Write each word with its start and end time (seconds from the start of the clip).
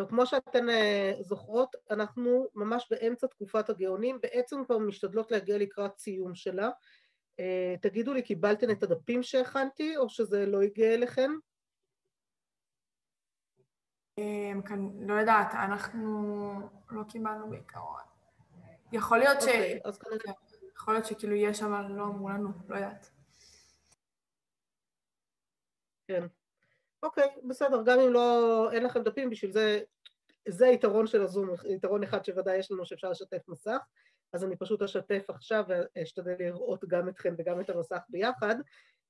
עכשיו, 0.00 0.08
כמו 0.08 0.26
שאתן 0.26 0.70
אה, 0.70 1.12
זוכרות, 1.20 1.76
אנחנו 1.90 2.46
ממש 2.54 2.86
באמצע 2.90 3.26
תקופת 3.26 3.70
הגאונים, 3.70 4.20
בעצם 4.20 4.64
כבר 4.64 4.78
משתדלות 4.78 5.30
להגיע 5.30 5.58
לקראת 5.58 5.98
סיום 5.98 6.34
שלה. 6.34 6.70
אה, 7.40 7.74
תגידו 7.82 8.14
לי, 8.14 8.22
קיבלתן 8.22 8.70
את 8.70 8.82
הדפים 8.82 9.22
שהכנתי, 9.22 9.96
או 9.96 10.08
שזה 10.08 10.46
לא 10.46 10.62
הגיע 10.62 10.94
אליכם? 10.94 11.30
כאן, 14.64 14.88
לא 15.00 15.14
יודעת, 15.14 15.54
אנחנו 15.54 16.52
לא 16.90 17.02
קיבלנו 17.08 17.50
בעיקרון. 17.50 18.00
יכול 18.92 19.18
להיות 19.18 19.40
ש... 19.40 19.44
אוקיי. 19.84 20.18
כן, 20.18 20.32
יכול 20.76 20.94
להיות 20.94 21.06
שכאילו 21.06 21.34
יש, 21.34 21.62
אבל 21.62 21.86
לא 21.86 22.04
אמרו 22.04 22.28
לנו, 22.28 22.48
לא 22.68 22.74
יודעת. 22.76 23.10
כן. 26.08 26.26
אוקיי, 27.02 27.28
בסדר, 27.48 27.82
גם 27.86 28.00
אם 28.00 28.12
לא, 28.12 28.68
אין 28.72 28.84
לכם 28.84 29.02
דפים, 29.02 29.30
בשביל 29.30 29.52
זה, 29.52 29.80
זה 30.48 30.66
היתרון 30.66 31.06
של 31.06 31.22
הזום, 31.22 31.50
יתרון 31.64 32.02
אחד 32.02 32.24
שוודאי 32.24 32.56
יש 32.56 32.70
לנו 32.70 32.86
שאפשר 32.86 33.10
לשתף 33.10 33.48
מסך, 33.48 33.78
אז 34.32 34.44
אני 34.44 34.56
פשוט 34.56 34.82
אשתף 34.82 35.24
עכשיו 35.28 35.64
ואשתדל 35.68 36.34
לראות 36.38 36.84
גם 36.88 37.08
אתכם 37.08 37.34
וגם 37.38 37.60
את 37.60 37.70
המסך 37.70 38.00
ביחד. 38.08 38.54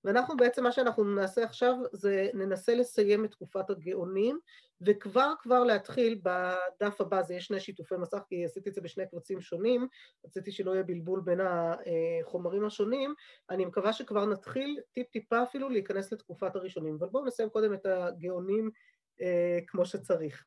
ואנחנו 0.05 0.37
בעצם, 0.37 0.63
מה 0.63 0.73
שאנחנו 0.73 1.05
נעשה 1.05 1.45
עכשיו 1.45 1.75
זה 1.93 2.29
ננסה 2.35 2.75
לסיים 2.75 3.25
את 3.25 3.31
תקופת 3.31 3.71
הגאונים, 3.71 4.39
וכבר 4.81 5.33
כבר 5.41 5.65
להתחיל 5.65 6.21
בדף 6.23 7.01
הבא, 7.01 7.23
זה 7.23 7.35
יש 7.35 7.47
שני 7.47 7.61
שיתופי 7.61 7.95
מסך, 7.97 8.23
כי 8.29 8.45
עשיתי 8.45 8.69
את 8.69 8.75
זה 8.75 8.81
בשני 8.81 9.05
קבצים 9.11 9.41
שונים, 9.41 9.89
רציתי 10.27 10.53
שלא 10.53 10.71
יהיה 10.71 10.83
בלבול 10.83 11.21
בין 11.21 11.41
החומרים 11.41 12.65
השונים, 12.65 13.15
אני 13.51 13.65
מקווה 13.65 13.93
שכבר 13.93 14.27
נתחיל 14.27 14.81
טיפ-טיפה 14.93 15.43
אפילו 15.43 15.69
להיכנס 15.69 16.13
לתקופת 16.13 16.57
הראשונים, 16.57 16.97
אבל 16.99 17.09
בואו 17.09 17.25
נסיים 17.25 17.49
קודם 17.49 17.75
את 17.75 17.87
הגאונים 17.87 18.71
אה, 19.21 19.59
כמו 19.67 19.87
שצריך. 19.87 20.45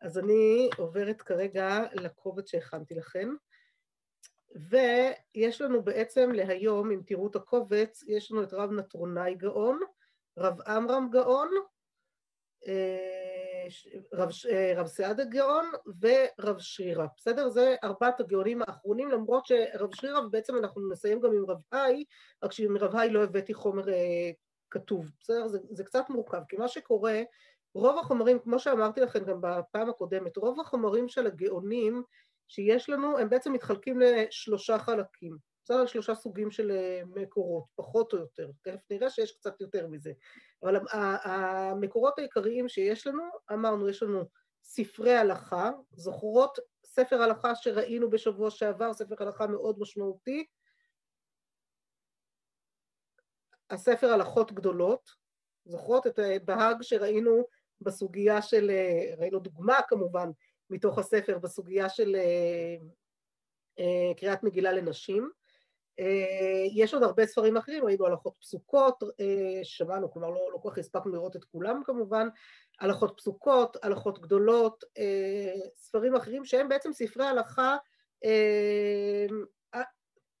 אז 0.00 0.18
אני 0.18 0.70
עוברת 0.78 1.22
כרגע 1.22 1.84
לקובץ 1.94 2.50
שהכנתי 2.50 2.94
לכם. 2.94 3.34
ויש 4.56 5.60
לנו 5.60 5.82
בעצם 5.82 6.30
להיום, 6.32 6.90
אם 6.90 7.00
תראו 7.06 7.26
את 7.26 7.36
הקובץ, 7.36 8.04
יש 8.06 8.32
לנו 8.32 8.42
את 8.42 8.52
רב 8.52 8.72
נטרונאי 8.72 9.34
גאון, 9.34 9.80
רב 10.38 10.60
עמרם 10.60 11.08
גאון, 11.10 11.48
אה, 12.66 13.66
רב, 14.12 14.28
אה, 14.50 14.72
רב 14.76 14.86
סעדה 14.86 15.24
גאון 15.24 15.70
ורב 16.00 16.58
שרירה, 16.58 17.06
בסדר? 17.16 17.48
זה 17.48 17.74
ארבעת 17.84 18.20
הגאונים 18.20 18.62
האחרונים, 18.62 19.10
למרות 19.10 19.46
שרב 19.46 19.94
שרירה, 19.94 20.26
ובעצם 20.26 20.56
אנחנו 20.56 20.90
נסיים 20.90 21.20
גם 21.20 21.32
עם 21.32 21.50
רב 21.50 21.60
היי, 21.72 22.04
רק 22.42 22.52
שעם 22.52 22.76
רב 22.76 22.96
היי 22.96 23.10
לא 23.10 23.24
הבאתי 23.24 23.54
חומר 23.54 23.88
אה, 23.88 24.30
כתוב, 24.70 25.10
בסדר? 25.20 25.48
זה, 25.48 25.58
זה 25.70 25.84
קצת 25.84 26.04
מורכב, 26.10 26.40
כי 26.48 26.56
מה 26.56 26.68
שקורה, 26.68 27.22
רוב 27.74 27.98
החומרים, 27.98 28.38
כמו 28.38 28.58
שאמרתי 28.58 29.00
לכם 29.00 29.24
גם 29.24 29.40
בפעם 29.40 29.90
הקודמת, 29.90 30.36
רוב 30.36 30.60
החומרים 30.60 31.08
של 31.08 31.26
הגאונים 31.26 32.02
שיש 32.48 32.88
לנו, 32.88 33.18
הם 33.18 33.30
בעצם 33.30 33.52
מתחלקים 33.52 34.00
לשלושה 34.00 34.78
חלקים, 34.78 35.36
בסדר? 35.64 35.86
שלושה 35.86 36.14
סוגים 36.14 36.50
של 36.50 36.70
אה, 36.70 37.02
מקורות, 37.06 37.64
פחות 37.74 38.12
או 38.12 38.18
יותר, 38.18 38.50
תכף 38.62 38.80
נראה 38.90 39.10
שיש 39.10 39.32
קצת 39.32 39.60
יותר 39.60 39.86
מזה. 39.86 40.12
אבל 40.62 40.76
המקורות 41.24 42.18
העיקריים 42.18 42.68
שיש 42.68 43.06
לנו, 43.06 43.22
אמרנו, 43.52 43.88
יש 43.88 44.02
לנו 44.02 44.24
ספרי 44.62 45.14
הלכה, 45.14 45.70
זוכרות 45.92 46.58
ספר 46.84 47.22
הלכה 47.22 47.54
שראינו 47.54 48.10
בשבוע 48.10 48.50
שעבר, 48.50 48.92
ספר 48.92 49.14
הלכה 49.18 49.46
מאוד 49.46 49.78
משמעותי, 49.78 50.46
הספר 53.70 54.06
הלכות 54.06 54.52
גדולות, 54.52 55.10
זוכרות 55.64 56.06
את 56.06 56.18
בהאג 56.44 56.82
שראינו 56.82 57.44
בסוגיה 57.80 58.42
של, 58.42 58.70
אה, 58.70 59.14
ראינו 59.18 59.38
דוגמה 59.38 59.78
כמובן, 59.88 60.30
מתוך 60.70 60.98
הספר 60.98 61.38
בסוגיה 61.38 61.88
של 61.88 62.16
אה, 62.16 62.76
אה, 63.78 64.14
קריאת 64.16 64.42
מגילה 64.42 64.72
לנשים. 64.72 65.30
אה, 65.98 66.64
יש 66.74 66.94
עוד 66.94 67.02
הרבה 67.02 67.26
ספרים 67.26 67.56
אחרים, 67.56 67.84
ראינו 67.84 68.06
הלכות 68.06 68.34
פסוקות, 68.40 68.98
שמענו, 69.62 70.10
כלומר 70.10 70.30
לא, 70.30 70.50
לא 70.52 70.58
כל 70.62 70.70
כך 70.70 70.78
הספקנו 70.78 71.12
לראות 71.12 71.36
את 71.36 71.44
כולם 71.44 71.82
כמובן, 71.84 72.28
הלכות 72.80 73.14
פסוקות, 73.16 73.76
הלכות 73.82 74.18
גדולות, 74.18 74.84
ספרים 75.76 76.14
אחרים 76.14 76.44
שהם 76.44 76.68
בעצם 76.68 76.92
ספרי 76.92 77.26
הלכה 77.26 77.76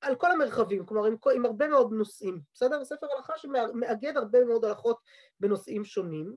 על 0.00 0.14
כל 0.14 0.30
המרחבים, 0.30 0.86
כלומר 0.86 1.06
עם, 1.06 1.16
עם 1.34 1.46
הרבה 1.46 1.68
מאוד 1.68 1.92
נושאים, 1.92 2.40
בסדר? 2.54 2.84
ספר 2.84 3.06
הלכה 3.16 3.32
שמאגד 3.38 4.16
הרבה 4.16 4.44
מאוד 4.44 4.64
הלכות 4.64 5.00
בנושאים 5.40 5.84
שונים. 5.84 6.36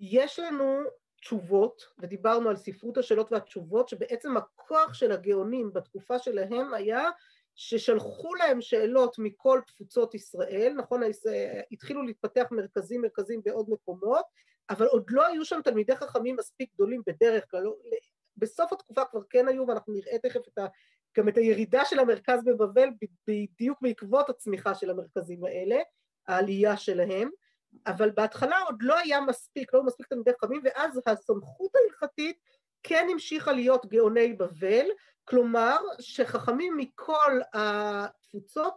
יש 0.00 0.38
לנו 0.38 0.82
תשובות, 1.20 1.82
ודיברנו 1.98 2.48
על 2.48 2.56
ספרות 2.56 2.98
השאלות 2.98 3.32
והתשובות, 3.32 3.88
שבעצם 3.88 4.36
הכוח 4.36 4.94
של 4.94 5.12
הגאונים 5.12 5.72
בתקופה 5.72 6.18
שלהם 6.18 6.74
היה 6.74 7.10
ששלחו 7.54 8.34
להם 8.34 8.60
שאלות 8.60 9.18
מכל 9.18 9.60
תפוצות 9.66 10.14
ישראל, 10.14 10.74
נכון, 10.76 11.00
התחילו 11.72 12.02
להתפתח 12.02 12.46
מרכזים 12.50 13.02
מרכזים 13.02 13.40
בעוד 13.44 13.70
מקומות, 13.70 14.24
אבל 14.70 14.86
עוד 14.86 15.04
לא 15.10 15.26
היו 15.26 15.44
שם 15.44 15.60
תלמידי 15.64 15.96
חכמים 15.96 16.36
מספיק 16.36 16.74
גדולים 16.74 17.02
בדרך 17.06 17.50
כלל, 17.50 17.62
לא, 17.62 17.76
בסוף 18.36 18.72
התקופה 18.72 19.04
כבר 19.04 19.20
כן 19.30 19.48
היו, 19.48 19.66
ואנחנו 19.66 19.92
נראה 19.92 20.18
תכף 20.18 20.48
את 20.48 20.58
ה, 20.58 20.66
גם 21.16 21.28
את 21.28 21.36
הירידה 21.36 21.84
של 21.84 21.98
המרכז 21.98 22.44
בבבל 22.44 22.88
בדיוק 23.26 23.78
בעקבות 23.82 24.30
הצמיחה 24.30 24.74
של 24.74 24.90
המרכזים 24.90 25.44
האלה, 25.44 25.76
העלייה 26.28 26.76
שלהם, 26.76 27.30
אבל 27.86 28.10
בהתחלה 28.10 28.58
עוד 28.60 28.76
לא 28.80 28.98
היה 28.98 29.20
מספיק, 29.20 29.74
לא 29.74 29.82
מספיק 29.82 30.06
תלמידי 30.06 30.30
חכמים, 30.32 30.60
ואז 30.64 31.00
הסמכות 31.06 31.70
ההלכתית 31.74 32.38
כן 32.82 33.06
המשיכה 33.12 33.52
להיות 33.52 33.86
גאוני 33.86 34.32
בבל, 34.32 34.86
כלומר 35.24 35.78
שחכמים 36.00 36.76
מכל 36.76 37.40
התפוצות, 37.54 38.74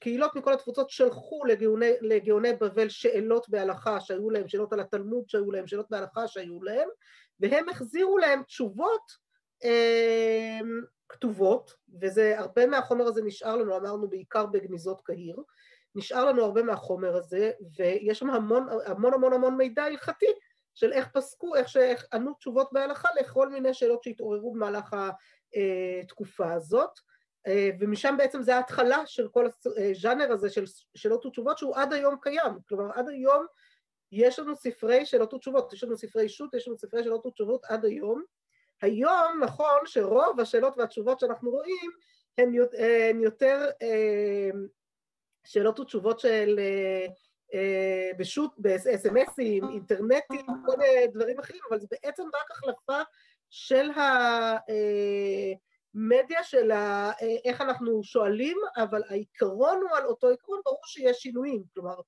קהילות 0.00 0.36
מכל 0.36 0.52
התפוצות 0.52 0.90
שלחו 0.90 1.44
לגאוני, 1.44 1.92
לגאוני 2.00 2.52
בבל 2.52 2.88
שאלות 2.88 3.48
בהלכה 3.48 4.00
שהיו 4.00 4.30
להם, 4.30 4.48
שאלות 4.48 4.72
על 4.72 4.80
התלמוד 4.80 5.28
שהיו 5.28 5.52
להם, 5.52 5.66
שאלות 5.66 5.86
בהלכה 5.90 6.28
שהיו 6.28 6.62
להם, 6.62 6.88
והם 7.40 7.68
החזירו 7.68 8.18
להם 8.18 8.42
תשובות 8.42 9.12
אה, 9.64 10.60
כתובות, 11.08 11.74
וזה, 12.00 12.38
הרבה 12.38 12.66
מהחומר 12.66 13.04
הזה 13.04 13.22
נשאר 13.22 13.56
לנו, 13.56 13.76
אמרנו 13.76 14.08
בעיקר 14.08 14.46
בגניזות 14.46 15.00
קהיר, 15.04 15.36
נשאר 15.94 16.24
לנו 16.24 16.44
הרבה 16.44 16.62
מהחומר 16.62 17.16
הזה, 17.16 17.50
ויש 17.76 18.18
שם 18.18 18.30
המון 18.30 18.66
המון 18.86 19.14
המון 19.14 19.32
המון 19.32 19.56
מידע 19.56 19.84
הלכתי 19.84 20.26
של 20.74 20.92
איך 20.92 21.08
פסקו, 21.08 21.54
איך 21.54 21.68
שענו 21.68 22.34
תשובות 22.34 22.72
בהלכה 22.72 23.08
לכל 23.20 23.48
מיני 23.48 23.74
שאלות 23.74 24.02
שהתעוררו 24.02 24.52
במהלך 24.52 24.96
התקופה 26.04 26.52
הזאת, 26.52 26.90
ומשם 27.80 28.14
בעצם 28.18 28.42
זה 28.42 28.56
ההתחלה 28.56 29.06
של 29.06 29.28
כל 29.28 29.46
הז'אנר 29.76 30.32
הזה 30.32 30.50
של 30.50 30.64
שאלות 30.94 31.26
ותשובות 31.26 31.58
שהוא 31.58 31.76
עד 31.76 31.92
היום 31.92 32.16
קיים, 32.22 32.52
כלומר 32.68 32.90
עד 32.94 33.08
היום 33.08 33.46
יש 34.12 34.38
לנו 34.38 34.56
ספרי 34.56 35.06
שאלות 35.06 35.34
ותשובות, 35.34 35.72
יש 35.72 35.84
לנו 35.84 35.96
ספרי 35.96 36.22
אישות, 36.22 36.54
יש 36.54 36.68
לנו 36.68 36.78
ספרי 36.78 37.04
שאלות 37.04 37.26
ותשובות 37.26 37.64
עד 37.64 37.84
היום. 37.84 38.22
היום 38.82 39.40
נכון 39.44 39.78
שרוב 39.84 40.40
השאלות 40.40 40.78
והתשובות 40.78 41.20
שאנחנו 41.20 41.50
רואים 41.50 41.90
הן 42.38 43.20
יותר 43.20 43.70
שאלות 45.48 45.80
ותשובות 45.80 46.20
של 46.20 46.60
אה, 47.54 48.10
בשו"ת, 48.18 48.50
ב-SMSים, 48.58 49.68
אינטרנטים, 49.72 50.46
כל 50.66 50.76
מיני 50.76 51.06
דברים 51.12 51.38
אחרים, 51.38 51.60
אבל 51.70 51.80
זה 51.80 51.86
בעצם 51.90 52.22
רק 52.22 52.50
החלפה 52.50 53.02
של 53.50 53.90
המדיה 55.94 56.42
של 56.42 56.70
איך 57.44 57.60
אנחנו 57.60 58.04
שואלים, 58.04 58.58
אבל 58.76 59.02
העיקרון 59.08 59.80
הוא 59.82 59.96
על 59.96 60.06
אותו 60.06 60.28
עיקרון, 60.28 60.60
ברור 60.64 60.80
שיש 60.84 61.16
שינויים, 61.16 61.62
כלומר, 61.74 62.00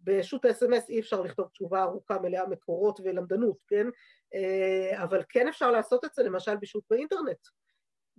בשו"ת 0.00 0.44
ה-SMS 0.44 0.88
אי 0.88 1.00
אפשר 1.00 1.20
לכתוב 1.20 1.48
תשובה 1.48 1.82
ארוכה 1.82 2.18
מלאה 2.18 2.46
מקורות 2.46 3.00
ולמדנות, 3.04 3.56
כן? 3.68 3.86
אבל 5.02 5.22
כן 5.28 5.48
אפשר 5.48 5.70
לעשות 5.70 6.04
את 6.04 6.14
זה 6.14 6.22
למשל 6.22 6.56
בשו"ת 6.56 6.84
באינטרנט. 6.90 7.38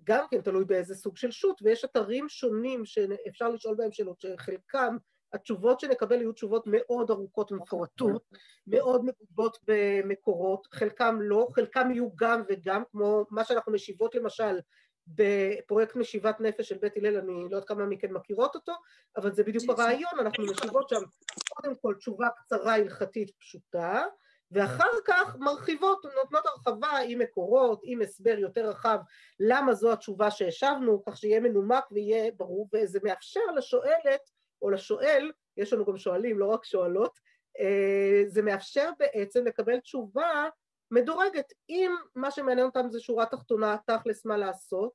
גם 0.08 0.26
כן 0.32 0.42
תלוי 0.42 0.66
באיזה 0.66 0.96
סוג 0.96 1.18
של 1.18 1.32
שו"ת, 1.32 1.56
ויש 1.62 1.86
אתרים 1.86 2.30
שונים 2.30 2.86
שאפשר 2.86 3.50
לשאול 3.50 3.76
בהם 3.76 3.92
שאלות, 3.92 4.22
שחלקם, 4.22 4.98
התשובות 5.34 5.80
שנקבל 5.80 6.16
יהיו 6.16 6.32
תשובות 6.32 6.64
מאוד 6.66 7.10
ארוכות 7.12 7.52
ומפורטות, 7.52 8.24
מאוד 8.68 9.06
מגובות 9.06 9.58
במקורות, 9.68 10.68
חלקם 10.72 11.18
לא, 11.22 11.48
חלקם 11.56 11.92
יהיו 11.92 12.10
גם 12.16 12.44
וגם, 12.50 12.84
כמו 12.92 13.26
מה 13.30 13.44
שאנחנו 13.44 13.72
משיבות 13.72 14.16
למשל 14.16 14.60
בפרויקט 15.08 15.96
משיבת 15.96 16.40
נפש 16.40 16.70
של 16.70 16.78
בית 16.78 16.98
הלל, 16.98 17.18
אני 17.18 17.34
לא 17.34 17.44
יודעת 17.44 17.68
כמה 17.68 17.86
מכן 17.86 18.14
מכירות 18.14 18.56
אותו, 18.56 18.74
אבל 19.18 19.34
זה 19.34 19.44
בדיוק. 19.44 19.64
הרעיון, 19.70 20.12
אנחנו 20.20 20.46
משיבות 20.46 20.90
שם 20.90 21.02
קודם 21.50 21.76
כל 21.76 21.96
תשובה 21.98 22.28
קצרה 22.38 22.76
הלכתית 22.76 23.32
פשוטה, 23.40 24.06
ואחר 24.52 24.90
כך 25.06 25.36
מרחיבות, 25.40 26.06
נותנות 26.16 26.46
הרחבה 26.46 26.98
עם 27.08 27.20
מקורות, 27.20 27.82
עם 27.84 28.02
הסבר 28.02 28.40
יותר 28.40 28.70
רחב 28.70 29.00
למה 29.40 29.74
זו 29.74 29.92
התשובה 29.92 30.32
שהשבנו, 30.32 31.04
כך 31.06 31.18
שיהיה 31.18 31.40
מנומק 31.40 31.84
ויהיה 31.92 32.32
ברור, 32.32 32.70
וזה 32.74 33.00
מאפשר 33.04 33.46
לשואלת 33.56 34.30
או 34.62 34.70
לשואל, 34.70 35.32
יש 35.58 35.74
לנו 35.74 35.86
גם 35.86 35.98
שואלים, 35.98 36.40
לא 36.40 36.46
רק 36.46 36.66
שואלות, 36.66 37.20
אה, 37.60 38.24
זה 38.28 38.42
מאפשר 38.42 38.92
בעצם 39.00 39.46
לקבל 39.46 39.80
תשובה 39.80 40.50
מדורגת. 40.92 41.54
אם 41.70 41.92
מה 42.16 42.32
שמעניין 42.32 42.66
אותם 42.66 42.90
זה 42.90 43.00
שורה 43.00 43.26
תחתונה, 43.26 43.76
תכלס 43.88 44.26
מה 44.26 44.38
לעשות, 44.38 44.92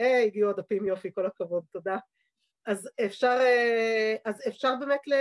אה, 0.00 0.22
הגיעו 0.22 0.50
הדפים 0.50 0.86
יופי, 0.86 1.12
כל 1.14 1.26
הכבוד, 1.26 1.64
תודה. 1.72 1.98
אז 2.66 2.88
אפשר, 3.06 3.38
אה, 3.40 4.16
אז 4.24 4.42
אפשר 4.48 4.74
באמת 4.80 5.00
ל... 5.08 5.14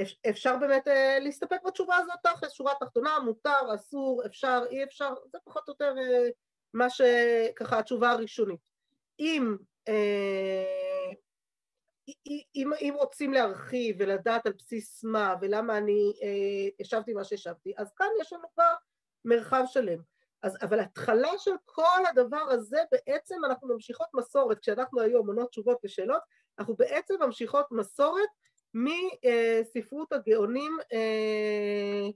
אה, 0.00 0.04
אפשר 0.30 0.56
באמת 0.56 0.88
אה, 0.88 1.18
להסתפק 1.20 1.58
בתשובה 1.66 1.96
הזאת 1.96 2.16
תכלס, 2.22 2.52
שורה 2.52 2.72
תחתונה, 2.80 3.18
מותר, 3.18 3.74
אסור, 3.74 4.26
אפשר, 4.26 4.62
אי 4.70 4.84
אפשר, 4.84 5.14
זה 5.26 5.38
פחות 5.44 5.68
או 5.68 5.72
יותר 5.72 5.94
מה 6.74 6.90
שככה 6.90 7.78
התשובה 7.78 8.10
הראשונית. 8.10 8.60
אם, 9.20 9.56
אם, 12.54 12.72
אם 12.80 12.94
רוצים 12.96 13.32
להרחיב 13.32 13.96
ולדעת 13.98 14.46
על 14.46 14.52
בסיס 14.52 15.04
מה 15.04 15.34
ולמה 15.40 15.78
אני 15.78 16.12
השבתי 16.80 17.12
מה 17.12 17.24
שהשבתי, 17.24 17.72
אז 17.76 17.92
כאן 17.96 18.06
יש 18.20 18.32
לנו 18.32 18.44
כבר 18.54 18.74
מרחב 19.24 19.64
שלם. 19.66 19.98
אז, 20.42 20.56
אבל 20.62 20.80
התחלה 20.80 21.38
של 21.38 21.50
כל 21.64 22.06
הדבר 22.08 22.46
הזה, 22.50 22.78
בעצם 22.92 23.44
אנחנו 23.44 23.68
ממשיכות 23.68 24.06
מסורת, 24.14 24.58
כשאנחנו 24.58 25.00
היום 25.00 25.26
עונות 25.26 25.50
תשובות 25.50 25.78
ושאלות, 25.84 26.22
אנחנו 26.58 26.74
בעצם 26.76 27.14
ממשיכות 27.20 27.66
מסורת 27.70 28.28
מספרות 28.74 30.12
הגאונים 30.12 30.72
אה, 30.92 32.10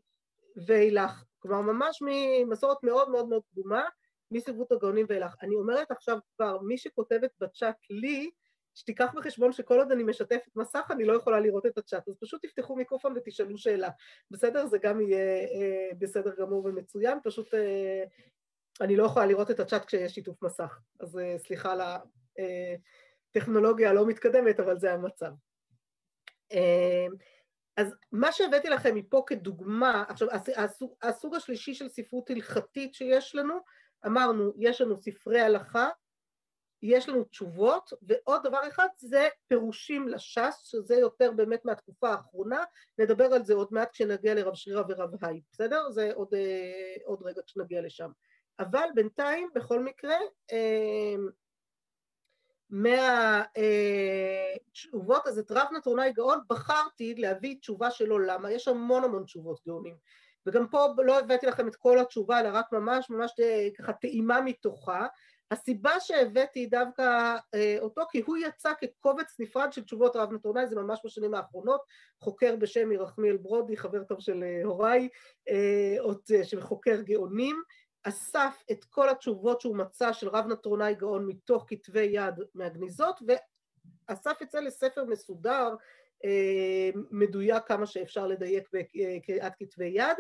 ואילך. 0.67 1.25
כלומר, 1.39 1.61
ממש 1.61 2.03
ממסורת 2.03 2.83
מאוד 2.83 3.11
מאוד 3.11 3.29
מאוד 3.29 3.43
קדומה, 3.53 3.85
מספרות 4.31 4.73
הגאונים 4.73 5.07
ואילך. 5.09 5.35
אני 5.43 5.55
אומרת 5.55 5.91
עכשיו 5.91 6.19
כבר, 6.37 6.59
מי 6.63 6.79
שכותבת 6.79 7.31
בצ'אט 7.41 7.77
לי, 7.91 8.31
שתיקח 8.75 9.13
בחשבון 9.15 9.53
שכל 9.53 9.79
עוד 9.79 9.93
אני 9.93 10.03
משתפת 10.03 10.57
מסך 10.57 10.89
אני 10.91 11.05
לא 11.05 11.13
יכולה 11.13 11.41
לראות 11.41 11.67
את 11.67 11.79
הצ'אט, 11.79 12.09
אז 12.09 12.17
פשוט 12.21 12.47
תפתחו 12.47 12.77
מיקרופון 12.77 13.15
ותשאלו 13.17 13.59
שאלה, 13.59 13.91
בסדר? 14.31 14.67
זה 14.67 14.79
גם 14.79 15.01
יהיה 15.01 15.41
אה, 15.41 15.91
בסדר 15.99 16.35
גמור 16.39 16.65
ומצוין, 16.65 17.19
פשוט 17.25 17.55
אה, 17.55 18.05
אני 18.81 18.97
לא 18.97 19.05
יכולה 19.05 19.27
לראות 19.27 19.51
את 19.51 19.61
הצ'אט 19.61 19.85
כשיש 19.85 20.15
שיתוף 20.15 20.43
מסך, 20.43 20.81
אז 21.01 21.21
סליחה 21.37 21.73
על 21.73 21.81
הטכנולוגיה 23.31 23.91
הלא 23.91 24.07
מתקדמת, 24.07 24.61
אבל 24.61 24.79
זה 24.79 24.93
המצב. 24.93 25.31
אה, 26.53 27.07
אז 27.77 27.95
מה 28.13 28.33
שהבאתי 28.33 28.69
לכם 28.69 28.95
מפה 28.95 29.23
כדוגמה, 29.27 30.05
עכשיו 30.09 30.29
הסוג, 30.57 30.95
הסוג 31.03 31.35
השלישי 31.35 31.75
של 31.75 31.89
ספרות 31.89 32.31
הלכתית 32.31 32.95
שיש 32.95 33.35
לנו, 33.35 33.59
אמרנו, 34.07 34.53
יש 34.57 34.81
לנו 34.81 34.97
ספרי 34.97 35.41
הלכה, 35.41 35.89
יש 36.83 37.09
לנו 37.09 37.25
תשובות, 37.25 37.91
ועוד 38.03 38.43
דבר 38.45 38.69
אחד 38.69 38.87
זה 38.99 39.29
פירושים 39.49 40.09
לש"ס, 40.09 40.63
שזה 40.65 40.95
יותר 40.95 41.33
באמת 41.33 41.65
מהתקופה 41.65 42.11
האחרונה, 42.11 42.65
נדבר 42.99 43.25
על 43.25 43.45
זה 43.45 43.55
עוד 43.55 43.69
מעט 43.71 43.93
כשנגיע 43.93 44.35
לרב 44.35 44.55
שרירא 44.55 44.83
ורב 44.89 45.25
היי, 45.25 45.41
בסדר? 45.53 45.91
זה 45.91 46.11
עוד, 46.15 46.35
אה, 46.35 46.95
עוד 47.05 47.23
רגע 47.23 47.43
כשנגיע 47.47 47.83
לשם. 47.83 48.11
אבל 48.59 48.89
בינתיים, 48.95 49.49
בכל 49.55 49.83
מקרה, 49.83 50.17
אה, 50.53 51.15
מהתשובות, 52.71 53.57
אז 55.27 55.39
את 55.39 55.51
רב 55.51 55.67
נתרונאי 55.77 56.13
גאון 56.13 56.39
בחרתי 56.51 57.15
להביא 57.15 57.57
תשובה 57.61 57.91
שלו 57.91 58.19
למה, 58.19 58.53
יש 58.53 58.69
המון 58.69 59.05
המון 59.05 59.25
תשובות 59.25 59.61
גאונים. 59.67 59.95
וגם 60.47 60.69
פה 60.69 60.87
לא 60.99 61.19
הבאתי 61.19 61.47
לכם 61.47 61.69
את 61.69 61.77
כל 61.77 61.99
התשובה, 61.99 62.41
אלא 62.41 62.49
רק 62.53 62.73
ממש 62.73 63.11
ממש 63.11 63.33
אה, 63.41 63.69
ככה 63.79 63.93
טעימה 63.93 64.41
מתוכה, 64.41 65.07
הסיבה 65.51 66.01
שהבאתי 66.01 66.67
דווקא 66.67 67.37
אה, 67.55 67.77
אותו, 67.81 68.03
כי 68.11 68.23
הוא 68.27 68.37
יצא 68.37 68.73
כקובץ 68.81 69.37
נפרד 69.39 69.73
של 69.73 69.85
תשובות 69.85 70.17
רב 70.17 70.33
נתונאי, 70.33 70.67
זה 70.67 70.77
ממש 70.77 71.01
בשנים 71.05 71.35
האחרונות, 71.35 71.81
חוקר 72.21 72.57
בשם 72.57 72.93
ירחמיאל 72.93 73.37
ברודי, 73.37 73.77
חבר 73.77 74.05
טוב 74.05 74.21
של 74.21 74.43
אה, 74.43 74.65
הוריי, 74.65 75.09
אה, 75.49 76.01
עוד 76.01 76.21
חוקר 76.61 77.01
גאונים, 77.01 77.63
אסף 78.03 78.63
את 78.71 78.85
כל 78.85 79.09
התשובות 79.09 79.61
שהוא 79.61 79.77
מצא 79.77 80.13
של 80.13 80.29
רב 80.29 80.47
נטרונאי 80.47 80.95
גאון 80.95 81.27
מתוך 81.27 81.65
כתבי 81.69 82.03
יד 82.13 82.35
מהגניזות, 82.55 83.21
ואסף 83.27 84.43
את 84.43 84.51
זה 84.51 84.61
לספר 84.61 85.05
מסודר, 85.05 85.75
מדויק 87.11 87.63
כמה 87.67 87.87
שאפשר 87.87 88.27
לדייק 88.27 88.69
בקריאת 88.73 89.53
כתבי 89.59 89.93
יד, 89.95 90.17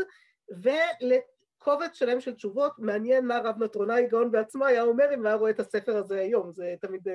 ול... 0.63 1.13
קובץ 1.59 1.95
שלם 1.95 2.21
של 2.21 2.35
תשובות, 2.35 2.73
מעניין 2.79 3.27
מה 3.27 3.39
רב 3.45 3.63
נטרונאי 3.63 4.07
גאון 4.07 4.31
בעצמו 4.31 4.65
היה 4.65 4.83
אומר 4.83 5.15
אם 5.15 5.27
היה 5.27 5.35
רואה 5.35 5.51
את 5.51 5.61
הספר 5.61 5.97
הזה 5.97 6.21
היום, 6.21 6.53
זה 6.53 6.75
תמיד 6.81 7.09
uh, 7.09 7.11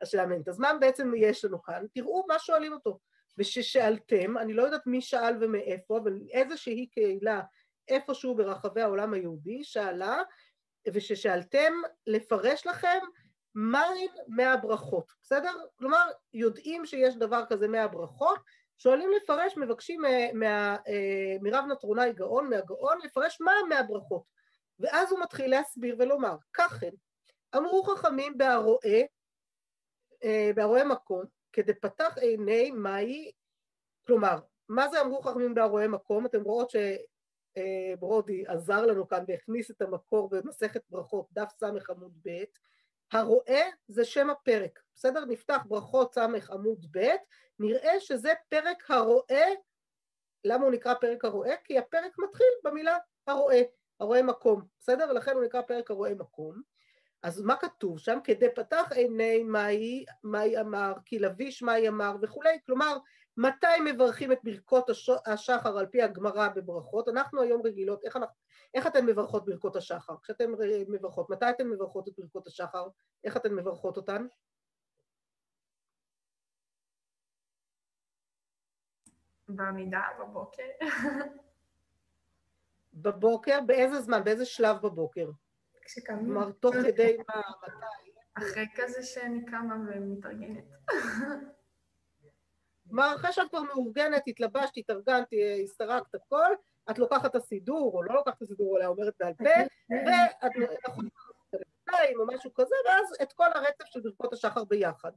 השאלה 0.00 0.22
מעניינת. 0.22 0.48
אז 0.48 0.58
מה 0.58 0.70
בעצם 0.80 1.12
יש 1.16 1.44
לנו 1.44 1.62
כאן? 1.62 1.84
תראו 1.94 2.24
מה 2.28 2.38
שואלים 2.38 2.72
אותו. 2.72 2.98
וששאלתם, 3.38 4.38
אני 4.38 4.52
לא 4.52 4.62
יודעת 4.62 4.86
מי 4.86 5.00
שאל 5.00 5.36
ומאיפה, 5.40 5.98
אבל 5.98 6.18
איזושהי 6.30 6.86
קהילה 6.86 7.40
איפשהו 7.88 8.34
ברחבי 8.36 8.82
העולם 8.82 9.14
היהודי 9.14 9.64
שאלה, 9.64 10.22
וששאלתם 10.92 11.72
לפרש 12.06 12.66
לכם 12.66 12.98
מהן 13.54 14.06
מהברכות, 14.28 15.12
בסדר? 15.22 15.52
כלומר, 15.76 16.06
יודעים 16.34 16.86
שיש 16.86 17.16
דבר 17.16 17.44
כזה 17.48 17.68
מהברכות, 17.68 18.38
שואלים 18.78 19.10
לפרש, 19.16 19.56
מבקשים 19.56 20.02
מה, 20.34 20.76
אה, 20.88 21.36
מרב 21.40 21.64
נטרונאי 21.72 22.12
גאון, 22.12 22.50
מהגאון, 22.50 22.98
לפרש 23.04 23.40
מה 23.40 23.52
מהברכות. 23.68 24.22
ואז 24.78 25.12
הוא 25.12 25.20
מתחיל 25.20 25.50
להסביר 25.50 25.96
ולומר, 25.98 26.36
כך 26.52 26.82
הם, 26.82 26.92
אמרו 27.56 27.82
חכמים 27.82 28.38
בהרואה, 28.38 29.02
אה, 30.24 30.50
בהרואה 30.54 30.84
מקום, 30.84 31.24
כדי 31.52 31.74
פתח 31.74 32.18
עיני 32.20 32.70
מהי, 32.70 33.30
כלומר, 34.06 34.38
מה 34.68 34.88
זה 34.88 35.00
אמרו 35.00 35.22
חכמים 35.22 35.54
בהרואה 35.54 35.88
מקום? 35.88 36.26
אתם 36.26 36.42
רואות 36.42 36.70
אה, 37.56 37.94
עזר 38.46 38.86
לנו 38.86 39.08
כאן 39.08 39.24
והכניס 39.28 39.70
את 39.70 39.82
המקור 39.82 40.30
במסכת 40.30 40.82
ברכות, 40.90 41.26
דף 41.32 41.52
ס' 41.60 41.62
עמוד 41.90 42.12
ב', 42.26 42.44
הרואה 43.12 43.62
זה 43.88 44.04
שם 44.04 44.30
הפרק, 44.30 44.80
בסדר? 44.94 45.24
נפתח 45.24 45.62
ברכות 45.68 46.14
ס' 46.14 46.18
עמוד 46.50 46.86
ב', 46.90 47.08
נראה 47.58 48.00
שזה 48.00 48.32
פרק 48.48 48.90
הרואה, 48.90 49.48
למה 50.44 50.64
הוא 50.64 50.72
נקרא 50.72 50.94
פרק 50.94 51.24
הרואה? 51.24 51.54
כי 51.64 51.78
הפרק 51.78 52.12
מתחיל 52.18 52.46
במילה 52.64 52.98
הרואה, 53.26 53.62
הרואה 54.00 54.22
מקום, 54.22 54.62
בסדר? 54.80 55.06
ולכן 55.10 55.34
הוא 55.34 55.44
נקרא 55.44 55.62
פרק 55.62 55.90
הרואה 55.90 56.14
מקום. 56.14 56.62
אז 57.22 57.40
מה 57.40 57.56
כתוב 57.56 57.98
שם? 57.98 58.18
כדי 58.24 58.46
פתח 58.54 58.92
עיני 58.94 59.42
מאי, 59.42 60.04
מאי 60.24 60.60
אמר, 60.60 60.92
כי 61.04 61.18
לביש 61.18 61.62
מאי 61.62 61.88
אמר 61.88 62.16
וכולי, 62.22 62.58
כלומר 62.66 62.98
מתי 63.40 63.92
מברכים 63.92 64.32
את 64.32 64.38
ברכות 64.44 64.90
השחר 65.26 65.78
על 65.78 65.86
פי 65.86 66.02
הגמרא 66.02 66.48
בברכות? 66.48 67.08
אנחנו 67.08 67.42
היום 67.42 67.62
רגילות, 67.64 68.04
איך, 68.04 68.16
אנחנו, 68.16 68.34
איך 68.74 68.86
אתן 68.86 69.06
מברכות 69.06 69.44
ברכות 69.44 69.76
השחר? 69.76 70.14
כשאתן 70.22 70.44
מברכות, 70.88 71.30
מתי 71.30 71.50
אתן 71.50 71.66
מברכות 71.68 72.08
את 72.08 72.12
ברכות 72.18 72.46
השחר? 72.46 72.88
איך 73.24 73.36
אתן 73.36 73.54
מברכות 73.54 73.96
אותן? 73.96 74.26
בעמידה 79.48 80.02
בבוקר. 80.20 80.62
בבוקר? 82.94 83.58
באיזה 83.66 84.00
זמן? 84.00 84.24
באיזה 84.24 84.44
שלב 84.44 84.76
בבוקר? 84.82 85.30
כשקמים. 85.82 86.24
כלומר, 86.24 86.52
תוך 86.52 86.74
כדי 86.74 87.16
מה, 87.28 87.42
מתי? 87.62 88.10
אחרי 88.34 88.66
כזה 88.76 89.02
שאני 89.02 89.46
קמה 89.46 89.74
ומתארגנת. 89.74 90.64
כלומר, 92.90 93.14
אחרי 93.16 93.32
שאת 93.32 93.48
כבר 93.48 93.62
מאורגנת, 93.62 94.22
התלבשת, 94.26 94.76
התארגנת, 94.76 95.28
הסתרקת 95.64 96.14
הכל, 96.14 96.52
את 96.90 96.98
לוקחת 96.98 97.30
את 97.30 97.34
הסידור, 97.34 97.92
או 97.94 98.02
לא 98.02 98.14
לוקחת 98.14 98.36
את 98.36 98.42
הסידור, 98.42 98.78
אלא 98.78 98.86
אומרת 98.86 99.14
בעל 99.20 99.34
פה, 99.34 99.44
ואת 99.90 100.52
או 102.16 102.26
משהו 102.26 102.54
כזה, 102.54 102.74
ואז 102.86 103.16
את 103.22 103.32
כל 103.32 103.46
הרצף 103.54 103.84
של 103.84 104.00
ברכות 104.00 104.32
השחר 104.32 104.64
ביחד. 104.64 105.12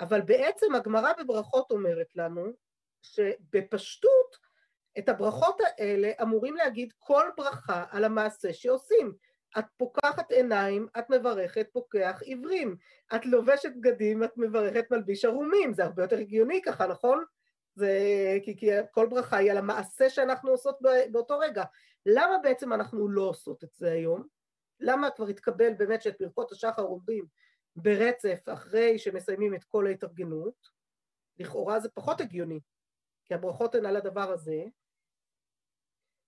אבל 0.00 0.20
בעצם 0.20 0.74
הגמרא 0.74 1.12
בברכות 1.18 1.70
אומרת 1.70 2.16
לנו 2.16 2.46
שבפשטות 3.02 4.36
את 4.98 5.08
הברכות 5.08 5.60
האלה 5.60 6.12
אמורים 6.22 6.56
להגיד 6.56 6.92
כל 6.98 7.30
ברכה 7.36 7.84
על 7.90 8.04
המעשה 8.04 8.52
שעושים. 8.52 9.14
את 9.58 9.64
פוקחת 9.76 10.30
עיניים, 10.30 10.86
את 10.98 11.10
מברכת, 11.10 11.68
פוקח 11.72 12.20
עיוורים. 12.22 12.76
את 13.14 13.26
לובשת 13.26 13.72
בגדים, 13.76 14.24
את 14.24 14.36
מברכת 14.36 14.90
מלביש 14.90 15.24
ערומים. 15.24 15.72
זה 15.72 15.84
הרבה 15.84 16.02
יותר 16.02 16.18
הגיוני 16.18 16.62
ככה, 16.62 16.86
נכון? 16.86 17.24
זה 17.74 17.92
כי, 18.44 18.56
כי 18.56 18.70
כל 18.90 19.06
ברכה 19.06 19.36
היא 19.36 19.50
על 19.50 19.56
המעשה 19.56 20.10
שאנחנו 20.10 20.50
עושות 20.50 20.78
באותו 21.12 21.38
רגע. 21.38 21.64
למה 22.06 22.38
בעצם 22.42 22.72
אנחנו 22.72 23.08
לא 23.08 23.22
עושות 23.22 23.64
את 23.64 23.74
זה 23.74 23.92
היום? 23.92 24.26
למה 24.80 25.10
כבר 25.10 25.26
התקבל 25.26 25.74
באמת 25.74 26.02
שאת 26.02 26.16
ברכות 26.20 26.52
השחר 26.52 26.82
אומרים 26.82 27.26
ברצף 27.76 28.40
אחרי 28.52 28.98
שמסיימים 28.98 29.54
את 29.54 29.64
כל 29.64 29.86
ההתארגנות? 29.86 30.80
לכאורה 31.38 31.80
זה 31.80 31.88
פחות 31.88 32.20
הגיוני, 32.20 32.60
כי 33.24 33.34
הברכות 33.34 33.74
הן 33.74 33.86
על 33.86 33.96
הדבר 33.96 34.30
הזה. 34.30 34.64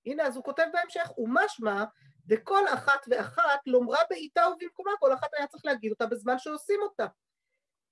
הנה, 0.06 0.26
אז 0.26 0.36
הוא 0.36 0.44
כותב 0.44 0.66
בהמשך, 0.72 1.18
ומשמע 1.18 1.84
וכל 2.28 2.68
אחת 2.74 3.06
ואחת 3.10 3.60
לומרה 3.66 3.98
בעיטה 4.10 4.42
ובמקומה, 4.48 4.90
כל 5.00 5.14
אחת 5.14 5.28
היה 5.36 5.46
צריך 5.46 5.64
להגיד 5.64 5.90
אותה 5.90 6.06
בזמן 6.06 6.38
שעושים 6.38 6.80
אותה. 6.82 7.06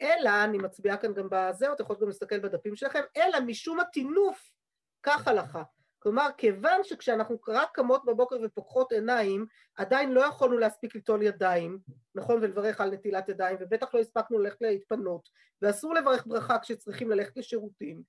אלא, 0.03 0.31
אני 0.45 0.59
מצביעה 0.59 0.97
כאן 0.97 1.15
גם 1.15 1.29
בזה, 1.31 1.69
או 1.69 1.73
אתם 1.73 1.83
יכולים 1.83 2.03
גם 2.03 2.09
להסתכל 2.09 2.39
בדפים 2.39 2.77
שלכם, 2.77 3.03
אלא 3.17 3.41
משום 3.41 3.81
הטינוף, 3.81 4.51
כך 5.03 5.29
הלכה. 5.29 5.63
כלומר, 6.03 6.29
כיוון 6.37 6.85
שכשאנחנו 6.85 7.37
רק 7.49 7.69
קמות 7.75 8.05
בבוקר 8.05 8.37
ופוקחות 8.43 8.93
עיניים, 8.93 9.47
עדיין 9.77 10.13
לא 10.13 10.21
יכולנו 10.21 10.59
להספיק 10.59 10.95
ליטול 10.95 11.23
ידיים, 11.23 11.79
נכון, 12.15 12.39
ולברך 12.43 12.81
על 12.81 12.91
נטילת 12.91 13.29
ידיים, 13.29 13.57
ובטח 13.61 13.95
לא 13.95 14.01
הספקנו 14.01 14.39
ללכת 14.39 14.61
להתפנות, 14.61 15.29
ואסור 15.63 15.95
לברך 15.95 16.27
ברכה 16.27 16.59
כשצריכים 16.59 17.11
ללכת 17.11 17.37
לשירותים. 17.37 18.03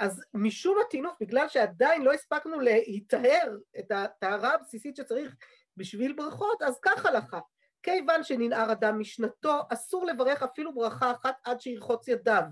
אז 0.00 0.22
משום 0.34 0.76
הטינוף, 0.86 1.14
בגלל 1.20 1.48
שעדיין 1.48 2.02
לא 2.02 2.12
הספקנו 2.12 2.60
להיטהר 2.60 3.56
את 3.78 3.90
הטהרה 3.90 4.54
הבסיסית 4.54 4.96
שצריך 4.96 5.36
בשביל 5.76 6.12
ברכות, 6.12 6.62
אז 6.62 6.78
כך 6.82 7.06
הלכה. 7.06 7.38
כיוון 7.82 8.22
שננער 8.22 8.72
אדם 8.72 8.98
משנתו, 8.98 9.60
אסור 9.72 10.06
לברך 10.06 10.42
אפילו 10.42 10.74
ברכה 10.74 11.12
אחת 11.12 11.34
עד 11.44 11.60
שירחוץ 11.60 12.08
ידיו, 12.08 12.42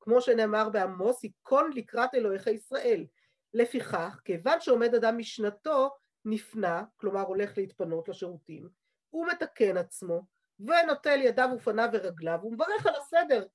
כמו 0.00 0.20
שנאמר 0.20 0.68
בעמוס, 0.68 1.24
ייכון 1.24 1.70
לקראת 1.74 2.14
אלוהיך 2.14 2.46
ישראל. 2.46 3.06
לפיכך, 3.54 4.20
כיוון 4.24 4.60
שעומד 4.60 4.94
אדם 4.94 5.18
משנתו, 5.18 5.90
נפנה, 6.24 6.84
כלומר 6.96 7.22
הולך 7.22 7.58
להתפנות 7.58 8.08
לשירותים, 8.08 8.68
הוא 9.10 9.26
מתקן 9.26 9.76
עצמו, 9.76 10.22
ונוטל 10.60 11.20
ידיו 11.20 11.48
ופניו 11.56 11.88
ורגליו, 11.92 12.38
ומברך 12.42 12.86
על 12.86 12.94
הסדר. 12.94 13.46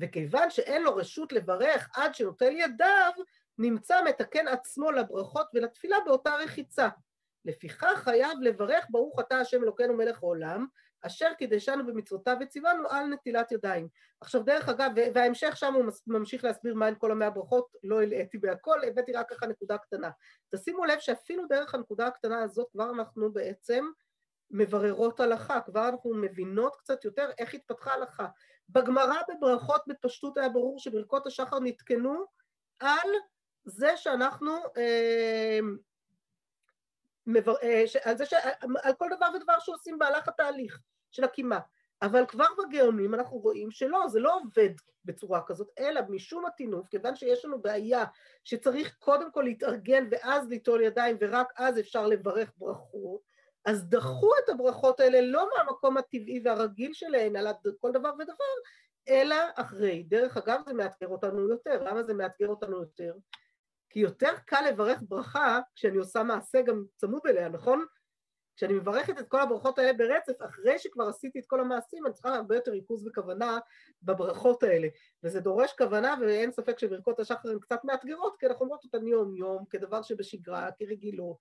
וכיוון 0.00 0.50
שאין 0.50 0.82
לו 0.82 0.96
רשות 0.96 1.32
לברך 1.32 1.90
עד 1.94 2.14
שנוטל 2.14 2.52
ידיו, 2.52 3.12
נמצא 3.58 4.02
מתקן 4.04 4.48
עצמו 4.48 4.90
לברכות 4.90 5.46
ולתפילה 5.54 5.96
באותה 6.06 6.34
רחיצה. 6.34 6.88
לפיכך 7.44 8.02
חייב 8.04 8.38
לברך 8.42 8.86
ברוך 8.90 9.20
אתה 9.20 9.38
השם 9.40 9.62
אלוקינו 9.62 9.94
מלך 9.94 10.22
העולם, 10.22 10.66
אשר 11.06 11.34
קידשנו 11.38 11.86
במצוותיו 11.86 12.36
וציוונו 12.40 12.88
על 12.88 13.06
נטילת 13.06 13.52
ידיים. 13.52 13.88
עכשיו 14.20 14.42
דרך 14.42 14.68
אגב, 14.68 14.90
וההמשך 15.14 15.56
שם 15.56 15.74
הוא 15.74 15.84
ממשיך 16.06 16.44
להסביר 16.44 16.74
מהן 16.74 16.94
כל 16.98 17.10
המאה 17.10 17.30
ברכות, 17.30 17.68
לא 17.82 18.02
הלאיתי 18.02 18.38
בהכל, 18.38 18.84
הבאתי 18.84 19.12
רק 19.12 19.30
ככה 19.30 19.46
נקודה 19.46 19.78
קטנה. 19.78 20.10
תשימו 20.54 20.84
לב 20.84 20.98
שאפילו 20.98 21.46
דרך 21.48 21.74
הנקודה 21.74 22.06
הקטנה 22.06 22.42
הזאת 22.42 22.68
כבר 22.72 22.90
אנחנו 22.90 23.32
בעצם 23.32 23.84
מבררות 24.50 25.20
הלכה, 25.20 25.60
כבר 25.60 25.88
אנחנו 25.88 26.14
מבינות 26.14 26.76
קצת 26.76 27.04
יותר 27.04 27.30
איך 27.38 27.54
התפתחה 27.54 27.92
הלכה. 27.92 28.26
בגמרא 28.68 29.16
בברכות 29.28 29.82
בפשטות 29.86 30.38
היה 30.38 30.48
ברור 30.48 30.78
שברכות 30.78 31.26
השחר 31.26 31.60
נתקנו 31.60 32.24
על 32.80 33.08
זה 33.64 33.96
שאנחנו 33.96 34.52
אה, 34.76 35.58
אה, 37.62 37.84
על, 38.04 38.16
זה 38.16 38.26
ש... 38.26 38.32
על 38.82 38.92
כל 38.98 39.10
דבר 39.16 39.26
ודבר 39.36 39.58
שעושים 39.58 39.98
בהלך 39.98 40.28
התהליך 40.28 40.80
של 41.10 41.24
הקימה. 41.24 41.58
אבל 42.02 42.26
כבר 42.26 42.46
בגאונים 42.58 43.14
אנחנו 43.14 43.38
רואים 43.38 43.70
שלא, 43.70 44.08
זה 44.08 44.20
לא 44.20 44.36
עובד 44.36 44.70
בצורה 45.04 45.42
כזאת, 45.46 45.68
אלא 45.78 46.00
משום 46.08 46.46
הטינוף, 46.46 46.88
כיוון 46.88 47.16
שיש 47.16 47.44
לנו 47.44 47.62
בעיה 47.62 48.04
שצריך 48.44 48.96
קודם 48.98 49.32
כל 49.32 49.42
להתארגן 49.42 50.08
ואז 50.10 50.48
ליטול 50.48 50.82
ידיים 50.82 51.16
ורק 51.20 51.52
אז 51.56 51.78
אפשר 51.78 52.06
לברך 52.06 52.52
ברכות, 52.58 53.20
אז 53.64 53.88
דחו 53.88 54.30
את 54.44 54.48
הברכות 54.48 55.00
האלה 55.00 55.20
לא 55.20 55.48
מהמקום 55.56 55.96
הטבעי 55.96 56.40
והרגיל 56.44 56.92
שלהן, 56.92 57.36
על 57.36 57.46
כל 57.80 57.92
דבר 57.92 58.10
ודבר, 58.18 58.54
אלא 59.08 59.36
אחרי. 59.56 60.02
דרך 60.02 60.36
אגב, 60.36 60.60
זה 60.66 60.74
מאתגר 60.74 61.08
אותנו 61.08 61.48
יותר. 61.50 61.84
למה 61.84 62.02
זה 62.02 62.14
מאתגר 62.14 62.48
אותנו 62.48 62.80
יותר? 62.80 63.14
כי 63.90 64.00
יותר 64.00 64.32
קל 64.46 64.64
לברך 64.68 64.98
ברכה 65.08 65.60
כשאני 65.74 65.96
עושה 65.96 66.22
מעשה 66.22 66.62
גם 66.62 66.84
צמוד 66.96 67.22
אליה, 67.26 67.48
נכון? 67.48 67.86
כשאני 68.56 68.72
מברכת 68.72 69.18
את 69.18 69.28
כל 69.28 69.40
הברכות 69.40 69.78
האלה 69.78 69.92
ברצף, 69.92 70.42
אחרי 70.46 70.78
שכבר 70.78 71.08
עשיתי 71.08 71.38
את 71.38 71.46
כל 71.46 71.60
המעשים, 71.60 72.06
אני 72.06 72.14
צריכה 72.14 72.34
הרבה 72.34 72.54
יותר 72.54 72.70
ריכוז 72.70 73.06
וכוונה 73.06 73.58
בברכות 74.02 74.62
האלה. 74.62 74.88
וזה 75.22 75.40
דורש 75.40 75.72
כוונה, 75.78 76.14
ואין 76.20 76.52
ספק 76.52 76.78
שברכות 76.78 77.20
השחר 77.20 77.50
הן 77.50 77.58
קצת 77.58 77.84
מאתגרות, 77.84 78.36
כי 78.38 78.46
אנחנו 78.46 78.64
אומרות 78.64 78.84
אותן 78.84 79.06
יום-יום, 79.06 79.64
כדבר 79.70 80.02
שבשגרה, 80.02 80.68
כרגילות, 80.78 81.36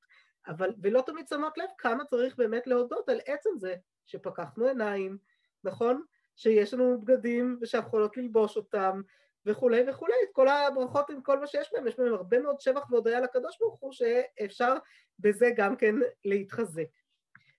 אבל, 0.48 0.74
ולא 0.82 1.04
תמיד 1.06 1.28
שמות 1.28 1.58
לב 1.58 1.70
כמה 1.78 2.06
צריך 2.06 2.36
באמת 2.36 2.68
להודות 2.68 3.10
על 3.10 3.20
עצם 3.26 3.50
זה 3.58 3.76
שפקחנו 4.06 4.68
עיניים, 4.68 5.18
נכון? 5.64 6.04
שיש 6.36 6.74
לנו 6.74 7.02
בגדים 7.02 7.58
ושאנחנו 7.62 7.88
יכולות 7.88 8.18
ללבוש 8.18 8.58
אותם, 8.58 9.02
וכולי 9.46 9.84
וכולי, 9.90 10.14
את 10.24 10.30
כל 10.32 10.48
הברכות 10.48 11.10
עם 11.10 11.22
כל 11.22 11.40
מה 11.40 11.48
שיש 11.48 11.74
בהם, 11.74 11.88
יש 11.88 12.00
בהם 12.00 12.14
הרבה 12.14 12.40
מאוד 12.40 12.60
שבח 12.60 12.92
והודיה 12.92 13.20
לקדוש 13.20 13.58
ברוך 13.60 13.80
הוא 13.80 13.92
שאפשר 13.92 14.74
בזה 15.20 15.50
גם 15.56 15.76
כן 15.76 15.96
להתחזק. 16.26 17.03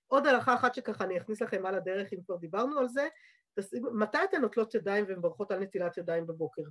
עוד 0.06 0.26
הלכה 0.26 0.54
אחת 0.54 0.74
שככה 0.74 1.04
אני 1.04 1.18
אכניס 1.18 1.42
לכם 1.42 1.66
על 1.66 1.74
הדרך 1.74 2.12
אם 2.12 2.18
כבר 2.26 2.36
דיברנו 2.36 2.78
על 2.78 2.88
זה, 2.88 3.08
מתי 4.00 4.18
אתן 4.24 4.40
נוטלות 4.40 4.74
ידיים 4.74 5.04
ומברכות 5.08 5.50
על 5.50 5.60
נטילת 5.60 5.98
ידיים 5.98 6.26
בבוקר? 6.26 6.62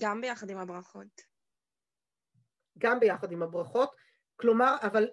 גם 0.00 0.20
ביחד 0.20 0.50
עם 0.50 0.58
הברכות. 0.58 1.20
גם 2.78 3.00
ביחד 3.00 3.32
עם 3.32 3.42
הברכות, 3.42 3.96
כלומר, 4.36 4.76
אבל 4.82 5.10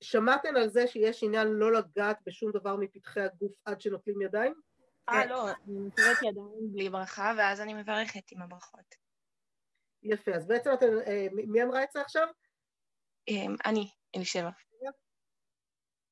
שמעתן 0.00 0.56
על 0.56 0.68
זה 0.68 0.86
שיש 0.86 1.22
עניין 1.24 1.48
לא 1.48 1.72
לגעת 1.72 2.18
בשום 2.26 2.52
דבר 2.52 2.76
מפתחי 2.76 3.20
הגוף 3.20 3.52
עד 3.64 3.80
שנוטלים 3.80 4.22
ידיים? 4.22 4.54
אה, 5.08 5.22
כן. 5.22 5.28
לא, 5.28 5.50
אני 5.50 5.78
נוטלת 5.78 6.22
ידיים 6.22 6.72
בלי 6.72 6.90
ברכה, 6.90 7.32
ואז 7.38 7.60
אני 7.60 7.74
מברכת 7.74 8.32
עם 8.32 8.42
הברכות. 8.42 8.94
יפה, 10.02 10.34
אז 10.34 10.46
בעצם 10.46 10.70
אתם, 10.74 10.86
אה, 11.06 11.26
מי 11.32 11.62
אמרה 11.62 11.82
את 11.82 11.88
זה 11.92 12.00
עכשיו? 12.00 12.26
אמ, 13.28 13.56
אני, 13.66 13.90
אלישבע. 14.16 14.50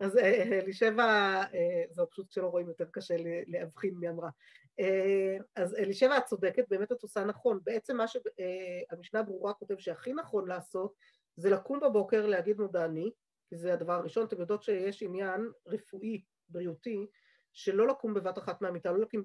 אז 0.00 0.16
אה, 0.16 0.58
אלישבע, 0.58 1.04
אה, 1.54 1.84
זהו 1.90 2.10
פשוט 2.10 2.30
שלא 2.30 2.46
רואים 2.46 2.68
יותר 2.68 2.84
קשה 2.90 3.14
להבחין 3.46 3.94
מי 3.94 4.08
אמרה. 4.08 4.30
אז 5.56 5.74
אלישבע 5.74 6.18
את 6.18 6.24
צודקת, 6.24 6.64
באמת 6.70 6.92
את 6.92 7.02
עושה 7.02 7.24
נכון. 7.24 7.60
בעצם 7.64 7.96
מה 7.96 8.04
שהמשנה 8.08 9.22
ברורה 9.22 9.54
כותב 9.54 9.78
שהכי 9.78 10.12
נכון 10.12 10.48
לעשות 10.48 10.94
זה 11.36 11.50
לקום 11.50 11.80
בבוקר 11.80 12.26
להגיד 12.26 12.60
מודה 12.60 12.84
אני, 12.84 13.10
כי 13.48 13.56
זה 13.56 13.72
הדבר 13.72 13.92
הראשון. 13.92 14.26
אתם 14.26 14.40
יודעות 14.40 14.62
שיש 14.62 15.02
עניין 15.02 15.50
רפואי, 15.66 16.22
בריאותי, 16.48 17.06
שלא 17.54 17.87
לקום 17.87 18.14
בבת 18.14 18.38
אחת 18.38 18.62
מהמיטה, 18.62 18.92
לא 18.92 18.99
לקום 18.99 19.23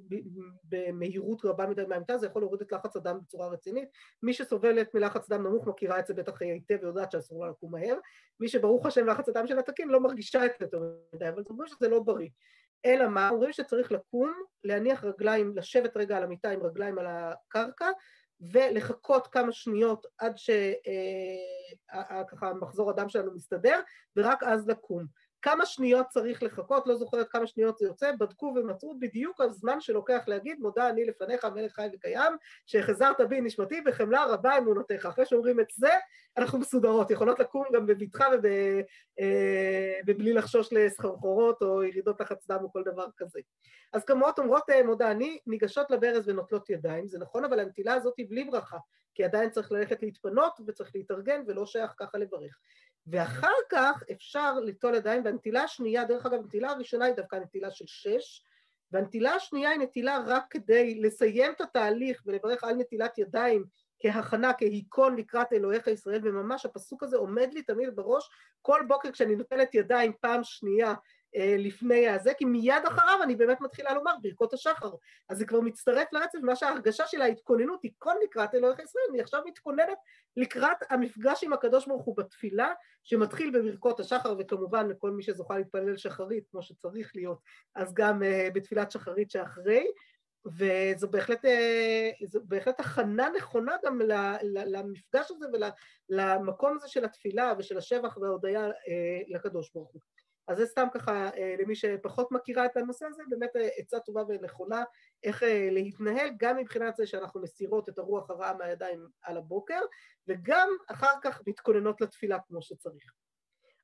במהירות 0.63 1.45
רבה 1.45 1.67
מדי 1.67 1.86
מהמיטה, 1.86 2.17
זה 2.17 2.27
יכול 2.27 2.41
להוריד 2.41 2.62
את 2.62 2.71
לחץ 2.71 2.95
הדם 2.95 3.19
בצורה 3.24 3.48
רצינית. 3.48 3.89
מי 4.24 4.33
שסובלת 4.33 4.93
מלחץ 4.93 5.29
דם 5.29 5.48
נמוך 5.48 5.67
מכירה 5.67 6.00
את 6.00 6.07
זה 6.07 6.13
בטח 6.13 6.41
היטב 6.41 6.77
ויודעת 6.81 7.12
שאסור 7.12 7.45
לה 7.45 7.51
לקום 7.51 7.71
מהר. 7.71 7.98
מי 8.39 8.48
שברוך 8.48 8.86
השם 8.86 9.07
לחץ 9.07 9.29
הדם 9.29 9.48
שלה 9.48 9.62
תקין 9.62 9.89
לא 9.89 10.00
מרגישה 10.00 10.45
את 10.45 10.51
זה 10.59 10.65
יותר 10.65 10.81
מדי, 11.15 11.29
אבל 11.29 11.43
זה 11.43 11.50
אומר 11.50 11.65
שזה 11.65 11.89
לא 11.89 12.00
בריא. 12.00 12.29
אלא 12.86 13.07
מה? 13.07 13.29
אומרים 13.29 13.53
שצריך 13.53 13.91
לקום, 13.91 14.33
להניח 14.63 15.03
רגליים, 15.03 15.57
לשבת 15.57 15.98
רגע 15.98 16.17
על 16.17 16.24
המיטה 16.24 16.50
עם 16.50 16.63
רגליים 16.63 17.00
על 17.00 17.05
הקרקע, 17.09 17.89
ולחכות 18.51 19.27
כמה 19.27 19.51
שניות 19.51 20.05
עד 20.17 20.33
שככה 20.38 20.74
מחזור 22.53 22.89
הדם 22.89 23.09
שלנו 23.09 23.36
מסתדר, 23.36 23.79
ורק 24.17 24.43
אז 24.43 24.67
לקום. 24.67 25.05
כמה 25.41 25.65
שניות 25.65 26.08
צריך 26.08 26.43
לחכות, 26.43 26.88
לא 26.88 26.96
זוכרת 26.96 27.27
כמה 27.29 27.48
שניות 27.48 27.77
זה 27.77 27.86
יוצא, 27.86 28.12
בדקו 28.19 28.53
ומצאו 28.55 29.00
בדיוק 29.00 29.41
הזמן 29.41 29.81
שלוקח 29.81 30.24
להגיד 30.27 30.60
מודה 30.60 30.89
אני 30.89 31.05
לפניך 31.05 31.46
מלך 31.46 31.74
חי 31.74 31.88
וקיים, 31.93 32.34
שהחזרת 32.65 33.22
בי 33.22 33.41
נשמתי 33.41 33.81
בחמלה 33.81 34.25
רבה 34.25 34.58
אמונותיך. 34.58 35.05
אחרי 35.05 35.25
שאומרים 35.25 35.60
את 35.60 35.67
זה, 35.72 35.91
אנחנו 36.38 36.60
מסודרות, 36.60 37.12
יכולות 37.12 37.39
לקום 37.39 37.65
גם 37.74 37.86
בבטחה 37.86 38.25
אה, 39.19 40.00
ובלי 40.08 40.34
לחשוש 40.34 40.74
לסחרחורות 40.74 41.62
או 41.62 41.84
ירידות 41.84 42.22
לחץ 42.22 42.48
דם 42.48 42.60
או 42.63 42.72
כל 42.72 42.84
דבר 42.84 43.05
כזה. 43.17 43.39
אז 43.93 44.03
כמות 44.03 44.39
אומרות 44.39 44.69
אה, 44.69 44.84
מודה 44.84 45.12
אני, 45.12 45.39
ניגשות 45.48 45.91
לברז 45.91 46.29
ונוטלות 46.29 46.69
ידיים, 46.69 47.08
זה 47.08 47.19
נכון, 47.19 47.46
אבל 47.46 47.60
הנטילה 47.60 47.93
הזאת 47.93 48.13
היא 48.17 48.29
בלי 48.29 48.43
ברכה, 48.43 48.77
כי 49.15 49.24
עדיין 49.24 49.50
צריך 49.50 49.72
ללכת 49.72 50.01
להתפנות 50.01 50.53
וצריך 50.67 50.91
להתארגן 50.96 51.43
ולא 51.48 51.65
שייך 51.65 51.93
ככה 51.98 52.17
לברך. 52.17 52.60
ואחר 53.12 53.54
כך 53.70 54.04
אפשר 54.12 54.60
ליטול 54.60 54.96
ידיים, 54.96 55.25
והנטילה 55.25 55.63
השנייה, 55.63 56.06
דרך 56.06 56.25
אגב, 56.25 56.39
הנטילה 56.39 56.70
הראשונה 56.70 57.06
היא 57.06 57.13
דווקא 57.13 57.36
נטילה 57.36 57.72
של 57.72 57.86
שש, 57.88 58.44
והנטילה 58.92 59.32
השנייה 59.32 59.70
היא 59.70 59.80
נטילה 59.80 60.20
רק 60.28 60.44
כדי 60.50 61.01
לסיים 61.01 61.51
את 61.51 61.62
התהליך 61.62 62.22
ולברך 62.25 62.63
על 62.63 62.75
נטילת 62.75 63.18
ידיים 63.18 63.66
כהכנה, 64.00 64.54
כהיכון 64.54 65.16
לקראת 65.16 65.54
אלוהיך 65.54 65.88
ישראל, 65.88 66.20
וממש 66.24 66.66
הפסוק 66.66 67.04
הזה 67.04 67.18
עומד 67.18 67.54
לי 67.54 67.63
תמיד 67.63 67.96
בראש 67.96 68.30
כל 68.62 68.82
בוקר 68.88 69.12
כשאני 69.12 69.36
נוטלת 69.36 69.75
ידיים 69.75 70.13
פעם 70.22 70.44
שנייה 70.44 70.94
לפני 71.38 72.07
הזה, 72.07 72.33
כי 72.33 72.45
מיד 72.45 72.86
אחריו 72.88 73.19
אני 73.24 73.36
באמת 73.36 73.62
מתחילה 73.62 73.93
לומר 73.93 74.12
ברכות 74.21 74.53
השחר. 74.53 74.91
אז 75.29 75.38
זה 75.38 75.45
כבר 75.45 75.62
מצטרף 75.62 76.07
לרצף, 76.13 76.39
מה 76.43 76.55
שההרגשה 76.55 77.07
של 77.07 77.21
ההתכוננות, 77.21 77.83
היכון 77.83 78.15
לקראת 78.24 78.55
אלוהיך 78.55 78.79
ישראל, 78.79 79.03
אני 79.09 79.21
עכשיו 79.21 79.41
מתכוננת 79.45 79.98
לקראת 80.38 80.77
המפגש 80.89 81.43
עם 81.43 81.53
הקדוש 81.53 81.88
ברוך 81.88 82.03
הוא 82.03 82.17
בתפילה, 82.17 82.74
שמתחיל 83.03 83.51
בברכות 83.51 84.00
השחר, 84.00 84.36
וכמובן 84.39 84.88
לכל 84.88 85.12
מי 85.12 85.24
שזוכה 85.24 85.57
להתפלל 85.57 85.98
שחרית, 85.98 86.43
כמו 86.51 86.62
שצריך 86.62 87.12
להיות, 87.15 87.39
אז 87.75 87.93
גם 87.93 88.21
uh, 88.24 88.53
בתפילת 88.53 88.91
שחרית 88.91 89.31
שאחרי, 89.31 89.88
וזו 90.45 91.07
בהחלט, 91.07 91.45
uh, 91.45 92.39
בהחלט 92.43 92.79
הכנה 92.79 93.29
נכונה 93.38 93.75
גם 93.86 94.00
למפגש 94.43 95.31
הזה 95.31 95.45
ולמקום 96.09 96.75
הזה 96.75 96.88
של 96.88 97.05
התפילה 97.05 97.53
ושל 97.57 97.77
השבח 97.77 98.17
וההודיה 98.17 98.67
לקדוש 99.27 99.71
ברוך 99.74 99.91
הוא. 99.91 100.01
אז 100.50 100.58
זה 100.58 100.65
סתם 100.65 100.88
ככה 100.94 101.29
למי 101.60 101.75
שפחות 101.75 102.32
מכירה 102.32 102.65
את 102.65 102.77
הנושא 102.77 103.06
הזה, 103.06 103.24
באמת 103.29 103.50
עצה 103.77 104.00
טובה 104.00 104.24
ונכונה 104.27 104.84
איך 105.24 105.44
להתנהל, 105.72 106.29
גם 106.38 106.58
מבחינת 106.58 106.96
זה 106.96 107.08
שאנחנו 107.08 107.41
מסירות 107.41 107.89
את 107.89 107.98
הרוח 107.98 108.29
הרעה 108.29 108.53
מהידיים 108.58 109.08
על 109.22 109.38
הבוקר, 109.38 109.79
וגם 110.27 110.70
אחר 110.91 111.13
כך 111.24 111.41
מתכוננות 111.48 112.01
לתפילה 112.01 112.38
כמו 112.48 112.62
שצריך. 112.62 113.13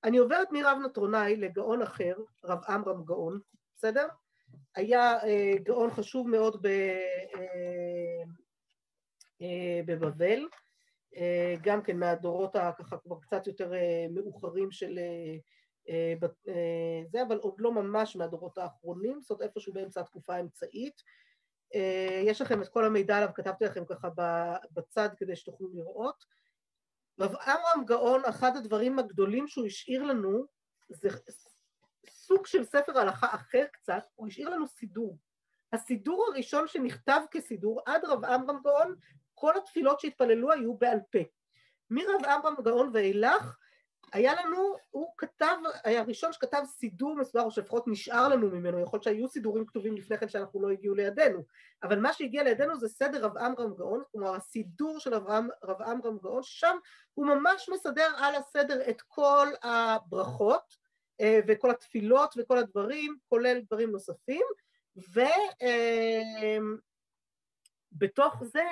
אני 0.04 0.18
עוברת 0.18 0.52
מרב 0.52 0.78
נטרונאי 0.86 1.36
לגאון 1.36 1.82
אחר, 1.82 2.16
רב 2.44 2.60
עמרם 2.68 3.04
גאון, 3.04 3.40
בסדר? 3.76 4.08
היה 4.76 5.24
אה, 5.24 5.54
גאון 5.64 5.92
חשוב 5.92 6.30
מאוד 6.30 6.62
ב, 6.62 6.66
אה, 6.66 8.24
אה, 9.42 9.82
בבבל, 9.86 10.48
אה, 11.18 11.56
גם 11.62 11.82
כן 11.82 11.98
מהדורות 12.00 12.56
הככה 12.56 12.98
כבר 12.98 13.20
קצת 13.22 13.48
יותר 13.48 13.74
אה, 13.74 14.06
מאוחרים 14.12 14.72
של 14.72 14.98
אה, 14.98 15.04
אה, 15.04 15.34
אה, 15.34 15.38
זה, 17.12 17.22
אבל 17.28 17.38
עוד 17.38 17.56
לא 17.58 17.72
ממש 17.72 18.16
מהדורות 18.16 18.58
האחרונים, 18.58 19.22
זאת 19.22 19.32
אומרת 19.32 19.42
איפשהו 19.42 19.74
באמצע 19.74 20.02
התקופה 20.02 20.36
האמצעית. 20.36 21.02
אה, 21.76 22.22
יש 22.24 22.42
לכם 22.42 22.62
את 22.62 22.68
כל 22.68 22.86
המידע 22.86 23.18
עליו, 23.18 23.30
כתבתי 23.36 23.66
לכם 23.66 23.86
ככה 23.86 24.10
בצד 24.72 25.10
כדי 25.18 25.36
שתוכלו 25.36 25.70
לראות. 25.74 26.26
רב 27.20 27.36
עמרם 27.36 27.86
גאון, 27.86 28.26
אחד 28.26 28.58
הדברים 28.58 29.00
הגדולים 29.00 29.48
שהוא 29.48 29.66
השאיר 29.66 30.04
לנו, 30.04 30.46
זה 30.90 31.10
סוג 32.10 32.46
של 32.46 32.64
ספר 32.64 33.00
הלכה 33.00 33.28
אחר 33.36 33.66
קצת, 33.72 34.04
הוא 34.16 34.28
השאיר 34.28 34.50
לנו 34.50 34.68
סידור. 34.68 35.18
הסידור 35.74 36.26
הראשון 36.28 36.68
שנכתב 36.68 37.22
כסידור, 37.32 37.82
עד 37.86 38.06
רב 38.06 38.26
עמרם 38.26 38.60
גאון, 38.64 38.96
כל 39.34 39.58
התפילות 39.58 40.00
שהתפללו 40.00 40.52
היו 40.52 40.78
בעל 40.78 41.00
פה. 41.12 41.20
מרב 41.90 42.26
עמרם 42.26 42.56
גאון 42.64 42.92
ואילך, 42.94 43.58
היה 44.14 44.34
לנו, 44.36 44.76
הוא 44.92 45.14
כתב, 45.18 45.56
היה 45.84 46.02
הראשון 46.02 46.34
שכתב 46.34 46.62
סידור 46.66 47.16
מסודר, 47.16 47.44
או 47.44 47.52
שלפחות 47.52 47.88
נשאר 47.88 48.28
לנו 48.28 48.50
ממנו, 48.50 48.80
יכול 48.80 48.98
להיות 48.98 49.04
שהיו 49.04 49.28
סידורים 49.28 49.66
כתובים 49.66 49.96
לפני 49.96 50.18
כן 50.18 50.30
שאנחנו 50.30 50.62
לא 50.62 50.70
הגיעו 50.70 50.96
לידינו, 50.96 51.44
אבל 51.84 52.00
מה 52.00 52.14
שהגיע 52.14 52.44
לידינו 52.44 52.80
זה 52.80 52.88
סדר 52.88 53.26
רב 53.26 53.38
עמרם 53.38 53.74
גאון, 53.74 54.04
כלומר 54.12 54.36
הסידור 54.36 55.00
של 55.00 55.14
רב 55.14 55.82
עמרם 55.82 56.18
גאון, 56.18 56.44
שם 56.44 56.78
הוא 57.14 57.26
ממש 57.26 57.70
מסדר 57.74 58.08
על 58.18 58.36
הסדר 58.36 58.90
את 58.90 59.02
כל 59.02 59.48
הברכות 59.64 60.76
אה, 61.22 61.40
וכל 61.48 61.72
התפילות 61.72 62.34
וכל 62.38 62.58
הדברים, 62.58 63.18
כולל 63.30 63.60
דברים 63.60 63.92
נוספים, 63.92 64.46
ובתוך 67.92 68.42
אה, 68.42 68.48
זה 68.48 68.64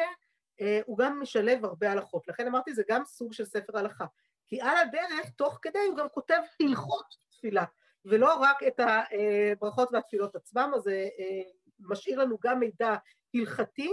אה, 0.62 0.80
הוא 0.86 0.98
גם 0.98 1.22
משלב 1.22 1.66
הרבה 1.66 1.92
הלכות, 1.92 2.28
לכן 2.28 2.48
אמרתי 2.48 2.74
זה 2.74 2.84
גם 2.88 3.06
סוג 3.06 3.34
של 3.34 3.46
ספר 3.46 3.78
הלכה. 3.78 4.06
כי 4.54 4.62
על 4.62 4.78
הדרך, 4.78 5.30
תוך 5.36 5.60
כדי, 5.62 5.80
הוא 5.80 5.98
גם 5.98 6.10
כותב 6.10 6.40
הלכות 6.62 7.06
תפילה, 7.32 7.64
ולא 8.06 8.34
רק 8.34 8.64
את 8.68 8.80
הברכות 8.80 9.90
והתפילות 9.94 10.36
עצמם, 10.36 10.72
אז 10.76 10.82
זה 10.84 11.08
אה, 11.20 11.42
משאיר 11.80 12.20
לנו 12.20 12.38
גם 12.44 12.60
מידע 12.60 12.96
הלכתי 13.34 13.90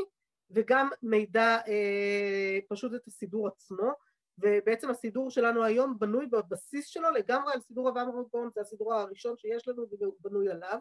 וגם 0.50 0.88
מידע, 1.02 1.58
אה, 1.68 2.58
פשוט 2.68 2.94
את 2.94 3.06
הסידור 3.06 3.48
עצמו, 3.48 3.92
ובעצם 4.38 4.90
הסידור 4.90 5.30
שלנו 5.30 5.64
היום 5.64 5.98
בנוי 5.98 6.26
בבסיס 6.26 6.86
שלו 6.86 7.10
לגמרי 7.10 7.52
על 7.52 7.60
סידור 7.60 7.88
אברהם 7.88 8.08
רבון, 8.08 8.50
זה 8.54 8.60
הסידור 8.60 8.94
הראשון 8.94 9.36
שיש 9.36 9.68
לנו 9.68 9.86
והוא 10.00 10.14
בנוי 10.20 10.50
עליו. 10.50 10.78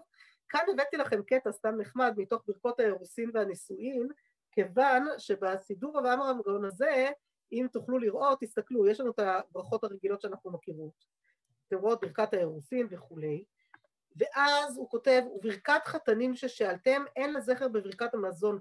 כאן 0.49 0.61
הבאתי 0.73 0.97
לכם 0.97 1.23
קטע 1.23 1.51
סתם 1.51 1.75
נחמד 1.77 2.13
מתוך 2.17 2.43
ברכות 2.47 2.79
האירוסין 2.79 3.31
והנישואין, 3.33 4.07
כיוון 4.51 5.05
שבסידור 5.17 5.99
אברהם 5.99 6.21
רבון 6.21 6.65
הזה 6.65 7.11
אם 7.51 7.67
תוכלו 7.71 7.99
לראות, 7.99 8.39
תסתכלו, 8.39 8.87
יש 8.87 8.99
לנו 8.99 9.11
את 9.11 9.19
הברכות 9.19 9.83
הרגילות 9.83 10.21
שאנחנו 10.21 10.51
מכירות. 10.51 11.05
אתם 11.67 11.77
רואות 11.77 12.01
ברכת 12.01 12.33
האירוסין 12.33 12.87
וכולי, 12.89 13.43
ואז 14.15 14.77
הוא 14.77 14.89
כותב, 14.89 15.21
וברכת 15.35 15.81
חתנים 15.85 16.35
ששאלתם, 16.35 17.03
אין 17.15 17.33
לזכר 17.33 17.67
בברכת 17.67 18.13
המזון 18.13 18.59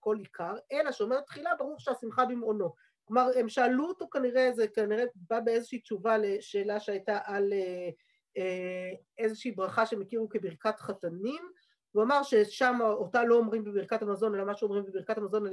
כל 0.00 0.16
עיקר, 0.18 0.54
אלא 0.72 0.92
שאומר 0.92 1.20
תחילה, 1.20 1.50
ברור 1.58 1.78
שהשמחה 1.78 2.24
במעונו. 2.24 2.74
כלומר, 3.04 3.30
הם 3.36 3.48
שאלו 3.48 3.88
אותו 3.88 4.10
כנראה, 4.10 4.52
זה 4.52 4.68
כנראה 4.68 5.04
בא 5.14 5.40
באיזושהי 5.40 5.78
תשובה 5.78 6.18
לשאלה 6.18 6.80
שהייתה 6.80 7.18
על 7.24 7.52
אה, 7.52 7.90
אה, 8.36 8.90
איזושהי 9.18 9.52
ברכה 9.52 9.86
שהם 9.86 10.02
הכירו 10.02 10.28
כברכת 10.28 10.80
חתנים, 10.80 11.50
הוא 11.92 12.02
אמר 12.02 12.22
ששם 12.22 12.78
אותה 12.82 13.24
לא 13.24 13.34
אומרים 13.34 13.64
בברכת 13.64 14.02
המזון, 14.02 14.34
אלא 14.34 14.44
מה 14.44 14.54
שאומרים 14.54 14.84
בברכת 14.84 15.18
המזון 15.18 15.44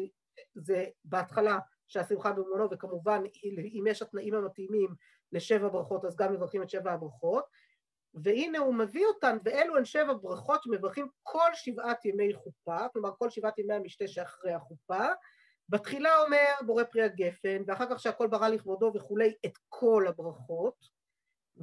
זה 0.55 0.85
בהתחלה 1.05 1.59
שהשמחה 1.87 2.31
במונו, 2.31 2.67
וכמובן 2.71 3.23
אם 3.43 3.83
יש 3.87 4.01
התנאים 4.01 4.33
המתאימים 4.33 4.95
לשבע 5.31 5.67
ברכות 5.67 6.05
אז 6.05 6.15
גם 6.15 6.33
מברכים 6.33 6.63
את 6.63 6.69
שבע 6.69 6.91
הברכות, 6.91 7.45
והנה 8.13 8.57
הוא 8.57 8.75
מביא 8.75 9.05
אותן, 9.05 9.37
ואלו 9.43 9.77
הן 9.77 9.85
שבע 9.85 10.13
ברכות 10.13 10.63
שמברכים 10.63 11.07
כל 11.23 11.49
שבעת 11.53 12.05
ימי 12.05 12.33
חופה, 12.33 12.89
כלומר 12.93 13.11
כל 13.17 13.29
שבעת 13.29 13.59
ימי 13.59 13.73
המשתה 13.73 14.07
שאחרי 14.07 14.53
החופה, 14.53 15.05
בתחילה 15.69 16.23
אומר 16.23 16.53
בורא 16.65 16.83
פרי 16.83 17.03
הגפן, 17.03 17.63
ואחר 17.67 17.85
כך 17.89 17.99
שהכל 17.99 18.27
ברא 18.27 18.47
לכבודו 18.47 18.91
וכולי, 18.95 19.33
את 19.45 19.53
כל 19.69 20.05
הברכות, 20.07 20.75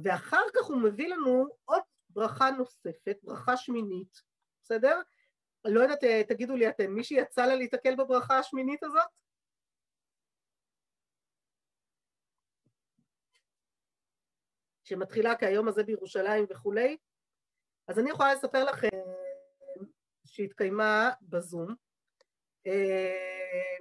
ואחר 0.03 0.43
כך 0.55 0.65
הוא 0.65 0.77
מביא 0.77 1.07
לנו 1.13 1.47
עוד 1.65 1.81
ברכה 2.09 2.51
נוספת, 2.51 3.17
ברכה 3.23 3.57
שמינית, 3.57 4.21
בסדר? 4.63 5.01
לא 5.65 5.81
יודעת, 5.81 6.03
תגידו 6.27 6.55
לי 6.55 6.69
אתם, 6.69 6.91
מישהי 6.91 7.17
יצא 7.17 7.45
לה 7.45 7.55
להתקל 7.55 7.95
בברכה 7.95 8.39
השמינית 8.39 8.83
הזאת? 8.83 9.07
שמתחילה 14.85 15.35
כהיום 15.35 15.67
הזה 15.67 15.83
בירושלים 15.83 16.45
וכולי, 16.49 16.97
אז 17.87 17.99
אני 17.99 18.09
יכולה 18.09 18.33
לספר 18.33 18.63
לכם 18.63 18.87
שהתקיימה 20.25 21.11
בזום, 21.21 21.75
אה, 22.67 23.77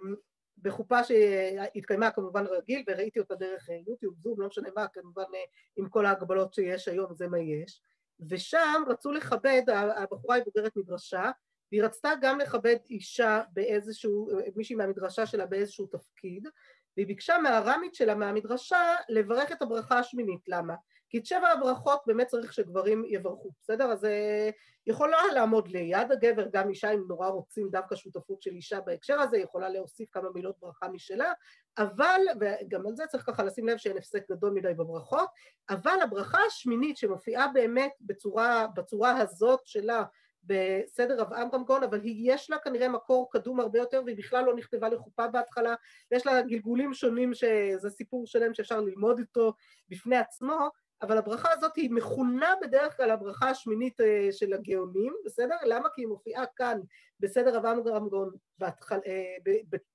בחופה 0.58 1.04
שהתקיימה 1.04 2.10
כמובן 2.10 2.46
רגיל 2.46 2.84
וראיתי 2.86 3.20
אותה 3.20 3.34
דרך 3.34 3.68
יוטיוב, 3.86 4.14
זום, 4.18 4.40
לא 4.40 4.46
משנה 4.46 4.68
מה, 4.76 4.86
כמובן 4.92 5.22
אה, 5.34 5.44
עם 5.76 5.88
כל 5.88 6.06
ההגבלות 6.06 6.54
שיש 6.54 6.88
היום 6.88 7.14
זה 7.14 7.28
מה 7.28 7.38
יש, 7.38 7.80
ושם 8.28 8.82
רצו 8.88 9.12
לכבד, 9.12 9.62
הבחורה 9.96 10.36
היא 10.36 10.44
בוגרת 10.44 10.76
מדרשה, 10.76 11.30
והיא 11.72 11.84
רצתה 11.84 12.10
גם 12.20 12.38
לכבד 12.38 12.76
אישה 12.90 13.42
באיזשהו, 13.52 14.28
מישהי 14.56 14.76
מהמדרשה 14.76 15.26
שלה 15.26 15.46
באיזשהו 15.46 15.86
תפקיד, 15.86 16.48
והיא 16.96 17.06
ביקשה 17.06 17.38
מהרמית 17.38 17.94
שלה 17.94 18.14
מהמדרשה 18.14 18.94
לברך 19.08 19.52
את 19.52 19.62
הברכה 19.62 19.98
השמינית, 19.98 20.40
למה? 20.48 20.74
כי 21.14 21.18
את 21.18 21.26
שבע 21.26 21.48
הברכות 21.48 22.00
באמת 22.06 22.26
צריך 22.26 22.52
שגברים 22.52 23.04
יברכו, 23.08 23.50
בסדר? 23.62 23.92
אז 23.92 24.04
אה, 24.04 24.50
יכולה 24.86 25.18
לעמוד 25.34 25.68
ליד 25.68 26.12
הגבר, 26.12 26.46
גם 26.52 26.68
אישה 26.68 26.90
אם 26.90 27.04
נורא 27.08 27.28
רוצים 27.28 27.68
דווקא 27.70 27.96
שותפות 27.96 28.42
של 28.42 28.50
אישה 28.50 28.80
בהקשר 28.80 29.20
הזה, 29.20 29.38
יכולה 29.38 29.68
להוסיף 29.68 30.08
כמה 30.12 30.28
מילות 30.34 30.56
ברכה 30.60 30.88
משלה, 30.88 31.32
אבל, 31.78 32.20
וגם 32.40 32.86
על 32.86 32.96
זה 32.96 33.06
צריך 33.06 33.26
ככה 33.26 33.44
לשים 33.44 33.68
לב 33.68 33.76
שאין 33.76 33.98
הפסק 33.98 34.30
גדול 34.30 34.52
מדי 34.52 34.74
בברכות, 34.74 35.28
אבל 35.70 35.98
הברכה 36.02 36.38
השמינית 36.46 36.96
שמופיעה 36.96 37.48
באמת 37.48 37.92
בצורה, 38.00 38.66
בצורה 38.76 39.16
הזאת 39.16 39.60
שלה 39.64 40.04
בסדר 40.46 41.20
רב 41.20 41.32
עמרם 41.32 41.64
גאון, 41.64 41.82
אבל 41.82 42.00
היא, 42.00 42.32
יש 42.32 42.50
לה 42.50 42.58
כנראה 42.58 42.88
מקור 42.88 43.30
קדום 43.32 43.60
הרבה 43.60 43.78
יותר, 43.78 44.02
והיא 44.04 44.16
בכלל 44.16 44.44
לא 44.44 44.54
נכתבה 44.54 44.88
לחופה 44.88 45.28
בהתחלה, 45.28 45.74
ויש 46.10 46.26
לה 46.26 46.42
גלגולים 46.42 46.94
שונים 46.94 47.34
שזה 47.34 47.90
סיפור 47.90 48.26
שלם 48.26 48.54
שאפשר 48.54 48.80
ללמוד 48.80 49.18
איתו 49.18 49.52
בפני 49.88 50.16
עצמו, 50.16 50.68
אבל 51.02 51.18
הברכה 51.18 51.48
הזאת 51.52 51.76
היא 51.76 51.90
מכונה 51.90 52.54
בדרך 52.62 52.96
כלל 52.96 53.10
הברכה 53.10 53.50
השמינית 53.50 54.00
אה, 54.00 54.28
של 54.32 54.52
הגאונים, 54.52 55.14
בסדר? 55.24 55.56
למה? 55.64 55.88
כי 55.94 56.02
היא 56.02 56.08
מופיעה 56.08 56.44
כאן 56.56 56.80
בסדר 57.20 57.56
רב 57.56 57.66
עמרם 57.66 58.08
גאון 58.08 58.30
אה, 58.62 59.36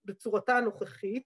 בצורתה 0.05 0.57
הנוכחית, 0.57 1.23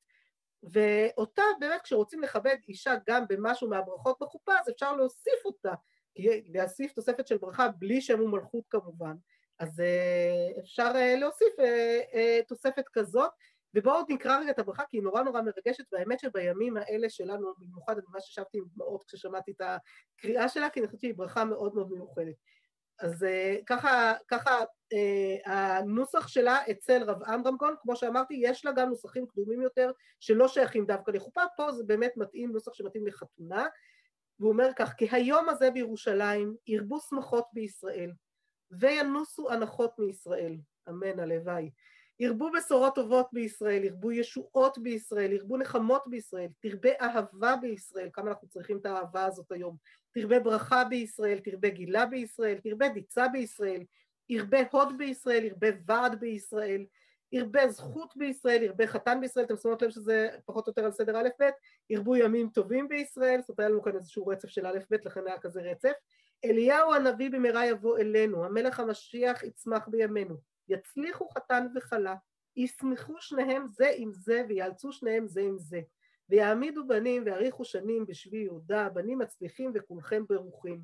ואותה 0.63 1.41
באמת 1.59 1.81
כשרוצים 1.81 2.21
לכבד 2.21 2.55
אישה 2.67 2.93
גם 3.09 3.23
במשהו 3.29 3.69
מהברכות 3.69 4.17
בחופה, 4.21 4.59
אז 4.59 4.69
אפשר 4.69 4.95
להוסיף 4.95 5.45
אותה 5.45 5.73
להוסיף 6.53 6.93
תוספת 6.93 7.27
של 7.27 7.37
ברכה 7.37 7.67
בלי 7.67 8.01
שם 8.01 8.21
ומלכות 8.21 8.63
כמובן, 8.69 9.15
אז 9.59 9.79
אה, 9.79 10.59
אפשר 10.59 10.91
אה, 10.95 11.15
להוסיף 11.15 11.59
אה, 11.59 12.39
תוספת 12.47 12.85
כזאת, 12.93 13.31
ובואו 13.75 14.01
נקרא 14.09 14.39
רגע 14.39 14.51
את 14.51 14.59
הברכה 14.59 14.83
כי 14.89 14.97
היא 14.97 15.03
נורא 15.03 15.23
נורא 15.23 15.41
מרגשת, 15.41 15.83
והאמת 15.91 16.19
שבימים 16.19 16.77
האלה 16.77 17.09
שלנו, 17.09 17.53
במיוחד 17.57 17.97
אני 17.97 18.05
ממש 18.13 18.29
ישבתי 18.29 18.57
עם 18.57 18.63
דמעות 18.75 19.03
כששמעתי 19.07 19.51
את 19.51 19.61
הקריאה 19.61 20.49
שלה, 20.49 20.69
כי 20.69 20.79
אני 20.79 20.87
חושבת 20.87 21.01
שהיא 21.01 21.13
ברכה 21.15 21.45
מאוד 21.45 21.75
מאוד 21.75 21.91
מיוחדת. 21.91 22.35
אז 22.99 23.25
ככה, 23.65 24.13
ככה 24.27 24.59
הנוסח 25.45 26.27
שלה 26.27 26.57
אצל 26.71 27.03
רב 27.03 27.23
עמרם 27.23 27.57
כהן, 27.57 27.73
כמו 27.81 27.95
שאמרתי, 27.95 28.33
יש 28.41 28.65
לה 28.65 28.71
גם 28.71 28.89
נוסחים 28.89 29.25
קדומים 29.27 29.61
יותר 29.61 29.91
שלא 30.19 30.47
שייכים 30.47 30.85
דווקא 30.85 31.11
לחופה, 31.11 31.41
פה 31.57 31.71
זה 31.71 31.83
באמת 31.83 32.11
מתאים, 32.17 32.51
נוסח 32.51 32.73
שמתאים 32.73 33.07
לחתונה, 33.07 33.67
והוא 34.39 34.51
אומר 34.51 34.69
כך, 34.75 34.93
כי 34.93 35.07
היום 35.11 35.49
הזה 35.49 35.71
בירושלים 35.71 36.55
ירבו 36.67 36.99
שמחות 36.99 37.45
בישראל 37.53 38.11
וינוסו 38.71 39.51
הנחות 39.51 39.99
מישראל, 39.99 40.57
אמן 40.89 41.19
הלוואי. 41.19 41.69
ירבו 42.19 42.51
בשורות 42.51 42.95
טובות 42.95 43.27
בישראל, 43.33 43.83
ירבו 43.83 44.11
ישועות 44.11 44.77
בישראל, 44.77 45.31
ירבו 45.31 45.57
נחמות 45.57 46.03
בישראל, 46.07 46.49
תרבה 46.59 46.89
אהבה 47.01 47.55
בישראל, 47.61 48.09
כמה 48.13 48.29
אנחנו 48.29 48.47
צריכים 48.47 48.77
את 48.77 48.85
האהבה 48.85 49.25
הזאת 49.25 49.51
היום, 49.51 49.77
תרבה 50.13 50.39
ברכה 50.39 50.83
בישראל, 50.83 51.39
תרבה 51.39 51.69
גילה 51.69 52.05
בישראל, 52.05 52.57
תרבה 52.63 52.89
דיצה 52.89 53.27
בישראל, 53.27 53.83
ירבה 54.29 54.57
הוד 54.71 54.97
בישראל, 54.97 55.43
ירבה 55.43 55.67
ועד 55.85 56.19
בישראל, 56.19 56.85
ירבה 57.33 57.67
זכות 57.67 58.13
בישראל, 58.17 58.63
ירבה 58.63 58.87
חתן 58.87 59.17
בישראל, 59.21 59.45
אתם 59.45 59.57
שמות 59.57 59.81
לב 59.81 59.89
שזה 59.89 60.29
פחות 60.45 60.67
או 60.67 60.71
יותר 60.71 60.85
על 60.85 60.91
סדר 60.91 61.17
א' 61.17 61.29
ב', 61.39 61.49
ירבו 61.89 62.15
ימים 62.15 62.49
טובים 62.49 62.87
בישראל, 62.87 63.39
זאת 63.39 63.49
אומרת 63.49 63.59
היה 63.59 63.69
לנו 63.69 63.81
כאן 63.81 63.95
איזשהו 63.95 64.27
רצף 64.27 64.47
של 64.47 64.65
א' 64.65 64.79
ב', 64.91 64.95
לכן 65.05 65.27
היה 65.27 65.39
כזה 65.39 65.61
רצף. 65.61 65.91
אליהו 66.45 66.93
הנביא 66.93 67.29
במהרה 67.29 67.65
יבוא 67.65 67.97
אלינו, 67.97 68.45
המלך 68.45 68.79
המשיח 68.79 69.43
יצמח 69.43 69.87
בימינו, 69.87 70.35
יצליחו 70.69 71.29
חתן 71.29 71.67
וכלה, 71.75 72.15
ישמחו 72.55 73.15
שניהם 73.19 73.67
זה 73.67 73.91
עם 73.95 74.11
זה 74.13 74.43
ויאלצו 74.49 74.91
שניהם 74.91 75.27
זה 75.27 75.41
עם 75.41 75.57
זה, 75.57 75.81
ויעמידו 76.29 76.87
בנים 76.87 77.23
ויאריכו 77.25 77.65
שנים 77.65 78.05
בשבי 78.05 78.37
יהודה, 78.37 78.89
בנים 78.89 79.19
מצליחים 79.19 79.71
וכולכם 79.75 80.23
ברוכים. 80.29 80.81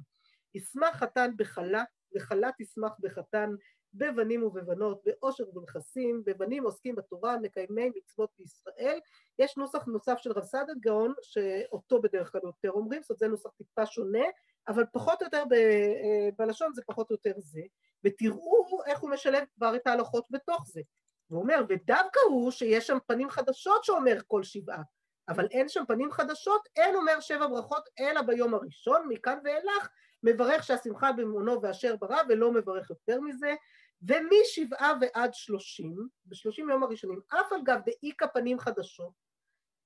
ישמח 0.56 0.96
חתן 0.96 1.32
בכלה, 1.38 1.84
וכלה 2.16 2.50
תשמח 2.58 2.92
בחתן, 3.00 3.50
בבנים 3.93 4.43
ובבנות, 4.43 5.02
באושר 5.06 5.49
ובנכסים, 5.49 6.23
בבנים 6.25 6.63
עוסקים 6.63 6.95
בתורה, 6.95 7.38
מקיימי 7.38 7.91
מצוות 7.95 8.30
בישראל. 8.38 8.99
יש 9.39 9.58
נוסח 9.58 9.86
נוסף 9.86 10.17
של 10.17 10.32
רב 10.32 10.43
סעדה 10.43 10.73
גאון, 10.80 11.13
שאותו 11.21 12.02
בדרך 12.02 12.32
כלל 12.32 12.41
יותר 12.43 12.71
אומרים, 12.71 13.02
זאת 13.02 13.10
אומרת 13.10 13.19
זה 13.19 13.28
נוסח 13.28 13.49
טיפה 13.58 13.86
שונה, 13.86 14.25
אבל 14.67 14.84
פחות 14.93 15.21
או 15.21 15.25
יותר 15.25 15.43
ב, 15.49 15.54
אה, 15.54 16.30
בלשון 16.38 16.73
זה 16.73 16.82
פחות 16.86 17.10
או 17.10 17.15
יותר 17.15 17.34
זה, 17.38 17.62
ותראו 18.04 18.65
איך 18.86 18.99
הוא 18.99 19.10
משלב 19.10 19.43
כבר 19.56 19.75
את 19.75 19.88
ההלכות 19.88 20.25
בתוך 20.30 20.63
זה. 20.67 20.82
הוא 21.28 21.41
אומר, 21.41 21.62
ודווקא 21.69 22.19
הוא 22.30 22.52
שיש 22.52 22.88
שם 22.88 22.97
פנים 23.08 23.30
חדשות 23.30 23.84
שאומר 23.84 24.17
כל 24.28 24.43
שבעה, 24.43 24.82
אבל 25.30 25.47
אין 25.52 25.69
שם 25.69 25.84
פנים 25.88 26.12
חדשות, 26.12 26.62
אין 26.75 26.95
אומר 26.95 27.19
שבע 27.19 27.47
ברכות, 27.47 27.89
אלא 27.99 28.21
ביום 28.21 28.54
הראשון, 28.54 29.08
מכאן 29.10 29.39
ואילך, 29.43 29.89
מברך 30.23 30.63
שהשמחה 30.63 31.12
במעונו 31.12 31.62
ואשר 31.62 31.95
ברא, 31.95 32.21
ולא 32.30 32.52
מברך 32.52 32.89
יותר 32.89 33.21
מזה, 33.21 33.54
ומשבעה 34.02 34.94
ועד 35.02 35.34
שלושים, 35.34 36.08
בשלושים 36.26 36.70
יום 36.70 36.84
הראשונים, 36.84 37.22
אף 37.28 37.54
על 37.54 37.64
גב 37.64 37.80
דאיכא 37.86 38.28
פנים 38.28 38.60
חדשות, 38.60 39.14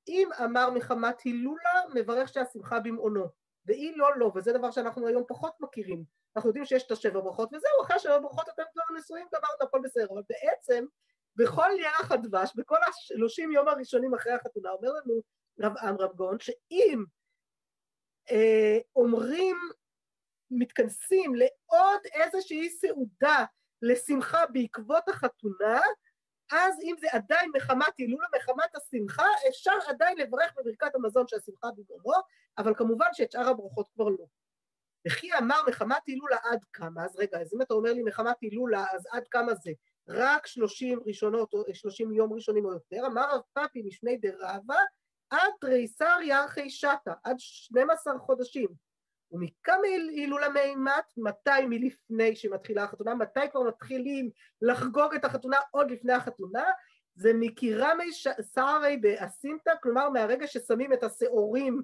אם 0.07 0.29
אמר 0.43 0.69
מחמת 0.69 1.21
הילולה, 1.21 1.81
מברך 1.93 2.29
שהשמחה 2.29 2.79
במעונו, 2.79 3.25
ואי 3.65 3.95
לא 3.95 4.17
לא, 4.17 4.31
וזה 4.35 4.53
דבר 4.53 4.71
שאנחנו 4.71 5.07
היום 5.07 5.23
פחות 5.27 5.53
מכירים. 5.59 6.03
אנחנו 6.35 6.49
יודעים 6.49 6.65
שיש 6.65 6.83
את 6.83 6.91
השבע 6.91 7.19
ברכות, 7.19 7.49
וזהו, 7.53 7.81
אחרי 7.83 7.95
השבע 7.95 8.19
ברכות 8.19 8.49
אתם 8.49 8.63
כבר 8.73 8.97
נשואים, 8.97 9.27
גמרנו 9.33 9.57
הכל 9.61 9.79
בסדר, 9.83 10.07
אבל 10.13 10.21
בעצם 10.29 10.85
בכל 11.35 11.69
ירח 11.79 12.11
הדבש, 12.11 12.51
בכל 12.55 12.77
השלושים 12.89 13.51
יום 13.51 13.67
הראשונים 13.67 14.13
אחרי 14.13 14.33
החתונה, 14.33 14.69
אומר 14.71 14.89
לנו 14.89 15.21
רב 15.59 15.77
עמרם 15.77 16.15
גאון, 16.15 16.39
שאם 16.39 17.03
אה, 18.31 18.77
אומרים, 18.95 19.57
מתכנסים 20.51 21.35
לעוד 21.35 22.01
איזושהי 22.13 22.69
סעודה 22.69 23.45
לשמחה 23.83 24.45
בעקבות 24.53 25.09
החתונה, 25.09 25.79
אז 26.51 26.75
אם 26.83 26.95
זה 26.99 27.07
עדיין 27.11 27.51
מחמת 27.55 27.93
הילולה, 27.97 28.27
מחמת 28.35 28.75
השמחה, 28.75 29.25
אפשר 29.49 29.71
עדיין 29.87 30.17
לברך 30.17 30.53
בברכת 30.57 30.95
המזון 30.95 31.27
שהשמחה 31.27 31.67
בגללו, 31.71 32.13
אבל 32.57 32.75
כמובן 32.75 33.07
שאת 33.13 33.31
שאר 33.31 33.47
הברכות 33.47 33.89
כבר 33.93 34.09
לא. 34.09 34.25
וכי 35.07 35.37
אמר 35.37 35.61
מחמת 35.67 36.01
הילולה 36.07 36.37
עד 36.43 36.59
כמה, 36.73 37.05
אז 37.05 37.15
רגע, 37.15 37.41
אז 37.41 37.53
אם 37.53 37.61
אתה 37.61 37.73
אומר 37.73 37.93
לי 37.93 38.03
מחמת 38.03 38.35
הילולה, 38.41 38.85
אז 38.91 39.07
עד 39.11 39.27
כמה 39.27 39.55
זה? 39.55 39.71
רק 40.07 40.47
שלושים 40.47 40.99
ראשונות, 41.05 41.53
או 41.53 41.63
שלושים 41.73 42.11
יום 42.11 42.33
ראשונים 42.33 42.65
או 42.65 42.73
יותר, 42.73 43.05
אמר 43.07 43.35
רב 43.35 43.41
פאפי 43.53 43.81
משמי 43.81 44.17
דרבה, 44.17 44.79
עד 45.29 45.51
תריסר 45.61 46.17
ירחי 46.23 46.69
שטה, 46.69 47.13
עד 47.23 47.35
12 47.39 48.19
חודשים. 48.19 48.67
ומכמה 49.33 49.87
הילולה 50.11 50.49
מימת? 50.49 51.13
מתי 51.17 51.65
מלפני 51.69 52.35
שמתחילה 52.35 52.83
החתונה? 52.83 53.15
מתי 53.15 53.39
כבר 53.51 53.61
מתחילים 53.61 54.29
לחגוג 54.61 55.13
את 55.15 55.25
החתונה 55.25 55.57
עוד 55.71 55.91
לפני 55.91 56.13
החתונה? 56.13 56.63
זה 57.15 57.31
מקירמי 57.33 58.11
סערי 58.41 58.97
באסינתא, 58.97 59.71
כלומר 59.83 60.09
מהרגע 60.09 60.47
ששמים 60.47 60.93
את 60.93 61.03
השעורים 61.03 61.81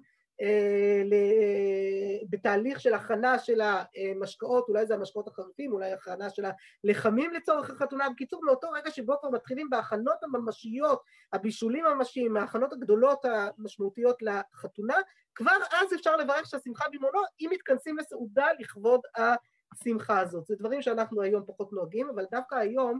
בתהליך 2.30 2.80
של 2.80 2.94
הכנה 2.94 3.40
של 3.40 3.62
המשקאות, 3.62 4.70
אולי 4.70 4.86
זה 4.86 4.94
המשקאות 4.94 5.28
החריפים, 5.28 5.74
אולי 5.74 5.92
הכנה 5.92 6.30
של 6.30 6.44
הלחמים 6.84 7.34
לצורך 7.34 7.70
החתונה, 7.70 8.10
בקיצור 8.10 8.46
מאותו 8.46 8.72
רגע 8.72 8.92
שבו 8.92 9.14
כבר 9.20 9.30
מתחילים 9.30 9.70
בהכנות 9.70 10.24
הממשיות, 10.24 11.04
הבישולים 11.34 11.86
הממשיים, 11.86 12.38
ההכנות 12.38 12.74
הגדולות 12.74 13.26
המשמעותיות 13.26 14.18
לחתונה, 14.22 14.96
כבר 15.36 15.58
אז 15.72 15.94
אפשר 15.94 16.16
לברך 16.16 16.46
שהשמחה 16.46 16.86
במעונו 16.92 17.20
אם 17.40 17.50
מתכנסים 17.54 17.98
לסעודה 17.98 18.48
לכבוד 18.60 19.02
השמחה 19.16 20.20
הזאת. 20.20 20.46
זה 20.46 20.56
דברים 20.56 20.82
שאנחנו 20.82 21.22
היום 21.22 21.44
פחות 21.48 21.74
נוהגים, 21.74 22.10
אבל 22.10 22.26
דווקא 22.32 22.56
היום, 22.56 23.00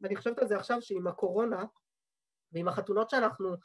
ואני 0.00 0.16
חושבת 0.16 0.38
על 0.38 0.48
זה 0.48 0.56
עכשיו 0.56 0.82
שעם 0.82 1.06
הקורונה 1.06 1.64
ועם 2.52 2.68
החתונות 2.68 3.10
שאנחנו 3.10 3.48
אה, 3.52 3.56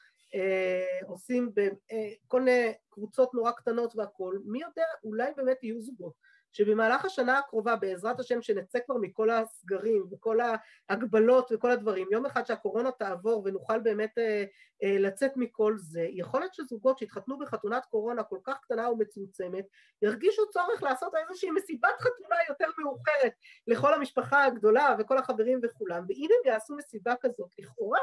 עושים 1.07 1.51
בכל 1.55 2.39
אה, 2.39 2.43
מיני 2.43 2.73
קבוצות 2.89 3.33
נורא 3.33 3.51
קטנות 3.51 3.95
והכול, 3.95 4.41
מי 4.45 4.61
יודע, 4.61 4.85
אולי 5.03 5.31
באמת 5.37 5.63
יהיו 5.63 5.81
זוגות. 5.81 6.33
שבמהלך 6.53 7.05
השנה 7.05 7.37
הקרובה, 7.37 7.75
בעזרת 7.75 8.19
השם, 8.19 8.41
שנצא 8.41 8.79
כבר 8.85 8.95
מכל 9.01 9.29
הסגרים 9.29 10.05
וכל 10.11 10.37
ההגבלות 10.89 11.51
וכל 11.51 11.71
הדברים, 11.71 12.07
יום 12.11 12.25
אחד 12.25 12.45
שהקורונה 12.45 12.91
תעבור 12.91 13.41
ונוכל 13.45 13.79
באמת 13.79 14.17
אה, 14.17 14.43
אה, 14.83 14.97
לצאת 14.99 15.31
מכל 15.35 15.75
זה, 15.77 16.07
יכול 16.09 16.39
להיות 16.39 16.53
שזוגות 16.53 16.97
שהתחתנו 16.97 17.37
בחתונת 17.37 17.85
קורונה 17.85 18.23
כל 18.23 18.39
כך 18.43 18.57
קטנה 18.61 18.89
ומצומצמת, 18.89 19.65
ירגישו 20.01 20.49
צורך 20.49 20.83
לעשות 20.83 21.13
איזושהי 21.15 21.51
מסיבת 21.51 21.99
חתונה 21.99 22.35
יותר 22.49 22.67
מאוחרת 22.77 23.33
לכל 23.67 23.93
המשפחה 23.93 24.45
הגדולה 24.45 24.95
וכל 24.99 25.17
החברים 25.17 25.59
וכולם, 25.63 26.05
ואם 26.09 26.27
הם 26.31 26.51
יעשו 26.51 26.75
מסיבה 26.75 27.13
כזאת, 27.21 27.49
לכאורה 27.59 27.99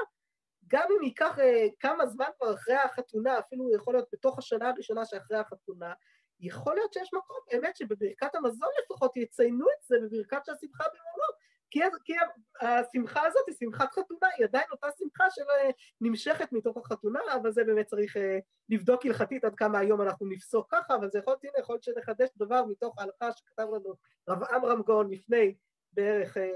גם 0.73 0.89
אם 0.99 1.03
ייקח 1.03 1.39
אה, 1.39 1.67
כמה 1.81 2.07
זמן 2.07 2.27
כבר 2.39 2.55
אחרי 2.55 2.75
החתונה, 2.75 3.39
אפילו 3.39 3.75
יכול 3.75 3.95
להיות 3.95 4.09
בתוך 4.13 4.39
השנה 4.39 4.69
הראשונה 4.69 5.05
שאחרי 5.05 5.39
החתונה, 5.39 5.93
יכול 6.41 6.75
להיות 6.75 6.93
שיש 6.93 7.11
מקום 7.15 7.37
באמת 7.51 7.77
שבברכת 7.77 8.35
המזון 8.35 8.69
לפחות 8.83 9.17
יציינו 9.17 9.67
את 9.67 9.83
זה 9.83 9.97
בברכת 10.03 10.45
של 10.45 10.53
השמחה 10.53 10.85
במעונו, 10.85 11.33
כי, 11.71 11.81
כי 12.05 12.13
השמחה 12.61 13.27
הזאת 13.27 13.43
היא 13.47 13.57
שמחת 13.61 13.93
חתונה, 13.93 14.29
היא 14.37 14.47
עדיין 14.47 14.67
אותה 14.73 14.87
שמחה 14.99 15.25
שנמשכת 15.31 16.53
מתוך 16.53 16.77
החתונה, 16.77 17.21
אבל 17.35 17.53
זה 17.53 17.65
באמת 17.65 17.87
צריך 17.87 18.17
uh, 18.17 18.21
לבדוק 18.69 19.07
הלכתית 19.07 19.45
עד 19.45 19.55
כמה 19.55 19.79
היום 19.79 20.03
אנחנו 20.03 20.27
נפסוק 20.27 20.67
ככה, 20.71 20.95
אבל 20.95 21.11
זה 21.11 21.19
יכול 21.19 21.33
להיות, 21.33 21.45
הנה, 21.45 21.63
יכול 21.63 21.75
להיות 21.75 21.83
שנחדש 21.83 22.29
דבר 22.37 22.65
מתוך 22.65 22.99
ההלכה 22.99 23.33
שכתב 23.33 23.67
לנו 23.75 23.95
רב 24.29 24.45
עמרם 24.45 24.83
גאון 24.83 25.11
לפני 25.11 25.55
בערך 25.93 26.37
אה, 26.37 26.51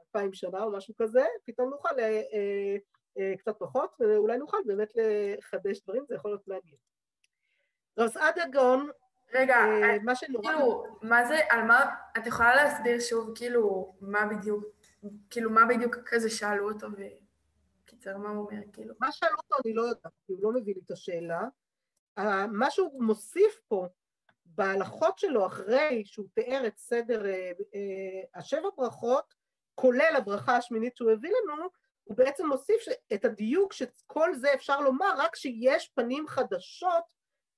אלפיים 0.00 0.32
שנה 0.32 0.62
או 0.62 0.72
משהו 0.72 0.94
כזה, 0.96 1.24
פתאום 1.44 1.70
נוכל 1.70 1.94
uh, 1.94 2.95
קצת 3.38 3.58
פחות, 3.58 3.96
ואולי 4.00 4.38
נוכל 4.38 4.56
באמת 4.66 4.92
לחדש 4.96 5.80
דברים, 5.80 6.04
זה 6.08 6.14
יכול 6.14 6.30
להיות 6.30 6.48
מעניין. 6.48 6.76
רב 7.98 8.08
סעדה 8.08 8.46
גאון 8.46 8.90
רגע, 9.34 9.56
אה, 9.56 9.98
מה 10.02 10.14
שנורא... 10.14 10.52
כאילו, 10.52 10.84
מה 11.02 11.24
זה, 11.24 11.38
על 11.50 11.62
מה, 11.62 11.94
את 12.18 12.26
יכולה 12.26 12.54
להסביר 12.54 13.00
שוב, 13.00 13.32
כאילו, 13.34 13.94
מה 14.00 14.26
בדיוק, 14.26 14.64
כאילו, 15.30 15.50
מה 15.50 15.66
בדיוק 15.66 15.96
כזה 16.06 16.30
שאלו 16.30 16.72
אותו, 16.72 16.86
וקיצר, 17.84 18.16
מה 18.16 18.28
הוא 18.28 18.46
אומר, 18.46 18.62
כאילו? 18.72 18.94
מה 19.00 19.12
שאלו 19.12 19.36
אותו 19.36 19.54
אני 19.64 19.74
לא 19.74 19.82
יודעת, 19.82 20.12
כי 20.26 20.32
הוא 20.32 20.42
לא 20.42 20.52
מביא 20.52 20.74
לי 20.74 20.80
את 20.86 20.90
השאלה. 20.90 21.42
מה 22.48 22.70
שהוא 22.70 23.02
מוסיף 23.02 23.60
פה, 23.68 23.86
בהלכות 24.44 25.18
שלו, 25.18 25.46
אחרי 25.46 26.02
שהוא 26.04 26.26
תיאר 26.34 26.66
את 26.66 26.78
סדר 26.78 27.26
אה, 27.26 27.52
אה, 27.74 28.22
השבע 28.34 28.68
ברכות, 28.76 29.34
כולל 29.74 30.14
הברכה 30.16 30.56
השמינית 30.56 30.96
שהוא 30.96 31.10
הביא 31.10 31.30
לנו, 31.30 31.68
הוא 32.06 32.16
בעצם 32.16 32.46
מוסיף 32.46 32.84
את 33.14 33.24
הדיוק 33.24 33.72
שכל 33.72 34.34
זה 34.34 34.54
אפשר 34.54 34.80
לומר 34.80 35.14
רק 35.18 35.36
שיש 35.36 35.88
פנים 35.94 36.28
חדשות 36.28 37.04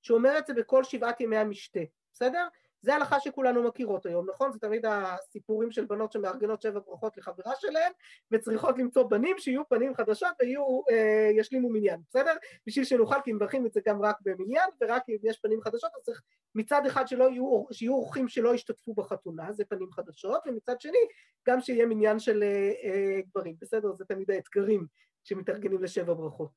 שאומר 0.01 0.37
את 0.37 0.47
זה 0.47 0.53
בכל 0.53 0.83
שבעת 0.83 1.21
ימי 1.21 1.37
המשתה, 1.37 1.79
בסדר? 2.13 2.47
זה 2.81 2.95
הלכה 2.95 3.19
שכולנו 3.19 3.63
מכירות 3.63 4.05
היום, 4.05 4.29
נכון? 4.29 4.51
זה 4.51 4.59
תמיד 4.59 4.85
הסיפורים 4.85 5.71
של 5.71 5.85
בנות 5.85 6.11
שמארגנות 6.11 6.61
שבע 6.61 6.79
ברכות 6.79 7.17
לחברה 7.17 7.53
שלהן 7.59 7.91
וצריכות 8.31 8.77
למצוא 8.77 9.03
בנים 9.03 9.35
שיהיו 9.39 9.69
פנים 9.69 9.95
חדשות 9.95 10.29
ויהיו, 10.41 10.81
אה, 10.91 11.29
ישלימו 11.37 11.69
מניין, 11.69 12.01
בסדר? 12.09 12.33
בשביל 12.67 12.85
שנוכל, 12.85 13.21
כי 13.23 13.33
מברכים 13.33 13.65
את 13.65 13.73
זה 13.73 13.81
גם 13.87 14.01
רק 14.01 14.15
במניין 14.21 14.69
ורק 14.81 15.03
אם 15.09 15.17
יש 15.23 15.39
פנים 15.39 15.61
חדשות 15.61 15.91
אז 15.95 16.03
צריך 16.03 16.21
מצד 16.55 16.85
אחד 16.85 17.07
שלא 17.07 17.29
יהיו, 17.29 17.63
שיהיו 17.71 17.93
אורחים 17.93 18.27
שלא 18.27 18.55
ישתתפו 18.55 18.93
בחתונה, 18.93 19.53
זה 19.53 19.65
פנים 19.65 19.91
חדשות, 19.91 20.41
ומצד 20.47 20.81
שני 20.81 20.99
גם 21.47 21.61
שיהיה 21.61 21.85
מניין 21.85 22.19
של 22.19 22.43
אה, 22.43 22.71
אה, 22.83 23.21
גברים, 23.21 23.55
בסדר? 23.61 23.93
זה 23.93 24.05
תמיד 24.05 24.31
האתגרים 24.31 24.87
שמתארגנים 25.23 25.83
לשבע 25.83 26.13
ברכות. 26.13 26.49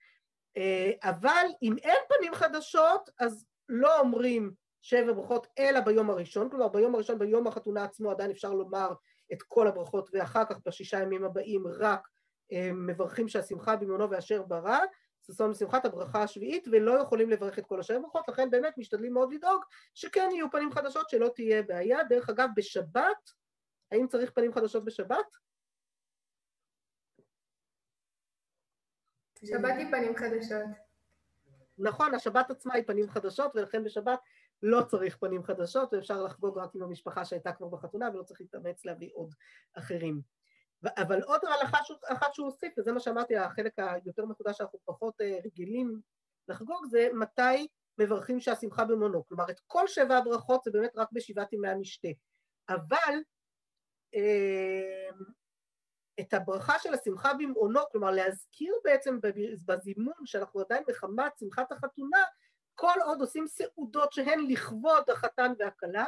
אה, 0.56 0.90
אבל 1.02 1.46
אם 1.62 1.76
אין 1.82 1.98
פנים 2.08 2.34
חדשות, 2.34 3.10
אז 3.18 3.44
לא 3.68 4.00
אומרים 4.00 4.61
שבע 4.82 5.12
ברכות 5.12 5.46
אלא 5.58 5.80
ביום 5.80 6.10
הראשון, 6.10 6.50
כלומר 6.50 6.68
ביום 6.68 6.94
הראשון, 6.94 7.18
ביום 7.18 7.46
החתונה 7.46 7.84
עצמו 7.84 8.10
עדיין 8.10 8.30
אפשר 8.30 8.52
לומר 8.52 8.92
את 9.32 9.42
כל 9.42 9.68
הברכות, 9.68 10.10
ואחר 10.12 10.44
כך 10.44 10.56
בשישה 10.66 10.98
ימים 11.02 11.24
הבאים 11.24 11.64
רק 11.66 12.08
מברכים 12.74 13.28
שהשמחה 13.28 13.76
במעונו 13.76 14.10
ואשר 14.10 14.42
ברא, 14.42 14.78
ששון 15.26 15.50
ושמחת 15.50 15.84
הברכה 15.84 16.22
השביעית, 16.22 16.68
ולא 16.72 17.00
יכולים 17.00 17.30
לברך 17.30 17.58
את 17.58 17.66
כל 17.66 17.80
השבע 17.80 17.98
ברכות, 17.98 18.28
לכן 18.28 18.50
באמת 18.50 18.78
משתדלים 18.78 19.14
מאוד 19.14 19.32
לדאוג 19.32 19.64
שכן 19.94 20.28
יהיו 20.32 20.50
פנים 20.50 20.72
חדשות, 20.72 21.10
שלא 21.10 21.28
תהיה 21.34 21.62
בעיה. 21.62 22.04
דרך 22.04 22.30
אגב, 22.30 22.48
בשבת, 22.56 23.30
האם 23.92 24.06
צריך 24.08 24.30
פנים 24.30 24.52
חדשות 24.52 24.84
בשבת? 24.84 25.36
שבת 29.44 29.74
היא 29.78 29.90
פנים 29.90 30.16
חדשות. 30.16 30.66
נכון, 31.78 32.14
השבת 32.14 32.50
עצמה 32.50 32.74
היא 32.74 32.84
פנים 32.86 33.10
חדשות, 33.10 33.52
ולכן 33.54 33.84
בשבת 33.84 34.18
לא 34.62 34.82
צריך 34.82 35.16
פנים 35.16 35.42
חדשות, 35.42 35.92
ואפשר 35.92 36.22
לחגוג 36.22 36.58
רק 36.58 36.74
עם 36.74 36.82
המשפחה 36.82 37.24
שהייתה 37.24 37.52
כבר 37.52 37.68
בחתונה, 37.68 38.10
ולא 38.14 38.22
צריך 38.22 38.40
להתאמץ 38.40 38.84
להביא 38.84 39.10
עוד 39.14 39.34
אחרים. 39.74 40.20
אבל 40.96 41.22
עוד 41.22 41.40
הלכה 41.44 41.78
אחת 42.04 42.34
שהוא 42.34 42.46
הוסיף, 42.46 42.72
וזה 42.78 42.92
מה 42.92 43.00
שאמרתי, 43.00 43.36
החלק 43.36 43.72
היותר 43.78 44.24
מחודש 44.24 44.58
שאנחנו 44.58 44.78
פחות 44.84 45.20
אה, 45.20 45.38
רגילים 45.44 46.00
לחגוג, 46.48 46.86
זה 46.90 47.08
מתי 47.14 47.68
מברכים 47.98 48.40
שהשמחה 48.40 48.84
במונו. 48.84 49.28
כלומר, 49.28 49.50
את 49.50 49.60
כל 49.66 49.86
שבע 49.86 50.16
הברכות 50.16 50.64
זה 50.64 50.70
באמת 50.70 50.92
רק 50.96 51.08
בשבעת 51.12 51.52
ימי 51.52 51.68
המשתה. 51.68 52.08
אבל 52.68 53.14
אה, 54.14 55.10
את 56.20 56.34
הברכה 56.34 56.78
של 56.78 56.94
השמחה 56.94 57.34
במעונו, 57.34 57.80
כלומר 57.92 58.10
להזכיר 58.10 58.74
בעצם 58.84 59.18
בזימון 59.66 60.26
שאנחנו 60.26 60.60
עדיין 60.60 60.84
מחמת 60.88 61.38
שמחת 61.38 61.72
החתונה, 61.72 62.18
כל 62.74 62.98
עוד 63.04 63.20
עושים 63.20 63.46
סעודות 63.46 64.12
שהן 64.12 64.46
לכבוד 64.48 65.10
החתן 65.10 65.52
והכלה, 65.58 66.04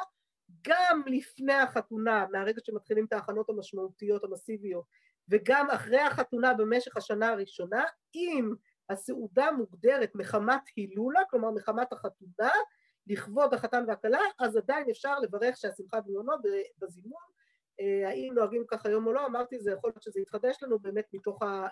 גם 0.67 1.03
לפני 1.07 1.53
החתונה, 1.53 2.27
מהרגע 2.33 2.61
שמתחילים 2.65 3.05
את 3.05 3.13
ההכנות 3.13 3.51
המשמעותיות 3.51 4.25
המסיביות, 4.25 4.85
וגם 5.29 5.71
אחרי 5.71 6.01
החתונה 6.01 6.55
במשך 6.55 6.97
השנה 6.97 7.29
הראשונה, 7.29 7.85
אם 8.15 8.55
הסעודה 8.91 9.53
מוגדרת 9.53 10.11
מחמת 10.15 10.63
הילולה, 10.77 11.21
כלומר 11.31 11.51
מחמת 11.51 11.93
החתונה, 11.93 12.51
לכבוד 13.07 13.55
החתן 13.55 13.85
והכלה, 13.89 14.21
אז 14.39 14.57
עדיין 14.57 14.91
אפשר 14.91 15.19
לברך 15.19 15.57
שהשמחה 15.57 16.01
ביונו 16.01 16.33
בזימון. 16.79 17.23
אה, 17.81 18.09
האם 18.09 18.33
נוהגים 18.35 18.65
כך 18.69 18.87
היום 18.87 19.07
או 19.07 19.13
לא, 19.13 19.27
אמרתי, 19.27 19.61
זה 19.61 19.73
יכול 19.73 19.91
להיות 19.91 20.03
שזה 20.03 20.21
יתחדש 20.21 20.63
לנו 20.63 20.79
באמת 20.79 21.07
מתוך 21.13 21.43
ה... 21.43 21.67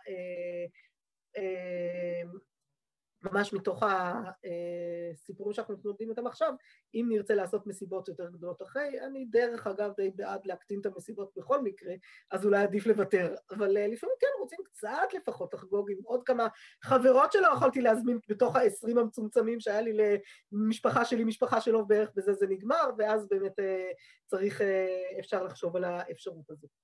אה, 3.25 3.29
אה, 3.29 3.33
ממש 3.33 3.53
מתוך 3.53 3.83
הסיפורים 3.83 5.53
שאנחנו 5.53 5.75
מתמודדים 5.75 6.11
איתם 6.11 6.27
עכשיו, 6.27 6.53
אם 6.95 7.07
נרצה 7.09 7.35
לעשות 7.35 7.67
מסיבות 7.67 8.09
יותר 8.09 8.31
גדולות 8.31 8.63
אחרי, 8.63 9.01
אני 9.07 9.25
דרך 9.25 9.67
אגב 9.67 9.91
די 9.97 10.11
בעד 10.15 10.41
להקטין 10.45 10.81
את 10.81 10.87
המסיבות 10.87 11.31
בכל 11.37 11.63
מקרה, 11.63 11.95
אז 12.31 12.47
אולי 12.47 12.63
עדיף 12.63 12.87
לוותר. 12.87 13.35
אבל 13.51 13.77
אה, 13.77 13.87
לפעמים 13.87 14.17
כן 14.21 14.27
רוצים 14.41 14.59
קצת 14.65 15.15
לפחות 15.15 15.55
לחגוג 15.55 15.91
עם 15.91 15.99
עוד 16.05 16.23
כמה 16.25 16.49
חברות 16.83 17.33
שלא 17.33 17.49
יכולתי 17.57 17.81
להזמין 17.81 18.19
בתוך 18.29 18.57
העשרים 18.57 18.99
המצומצמים 18.99 19.61
שהיה 19.61 19.81
לי 19.81 20.19
למשפחה 20.53 21.05
שלי, 21.05 21.25
משפחה 21.25 21.61
שלו 21.61 21.87
בערך 21.87 22.11
בזה 22.15 22.33
זה 22.33 22.47
נגמר, 22.47 22.91
ואז 22.99 23.29
באמת 23.29 23.59
אה, 23.59 23.91
צריך, 24.27 24.61
אה, 24.61 25.19
אפשר 25.19 25.43
לחשוב 25.43 25.77
על 25.77 25.85
האפשרות 25.85 26.51
הזאת. 26.51 26.82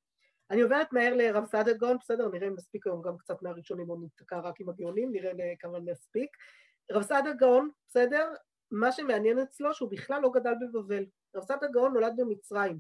אני 0.51 0.61
עוברת 0.61 0.93
מהר 0.93 1.15
לרב 1.15 1.45
סעדה 1.45 1.73
גאון, 1.73 1.97
בסדר, 2.01 2.29
נראה 2.29 2.49
אם 2.49 2.55
נספיק 2.55 2.87
היום 2.87 3.03
גם 3.03 3.19
קצת 3.19 3.43
מהראשונים 3.43 3.91
או 3.91 3.97
ניתקע 3.97 4.41
רק 4.41 4.61
עם 4.61 4.69
הגאונים, 4.69 5.13
נראה 5.13 5.33
כמה 5.59 5.79
נספיק. 5.79 6.37
רב 6.93 7.03
סעדה 7.03 7.33
גאון, 7.33 7.71
בסדר, 7.89 8.33
מה 8.71 8.93
שמעניין 8.93 9.39
אצלו 9.39 9.75
שהוא 9.75 9.91
בכלל 9.91 10.23
לא 10.23 10.31
גדל 10.31 10.55
בבבל. 10.61 11.05
רב 11.37 11.45
סעדה 11.45 11.67
גאון 11.69 11.93
נולד 11.93 12.13
במצרים. 12.17 12.79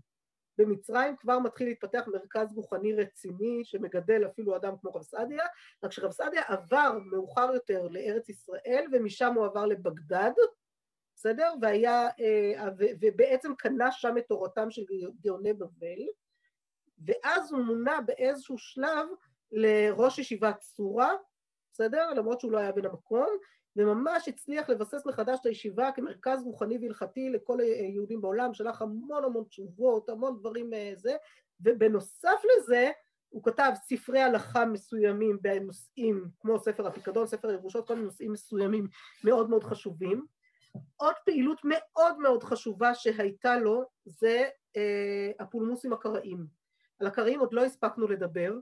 במצרים 0.58 1.16
כבר 1.16 1.38
מתחיל 1.38 1.68
להתפתח 1.68 2.04
מרכז 2.06 2.52
רוחני 2.56 2.94
רציני 2.94 3.60
שמגדל 3.64 4.26
אפילו 4.26 4.56
אדם 4.56 4.74
כמו 4.80 4.90
רב 4.90 5.02
סעדיה, 5.02 5.44
רק 5.84 5.92
שרב 5.92 6.10
סעדיה 6.10 6.42
עבר 6.46 6.98
מאוחר 7.10 7.50
יותר 7.54 7.88
לארץ 7.88 8.28
ישראל 8.28 8.84
ומשם 8.92 9.34
הוא 9.34 9.46
עבר 9.46 9.66
לבגדד, 9.66 10.32
בסדר? 11.14 11.52
והיה, 11.62 12.08
אה, 12.20 12.68
ובעצם 13.00 13.54
קנה 13.58 13.92
שם 13.92 14.18
את 14.18 14.26
תורתם 14.28 14.70
של 14.70 14.82
גאוני 15.20 15.52
בבל. 15.52 15.98
ואז 17.06 17.52
הוא 17.52 17.60
מונה 17.60 18.00
באיזשהו 18.00 18.58
שלב 18.58 19.08
לראש 19.52 20.18
ישיבת 20.18 20.58
צורה, 20.58 21.12
בסדר? 21.72 22.10
למרות 22.10 22.40
שהוא 22.40 22.52
לא 22.52 22.58
היה 22.58 22.72
בן 22.72 22.84
המקום, 22.84 23.28
וממש 23.76 24.28
הצליח 24.28 24.68
לבסס 24.68 25.06
מחדש 25.06 25.38
את 25.40 25.46
הישיבה 25.46 25.90
כמרכז 25.92 26.42
רוחני 26.42 26.78
והלכתי 26.78 27.30
לכל 27.30 27.60
היהודים 27.60 28.20
בעולם, 28.20 28.54
שלח 28.54 28.82
המון 28.82 29.24
המון 29.24 29.44
תשובות, 29.44 30.08
המון 30.08 30.38
דברים 30.38 30.74
אה, 30.74 30.92
זה, 30.96 31.16
ובנוסף 31.60 32.42
לזה 32.56 32.90
הוא 33.28 33.42
כתב 33.42 33.72
ספרי 33.74 34.20
הלכה 34.20 34.64
מסוימים 34.64 35.38
בנושאים 35.42 36.28
כמו 36.40 36.58
ספר 36.58 36.86
הפיקדון, 36.86 37.26
ספר 37.26 37.48
הירושות, 37.48 37.88
כל 37.88 37.94
מיני 37.94 38.06
נושאים 38.06 38.32
מסוימים 38.32 38.86
מאוד 39.24 39.50
מאוד 39.50 39.64
חשובים. 39.64 40.26
עוד 40.96 41.14
פעילות 41.24 41.60
מאוד 41.64 42.18
מאוד 42.18 42.42
חשובה 42.42 42.94
שהייתה 42.94 43.56
לו 43.56 43.82
זה 44.04 44.48
אה, 44.76 45.30
הפולמוסים 45.40 45.92
הקראיים. 45.92 46.57
על 47.00 47.06
הקראים 47.06 47.40
עוד 47.40 47.52
לא 47.52 47.64
הספקנו 47.64 48.08
לדבר, 48.08 48.52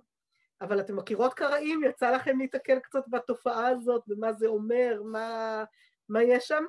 אבל 0.60 0.80
אתם 0.80 0.96
מכירות 0.96 1.34
קראים? 1.34 1.84
יצא 1.84 2.10
לכם 2.10 2.38
להתקל 2.38 2.78
קצת 2.78 3.04
בתופעה 3.08 3.68
הזאת, 3.68 4.02
ומה 4.08 4.32
זה 4.32 4.46
אומר, 4.46 5.02
מה, 5.04 5.64
מה 6.08 6.22
יש 6.22 6.48
שם? 6.48 6.64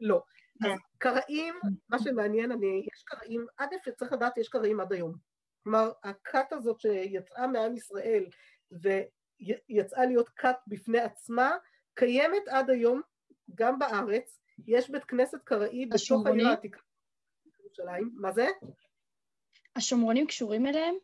לא. 0.00 0.22
אז 0.64 0.70
כן. 0.70 0.76
קראים, 0.98 1.54
מה 1.88 1.98
שמעניין, 1.98 2.52
אני, 2.52 2.86
יש 2.92 3.02
קראים, 3.02 3.46
עד 3.56 3.68
איפה 3.72 3.90
שצריך 3.90 4.12
לדעת, 4.12 4.38
יש 4.38 4.48
קראים 4.48 4.80
עד 4.80 4.92
היום. 4.92 5.14
כלומר, 5.62 5.92
הכת 6.02 6.52
הזאת 6.52 6.80
שיצאה 6.80 7.46
מעם 7.46 7.76
ישראל 7.76 8.24
ויצאה 8.70 10.06
להיות 10.06 10.28
כת 10.28 10.56
בפני 10.66 11.00
עצמה, 11.00 11.56
קיימת 11.94 12.48
עד 12.48 12.70
היום, 12.70 13.00
גם 13.54 13.78
בארץ, 13.78 14.40
יש 14.66 14.90
בית 14.90 15.04
כנסת 15.04 15.38
קראי 15.44 15.86
בתוך 15.86 16.26
העיר 16.26 16.48
העתיקה. 16.48 16.80
ירושלים. 17.60 18.10
מה 18.14 18.32
זה? 18.32 18.46
השומרונים 19.76 20.26
קשורים 20.26 20.66
אליהם? 20.66 20.94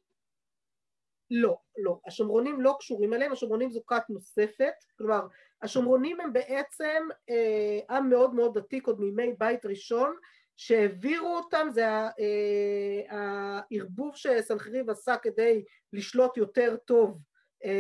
לא, 1.31 1.57
לא. 1.79 1.99
השומרונים 2.07 2.61
לא 2.61 2.77
קשורים 2.79 3.15
אליהם, 3.15 3.33
השומרונים 3.33 3.71
זו 3.71 3.81
כת 3.87 4.03
נוספת, 4.09 4.75
כלומר, 4.99 5.27
השומרונים 5.63 6.21
הם 6.21 6.33
בעצם 6.33 7.09
אה, 7.31 7.97
עם 7.97 8.11
מאוד 8.11 8.35
מאוד 8.35 8.59
עתיק 8.59 8.87
עוד 8.87 9.01
מימי 9.01 9.35
בית 9.39 9.67
ראשון, 9.67 10.15
שהעבירו 10.57 11.37
אותם, 11.37 11.69
זה 11.71 11.87
אה, 11.87 12.11
הערבוב 13.09 14.17
שסנחריב 14.17 14.91
עשה 14.91 15.17
כדי 15.17 15.65
לשלוט 15.93 16.37
יותר 16.37 16.77
טוב 16.77 17.11
אה, 17.11 17.32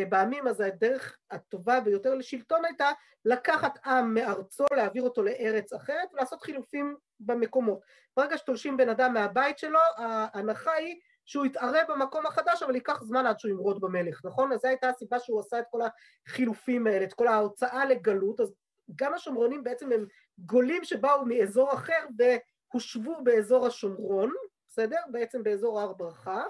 בעמים, 0.08 0.48
אז 0.48 0.60
הדרך 0.60 1.18
הטובה 1.30 1.80
ביותר 1.80 2.14
לשלטון 2.14 2.64
הייתה 2.64 2.90
לקחת 3.24 3.78
עם 3.86 4.14
מארצו, 4.14 4.64
להעביר 4.72 5.02
אותו 5.02 5.22
לארץ 5.22 5.72
אחרת 5.72 6.08
ולעשות 6.12 6.42
חילופים 6.42 6.96
במקומות. 7.20 7.80
ברגע 8.16 8.38
שתולשים 8.38 8.76
בן 8.76 8.88
אדם 8.88 9.14
מהבית 9.14 9.58
שלו, 9.58 9.78
ההנחה 9.96 10.72
היא 10.72 10.96
שהוא 11.24 11.46
יתערב 11.46 11.84
במקום 11.88 12.26
החדש, 12.26 12.62
אבל 12.62 12.74
ייקח 12.74 13.02
זמן 13.02 13.26
עד 13.26 13.38
שהוא 13.38 13.50
ימרוד 13.50 13.80
במלך, 13.80 14.20
נכון? 14.24 14.52
אז 14.52 14.60
זו 14.60 14.68
הייתה 14.68 14.88
הסיבה 14.88 15.18
שהוא 15.18 15.40
עשה 15.40 15.58
את 15.58 15.64
כל 15.70 15.80
החילופים 16.28 16.86
האלה, 16.86 17.04
את 17.04 17.12
כל 17.12 17.28
ההוצאה 17.28 17.84
לגלות, 17.84 18.40
אז 18.40 18.54
גם 18.96 19.14
השומרונים 19.14 19.64
בעצם 19.64 19.92
הם 19.92 20.06
גולים 20.38 20.84
שבאו 20.84 21.26
מאזור 21.26 21.74
אחר 21.74 22.06
והושבו 22.18 23.16
באזור 23.24 23.66
השומרון, 23.66 24.32
בסדר? 24.68 25.00
בעצם 25.10 25.42
באזור 25.42 25.80
הר 25.80 25.92
ברכה, 25.92 26.42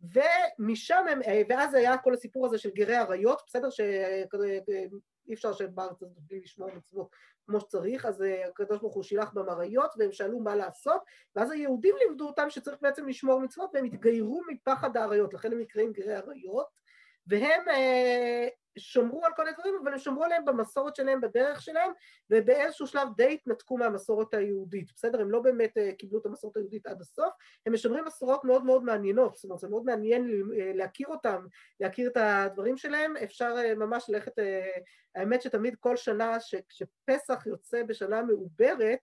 ומשם 0.00 1.04
הם, 1.10 1.20
ואז 1.48 1.74
היה 1.74 1.98
כל 1.98 2.14
הסיפור 2.14 2.46
הזה 2.46 2.58
של 2.58 2.70
גרי 2.70 2.98
אריות, 2.98 3.42
בסדר? 3.46 3.70
שאי 3.70 5.34
אפשר 5.34 5.50
לשבת 5.50 5.70
בארץ 5.70 6.02
הזאת 6.02 6.18
בלי 6.18 6.40
לשמור 6.40 6.70
מצוות 6.74 7.08
כמו 7.46 7.60
שצריך, 7.60 8.06
אז 8.06 8.22
אה, 8.22 8.48
הקדוש 8.48 8.78
ברוך 8.78 8.94
הוא 8.94 9.02
שילח 9.02 9.32
בהם 9.34 9.48
אריות 9.48 9.90
והם 9.98 10.12
שאלו 10.12 10.40
מה 10.40 10.56
לעשות, 10.56 11.00
ואז 11.36 11.50
היהודים 11.50 11.94
לימדו 11.98 12.26
אותם 12.26 12.50
שצריך 12.50 12.78
בעצם 12.82 13.08
לשמור 13.08 13.40
מצוות 13.40 13.70
והם 13.74 13.84
התגיירו 13.84 14.42
מפחד 14.48 14.96
האריות, 14.96 15.34
לכן 15.34 15.52
הם 15.52 15.58
נקראים 15.58 15.92
גרי 15.92 16.16
אריות, 16.16 16.66
והם 17.26 17.68
אה, 17.68 18.48
שמרו 18.78 19.24
על 19.24 19.32
כל 19.36 19.44
מיני 19.44 19.56
דברים, 19.56 19.74
אבל 19.82 19.92
הם 19.92 19.98
שמרו 19.98 20.24
עליהם 20.24 20.44
במסורת 20.44 20.96
שלהם, 20.96 21.20
בדרך 21.20 21.62
שלהם, 21.62 21.92
ובאיזשהו 22.30 22.86
שלב 22.86 23.08
די 23.16 23.32
התנתקו 23.32 23.76
מהמסורת 23.76 24.34
היהודית, 24.34 24.92
בסדר? 24.94 25.20
הם 25.20 25.30
לא 25.30 25.40
באמת 25.40 25.76
uh, 25.76 25.94
קיבלו 25.96 26.18
את 26.20 26.26
המסורת 26.26 26.56
היהודית 26.56 26.86
עד 26.86 27.00
הסוף, 27.00 27.34
הם 27.66 27.72
משמרים 27.72 28.04
מסורות 28.04 28.44
מאוד 28.44 28.64
מאוד 28.64 28.84
מעניינות, 28.84 29.36
זאת 29.36 29.44
אומרת, 29.44 29.58
זה 29.58 29.68
מאוד 29.68 29.84
מעניין 29.84 30.30
אה, 30.58 30.72
להכיר 30.74 31.06
אותם, 31.08 31.46
להכיר 31.80 32.10
את 32.10 32.16
הדברים 32.16 32.76
שלהם, 32.76 33.16
אפשר 33.16 33.54
uh, 33.56 33.78
ממש 33.78 34.04
ללכת, 34.08 34.32
האמת 35.14 35.42
שתמיד 35.42 35.76
כל 35.80 35.96
שנה, 35.96 36.36
כשפסח 36.68 37.46
יוצא 37.46 37.82
בשנה 37.82 38.22
מעוברת, 38.22 38.98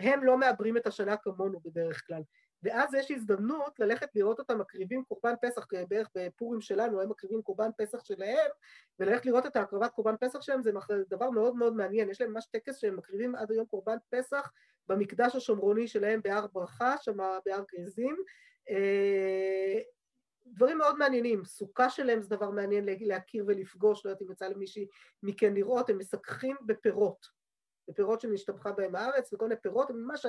הם 0.00 0.24
לא 0.24 0.38
מעברים 0.38 0.76
את 0.76 0.86
השנה 0.86 1.16
כמונו 1.16 1.60
בדרך 1.60 2.06
כלל. 2.06 2.22
ואז 2.66 2.94
יש 2.94 3.10
הזדמנות 3.10 3.80
ללכת 3.80 4.08
לראות 4.14 4.38
אותם 4.38 4.58
מקריבים 4.58 5.04
קורבן 5.04 5.34
פסח, 5.42 5.66
בערך 5.88 6.08
בפורים 6.14 6.60
שלנו, 6.60 7.00
הם 7.00 7.10
מקריבים 7.10 7.42
קורבן 7.42 7.70
פסח 7.78 8.04
שלהם, 8.04 8.50
וללכת 9.00 9.26
לראות 9.26 9.46
את 9.46 9.56
ההקרבת 9.56 9.92
קורבן 9.92 10.14
פסח 10.20 10.40
שלהם 10.40 10.62
זה 10.62 10.70
דבר 11.10 11.30
מאוד 11.30 11.56
מאוד 11.56 11.76
מעניין, 11.76 12.10
יש 12.10 12.20
להם 12.20 12.32
ממש 12.32 12.46
טקס 12.46 12.76
שהם 12.76 12.96
מקריבים 12.96 13.34
עד 13.34 13.50
היום 13.50 13.66
קורבן 13.66 13.96
פסח 14.10 14.52
במקדש 14.88 15.36
השומרוני 15.36 15.88
שלהם 15.88 16.20
בהר 16.24 16.46
ברכה, 16.52 16.94
שם 17.00 17.16
בהר 17.46 17.62
גריזים, 17.72 18.16
אה, 18.70 19.78
דברים 20.46 20.78
מאוד 20.78 20.98
מעניינים, 20.98 21.44
סוכה 21.44 21.90
שלהם 21.90 22.22
זה 22.22 22.28
דבר 22.28 22.50
מעניין 22.50 22.84
להכיר 23.00 23.44
ולפגוש, 23.46 24.04
לא 24.04 24.10
יודעת 24.10 24.22
אם 24.22 24.32
יצא 24.32 24.48
למישהי 24.48 24.86
מכן 25.22 25.54
לראות, 25.54 25.90
הם 25.90 25.98
מסככים 25.98 26.56
בפירות, 26.66 27.35
בפירות 27.88 28.20
שנשתבחה 28.20 28.72
בהם 28.72 28.94
הארץ, 28.94 29.32
וכל 29.32 29.44
מיני 29.48 29.60
פירות, 29.60 29.90
ממש, 29.90 30.26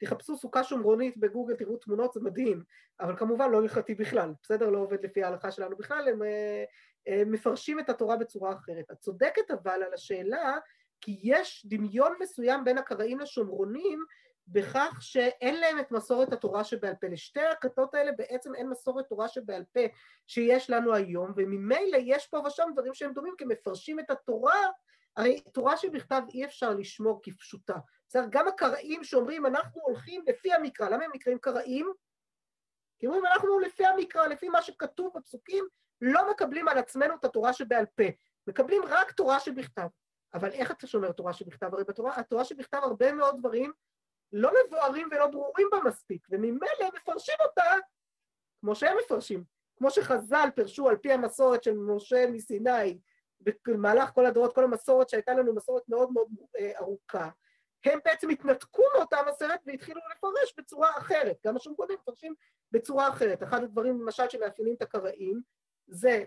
תחפשו 0.00 0.36
סוכה 0.36 0.64
שומרונית 0.64 1.18
בגוגל, 1.18 1.54
תראו 1.54 1.76
תמונות, 1.76 2.12
זה 2.12 2.20
מדהים, 2.20 2.62
אבל 3.00 3.16
כמובן 3.16 3.50
לא 3.50 3.58
הלכתי 3.58 3.94
בכלל, 3.94 4.32
בסדר? 4.42 4.70
לא 4.70 4.78
עובד 4.78 5.04
לפי 5.04 5.24
ההלכה 5.24 5.50
שלנו 5.50 5.76
בכלל, 5.76 6.08
הם 6.08 6.22
הם 7.06 7.32
מפרשים 7.32 7.80
את 7.80 7.88
התורה 7.88 8.16
בצורה 8.16 8.52
אחרת. 8.52 8.84
את 8.92 8.98
צודקת 8.98 9.50
אבל 9.50 9.82
על 9.82 9.94
השאלה, 9.94 10.58
כי 11.00 11.20
יש 11.22 11.66
דמיון 11.68 12.12
מסוים 12.20 12.64
בין 12.64 12.78
הקראים 12.78 13.18
לשומרונים, 13.18 14.04
בכך 14.48 14.98
שאין 15.00 15.60
להם 15.60 15.78
את 15.78 15.90
מסורת 15.90 16.32
התורה 16.32 16.64
שבעל 16.64 16.94
פה. 17.00 17.06
לשתי 17.06 17.40
הכתות 17.40 17.94
האלה 17.94 18.12
בעצם 18.12 18.54
אין 18.54 18.68
מסורת 18.68 19.06
תורה 19.08 19.28
שבעל 19.28 19.64
פה 19.72 19.80
שיש 20.26 20.70
לנו 20.70 20.94
היום, 20.94 21.32
וממילא 21.36 21.98
יש 22.00 22.26
פה 22.26 22.42
ושם 22.46 22.68
דברים 22.72 22.94
שהם 22.94 23.12
דומים, 23.12 23.34
כי 23.38 23.44
מפרשים 23.44 24.00
את 24.00 24.10
התורה, 24.10 24.66
הרי 25.16 25.40
תורה 25.40 25.76
שבכתב 25.76 26.22
אי 26.34 26.44
אפשר 26.44 26.70
לשמור 26.70 27.20
כפשוטה. 27.22 27.74
בסדר, 28.08 28.26
גם 28.30 28.48
הקראים 28.48 29.04
שאומרים 29.04 29.46
אנחנו 29.46 29.80
הולכים 29.82 30.22
לפי 30.26 30.52
המקרא, 30.52 30.88
למה 30.88 31.04
הם 31.04 31.10
נקראים 31.14 31.38
קראים? 31.38 31.92
כי 32.98 33.06
אומרים 33.06 33.26
אנחנו 33.26 33.58
לפי 33.58 33.86
המקרא, 33.86 34.26
לפי 34.26 34.48
מה 34.48 34.62
שכתוב 34.62 35.12
בפסוקים, 35.14 35.64
לא 36.00 36.30
מקבלים 36.30 36.68
על 36.68 36.78
עצמנו 36.78 37.14
את 37.14 37.24
התורה 37.24 37.52
שבעל 37.52 37.86
פה, 37.86 38.04
מקבלים 38.46 38.82
רק 38.88 39.12
תורה 39.12 39.40
שבכתב. 39.40 39.86
אבל 40.34 40.50
איך 40.50 40.70
אתה 40.70 40.86
שומר 40.86 41.12
תורה 41.12 41.32
שבכתב? 41.32 41.74
הרי 41.74 41.84
בתורה, 41.84 42.16
התורה 42.16 42.44
שבכתב 42.44 42.80
הרבה 42.82 43.12
מאוד 43.12 43.38
דברים 43.38 43.72
לא 44.32 44.50
מבוארים 44.66 45.08
ולא 45.10 45.26
ברורים 45.26 45.68
בה 45.72 45.78
מספיק, 45.84 46.26
וממילא 46.30 46.90
מפרשים 46.94 47.34
אותה 47.40 47.70
כמו 48.60 48.74
שהם 48.74 48.96
מפרשים. 49.04 49.44
כמו 49.76 49.90
שחז"ל 49.90 50.48
פירשו 50.54 50.88
על 50.88 50.96
פי 50.96 51.12
המסורת 51.12 51.62
של 51.62 51.74
משה 51.76 52.26
מסיני, 52.30 52.98
במהלך 53.66 54.10
כל 54.10 54.26
הדורות, 54.26 54.54
כל 54.54 54.64
המסורת 54.64 55.08
שהייתה 55.08 55.34
לנו 55.34 55.54
מסורת 55.54 55.82
מאוד 55.88 56.12
מאוד 56.12 56.28
אה, 56.58 56.78
ארוכה, 56.78 57.28
הם 57.84 57.98
בעצם 58.04 58.30
התנתקו 58.30 58.82
מאותה 58.96 59.16
מסורת 59.28 59.60
והתחילו 59.66 60.00
לפרש 60.16 60.54
בצורה 60.58 60.90
אחרת. 60.98 61.36
גם 61.46 61.56
השומרונים 61.56 61.96
מפרשים 62.02 62.34
בצורה 62.72 63.08
אחרת. 63.08 63.42
אחד 63.42 63.62
הדברים, 63.62 64.00
למשל, 64.00 64.28
שמאפיינים 64.28 64.74
את 64.74 64.82
הקראים, 64.82 65.40
זה 65.86 66.24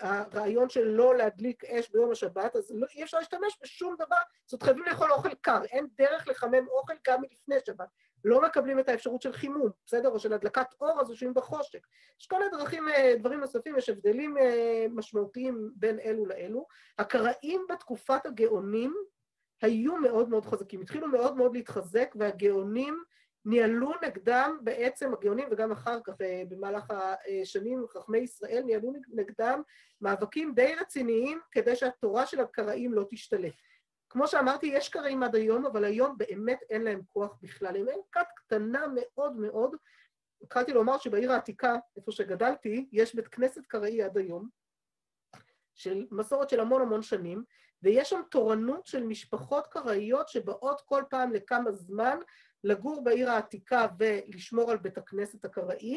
הרעיון 0.00 0.68
של 0.68 0.84
לא 0.84 1.16
להדליק 1.16 1.64
אש 1.64 1.90
ביום 1.90 2.10
השבת, 2.10 2.56
אז 2.56 2.70
לא, 2.74 2.86
אי 2.94 3.02
אפשר 3.02 3.18
להשתמש 3.18 3.58
בשום 3.62 3.94
דבר, 3.94 4.16
זאת 4.46 4.52
אומרת 4.52 4.62
חייבים 4.62 4.84
לאכול 4.84 5.12
אוכל 5.12 5.34
קר, 5.34 5.64
אין 5.64 5.86
דרך 5.98 6.28
לחמם 6.28 6.68
אוכל 6.68 6.94
גם 7.08 7.20
מלפני 7.20 7.56
שבת. 7.66 7.88
לא 8.24 8.42
מקבלים 8.42 8.78
את 8.78 8.88
האפשרות 8.88 9.22
של 9.22 9.32
חימום, 9.32 9.70
בסדר? 9.86 10.08
או 10.08 10.18
של 10.18 10.32
הדלקת 10.32 10.66
אור, 10.80 11.00
אז 11.00 11.10
יושבים 11.10 11.34
בחושק. 11.34 11.86
יש 12.20 12.26
כל 12.26 12.38
מיני 12.38 12.50
דרכים, 12.50 12.88
אה, 12.88 13.14
דברים 13.18 13.40
נוספים, 13.40 13.76
יש 13.78 13.88
הבדלים 13.88 14.38
אה, 14.38 14.86
משמעותיים 14.90 15.70
בין 15.76 15.98
אלו 16.00 16.26
לאלו. 16.26 16.66
הקראים 16.98 17.66
בתקופת 17.70 18.26
הגאונים 18.26 18.94
היו 19.62 19.96
מאוד 19.96 20.28
מאוד 20.28 20.44
חזקים, 20.44 20.80
התחילו 20.80 21.08
מאוד 21.08 21.36
מאוד 21.36 21.54
להתחזק, 21.54 22.14
והגאונים 22.18 23.02
ניהלו 23.44 23.92
נגדם 24.02 24.58
בעצם 24.62 25.12
הגאונים 25.12 25.48
וגם 25.50 25.72
אחר 25.72 25.98
כך 26.04 26.20
אה, 26.20 26.42
במהלך 26.48 26.84
השנים 26.90 27.84
חכמי 27.88 28.18
ישראל 28.18 28.62
ניהלו 28.66 28.92
נגדם 29.12 29.62
מאבקים 30.00 30.54
די 30.54 30.74
רציניים 30.80 31.40
כדי 31.50 31.76
שהתורה 31.76 32.26
של 32.26 32.40
הקראים 32.40 32.94
לא 32.94 33.04
תשתלט. 33.10 33.54
כמו 34.12 34.26
שאמרתי, 34.28 34.66
יש 34.66 34.88
קראים 34.88 35.22
עד 35.22 35.34
היום, 35.34 35.66
אבל 35.66 35.84
היום 35.84 36.18
באמת 36.18 36.58
אין 36.70 36.82
להם 36.82 37.00
כוח 37.12 37.38
בכלל. 37.42 37.76
הם 37.76 37.86
כת 38.12 38.26
קטנה 38.34 38.86
מאוד 38.94 39.36
מאוד. 39.36 39.76
התחלתי 40.42 40.72
לומר 40.72 40.98
שבעיר 40.98 41.32
העתיקה, 41.32 41.76
איפה 41.96 42.12
שגדלתי, 42.12 42.88
יש 42.92 43.14
בית 43.14 43.28
כנסת 43.28 43.66
קראי 43.66 44.02
עד 44.02 44.18
היום, 44.18 44.48
של 45.74 46.06
מסורת 46.10 46.50
של 46.50 46.60
המון 46.60 46.82
המון 46.82 47.02
שנים, 47.02 47.44
ויש 47.82 48.10
שם 48.10 48.20
תורנות 48.30 48.86
של 48.86 49.02
משפחות 49.02 49.66
קראיות 49.66 50.28
שבאות 50.28 50.80
כל 50.80 51.02
פעם 51.10 51.32
לכמה 51.32 51.72
זמן 51.72 52.18
לגור 52.64 53.04
בעיר 53.04 53.30
העתיקה 53.30 53.86
ולשמור 53.98 54.70
על 54.70 54.76
בית 54.76 54.98
הכנסת 54.98 55.44
הקראי. 55.44 55.96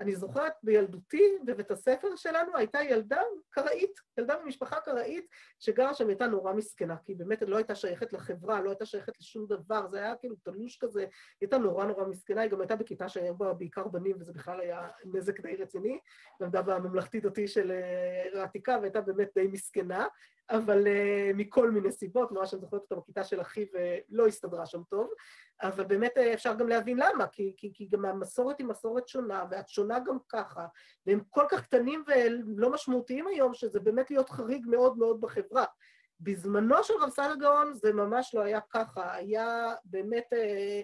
אני 0.00 0.16
זוכרת 0.16 0.52
בילדותי, 0.62 1.22
בבית 1.44 1.70
הספר 1.70 2.16
שלנו, 2.16 2.56
הייתה 2.56 2.82
ילדה 2.82 3.20
קראית, 3.50 4.00
ילדה 4.18 4.34
ממשפחה 4.44 4.80
קראית, 4.80 5.26
שגרה 5.58 5.94
שם 5.94 6.08
הייתה 6.08 6.26
נורא 6.26 6.52
מסכנה, 6.52 6.96
כי 7.04 7.12
היא 7.12 7.16
באמת 7.16 7.42
לא 7.42 7.56
הייתה 7.56 7.74
שייכת 7.74 8.12
לחברה, 8.12 8.60
לא 8.60 8.70
הייתה 8.70 8.86
שייכת 8.86 9.18
לשום 9.20 9.46
דבר, 9.46 9.88
זה 9.88 9.98
היה 9.98 10.16
כאילו 10.16 10.36
תלוש 10.36 10.78
כזה, 10.78 11.00
היא 11.00 11.08
הייתה 11.40 11.58
נורא 11.58 11.86
נורא 11.86 12.04
מסכנה, 12.04 12.40
היא 12.40 12.50
גם 12.50 12.60
הייתה 12.60 12.76
בכיתה 12.76 13.08
שהיו 13.08 13.36
בה 13.36 13.52
בעיקר 13.52 13.88
בנים, 13.88 14.16
וזה 14.20 14.32
בכלל 14.32 14.60
היה 14.60 14.88
נזק 15.04 15.40
די 15.40 15.56
רציני, 15.56 15.98
למדה 16.40 16.62
בממלכתי-דתי 16.62 17.48
של 17.48 17.70
אה, 17.70 18.40
העתיקה, 18.40 18.78
והייתה 18.80 19.00
באמת 19.00 19.28
די 19.34 19.46
מסכנה, 19.46 20.06
אבל 20.50 20.86
uh, 20.86 21.36
מכל 21.36 21.70
מיני 21.70 21.92
סיבות, 21.92 22.32
נורא 22.32 22.46
שאני 22.46 22.60
זוכרת 22.60 22.80
אותה 22.80 22.94
בכיתה 22.94 23.24
של 23.24 23.40
אחי 23.40 23.66
ולא 23.72 24.26
הסתדרה 24.26 24.66
שם 24.66 24.82
טוב, 24.82 25.10
אבל 25.62 25.84
באמת 25.84 26.12
אה, 26.16 26.34
אפשר 26.34 26.54
גם 26.54 26.68
להבין 26.68 26.96
למה, 26.96 27.26
כי, 27.26 27.54
כי, 27.56 27.70
כי 27.74 27.86
גם 27.86 28.04
המסורת 28.04 28.58
היא 28.58 28.66
מסורת 28.66 29.08
שונה, 29.08 29.44
ואת 29.50 29.68
שונה 29.68 29.98
גם 29.98 30.18
ככה, 30.28 30.66
והם 31.06 31.20
כל 31.30 31.44
כך 31.50 31.64
קטנים 31.64 32.04
ולא 32.06 32.72
משמעותיים 32.72 33.26
היום, 33.26 33.54
שזה 33.54 33.80
באמת 33.80 34.10
להיות 34.10 34.30
חריג 34.30 34.66
מאוד 34.66 34.98
מאוד 34.98 35.20
בחברה. 35.20 35.64
בזמנו 36.20 36.84
של 36.84 36.94
רב 37.00 37.10
סעד 37.10 37.30
הגאון 37.30 37.74
זה 37.74 37.92
ממש 37.92 38.34
לא 38.34 38.40
היה 38.40 38.60
ככה, 38.70 39.14
היה 39.14 39.74
באמת, 39.84 40.32
אה, 40.32 40.80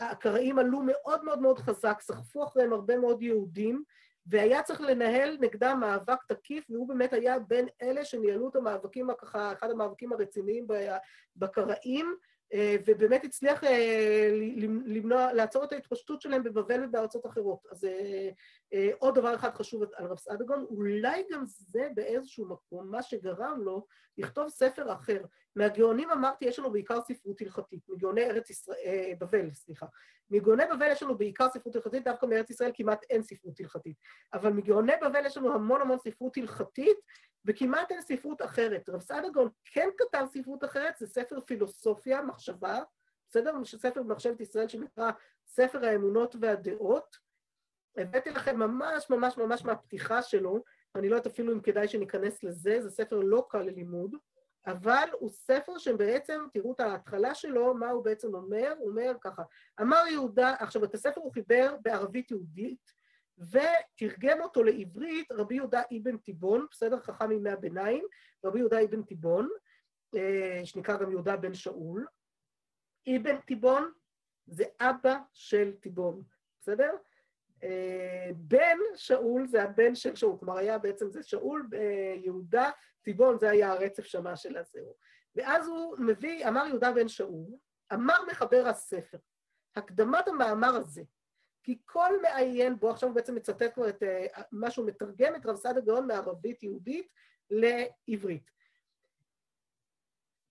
הקראים 0.00 0.58
עלו 0.58 0.82
מאוד 0.82 1.24
מאוד 1.24 1.40
מאוד 1.40 1.58
חזק, 1.58 1.98
סחפו 2.00 2.44
אחריהם 2.44 2.72
הרבה 2.72 2.98
מאוד 2.98 3.22
יהודים, 3.22 3.82
והיה 4.28 4.62
צריך 4.62 4.80
לנהל 4.80 5.36
נגדם 5.40 5.78
מאבק 5.80 6.24
תקיף, 6.28 6.66
והוא 6.70 6.88
באמת 6.88 7.12
היה 7.12 7.38
בין 7.38 7.68
אלה 7.82 8.04
שניהלו 8.04 8.48
את 8.48 8.56
המאבקים, 8.56 9.08
ככה, 9.18 9.52
אחד 9.52 9.70
המאבקים 9.70 10.12
הרציניים 10.12 10.66
בקראים, 11.36 12.14
אה, 12.54 12.76
ובאמת 12.86 13.24
הצליח 13.24 13.64
אה, 13.64 14.30
למנוע, 14.86 15.32
לעצור 15.32 15.64
את 15.64 15.72
ההתפשטות 15.72 16.20
שלהם 16.20 16.42
בבבל 16.42 16.84
ובארצות 16.84 17.26
אחרות. 17.26 17.66
אז 17.70 17.84
אה, 18.72 18.90
עוד 18.98 19.14
דבר 19.14 19.34
אחד 19.34 19.54
חשוב 19.54 19.82
על 19.96 20.06
רב 20.06 20.18
סעדגון, 20.18 20.66
אולי 20.70 21.24
גם 21.30 21.42
זה 21.46 21.88
באיזשהו 21.94 22.48
מקום 22.48 22.90
מה 22.90 23.02
שגרם 23.02 23.60
לו 23.64 23.86
לכתוב 24.18 24.48
ספר 24.48 24.92
אחר. 24.92 25.24
מהגאונים 25.58 26.10
אמרתי, 26.10 26.44
יש 26.44 26.58
לנו 26.58 26.72
בעיקר 26.72 27.00
ספרות 27.00 27.40
הלכתית, 27.40 27.88
מגאוני 27.88 28.24
ארץ 28.24 28.50
ישראל, 28.50 29.14
בבל, 29.18 29.52
סליחה. 29.52 29.86
מגאוני 30.30 30.62
בבל 30.72 30.88
יש 30.90 31.02
לנו 31.02 31.18
בעיקר 31.18 31.50
ספרות 31.50 31.76
הלכתית, 31.76 32.04
דווקא 32.04 32.26
מארץ 32.26 32.50
ישראל 32.50 32.70
כמעט 32.74 33.04
אין 33.10 33.22
ספרות 33.22 33.60
הלכתית. 33.60 33.96
אבל 34.32 34.52
מגאוני 34.52 34.92
בבל 35.02 35.26
יש 35.26 35.36
לנו 35.36 35.54
המון 35.54 35.80
המון 35.80 35.98
ספרות 35.98 36.36
הלכתית, 36.36 36.96
וכמעט 37.44 37.90
אין 37.90 38.02
ספרות 38.02 38.42
אחרת. 38.42 38.88
רב 38.88 39.00
סעדגון 39.00 39.48
כן 39.64 39.88
כתב 39.98 40.24
ספרות 40.32 40.64
אחרת, 40.64 40.96
זה 40.98 41.06
ספר 41.06 41.40
פילוסופיה, 41.40 42.22
מחשבה, 42.22 42.80
בסדר? 43.28 43.52
ספר 43.64 44.02
במחשבת 44.02 44.40
ישראל 44.40 44.68
שנקרא 44.68 45.10
ספר 45.46 45.84
האמונות 45.84 46.36
והדעות. 46.40 47.16
הבאתי 47.96 48.30
לכם 48.30 48.58
ממש 48.58 49.10
ממש 49.10 49.38
ממש 49.38 49.64
מהפתיחה 49.64 50.22
שלו, 50.22 50.62
אני 50.94 51.08
לא 51.08 51.16
יודעת 51.16 51.32
אפילו 51.32 51.52
אם 51.52 51.60
כדאי 51.60 51.88
שניכנס 51.88 52.42
לזה, 52.42 52.80
זה 52.80 52.90
ספר 52.90 53.20
לא 53.20 53.46
קל 53.50 53.62
ללימוד, 53.62 54.14
אבל 54.66 55.08
הוא 55.18 55.30
ספר 55.30 55.78
שבעצם, 55.78 56.40
תראו 56.52 56.72
את 56.72 56.80
ההתחלה 56.80 57.34
שלו, 57.34 57.74
מה 57.74 57.90
הוא 57.90 58.04
בעצם 58.04 58.34
אומר? 58.34 58.74
הוא 58.78 58.90
אומר 58.90 59.12
ככה, 59.20 59.42
אמר 59.80 60.02
יהודה, 60.10 60.54
עכשיו 60.58 60.84
את 60.84 60.94
הספר 60.94 61.20
הוא 61.20 61.32
חיבר 61.32 61.76
בערבית 61.82 62.30
יהודית, 62.30 62.92
ותרגם 63.38 64.40
אותו 64.40 64.62
לעברית 64.62 65.32
רבי 65.32 65.54
יהודה 65.54 65.82
אבן 65.96 66.16
תיבון, 66.16 66.66
בסדר? 66.70 67.00
חכם 67.00 67.28
מימי 67.28 67.50
הביניים, 67.50 68.04
רבי 68.44 68.58
יהודה 68.58 68.84
אבן 68.84 69.02
תיבון, 69.02 69.48
אה, 70.16 70.60
שנקרא 70.64 70.96
גם 70.96 71.10
יהודה 71.10 71.36
בן 71.36 71.54
שאול. 71.54 72.06
אבן 73.08 73.40
תיבון 73.40 73.92
זה 74.46 74.64
אבא 74.80 75.18
של 75.32 75.72
תיבון, 75.80 76.22
בסדר? 76.60 76.96
אה, 77.62 78.30
בן 78.36 78.78
שאול 78.94 79.46
זה 79.46 79.62
הבן 79.62 79.94
של 79.94 80.16
שאול, 80.16 80.36
כלומר 80.38 80.56
היה 80.58 80.78
בעצם 80.78 81.10
זה 81.10 81.22
שאול, 81.22 81.68
אה, 81.74 82.14
יהודה, 82.24 82.70
תיבון, 83.08 83.38
זה 83.38 83.50
היה 83.50 83.72
הרצף 83.72 84.04
שמה 84.04 84.36
של 84.36 84.56
הזהו. 84.56 84.94
ואז 85.34 85.66
הוא 85.66 85.96
מביא, 85.98 86.48
אמר 86.48 86.66
יהודה 86.66 86.92
בן 86.92 87.08
שאול, 87.08 87.46
אמר 87.92 88.14
מחבר 88.30 88.66
הספר, 88.66 89.18
הקדמת 89.76 90.28
המאמר 90.28 90.76
הזה, 90.76 91.02
כי 91.62 91.78
כל 91.84 92.22
מעיין 92.22 92.78
בו, 92.78 92.90
עכשיו 92.90 93.08
הוא 93.08 93.16
בעצם 93.16 93.34
מצטט 93.34 93.74
כבר 93.74 93.88
את 93.88 94.02
אה, 94.02 94.26
מה 94.52 94.70
שהוא 94.70 94.86
מתרגם 94.86 95.36
את 95.36 95.46
רב 95.46 95.56
סעדה 95.56 95.80
גאון 95.80 96.06
מערבית 96.06 96.62
יהודית 96.62 97.12
לעברית. 97.50 98.50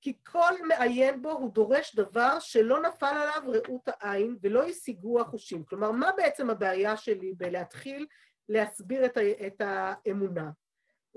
כי 0.01 0.18
כל 0.24 0.53
מעיין 0.68 1.22
בו 1.22 1.32
הוא 1.32 1.53
דורש 1.53 1.95
דבר 1.95 2.39
שלא 2.39 2.82
נפל 2.82 3.05
עליו 3.05 3.51
ראות 3.51 3.88
העין 3.88 4.38
ולא 4.41 4.64
השיגו 4.64 5.22
החושים. 5.22 5.64
כלומר, 5.66 5.91
מה 5.91 6.12
בעצם 6.18 6.49
הבעיה 6.49 6.97
שלי 6.97 7.34
בלהתחיל 7.34 8.08
להסביר 8.49 9.05
את, 9.05 9.18
ה- 9.18 9.47
את 9.47 9.62
האמונה? 9.62 10.49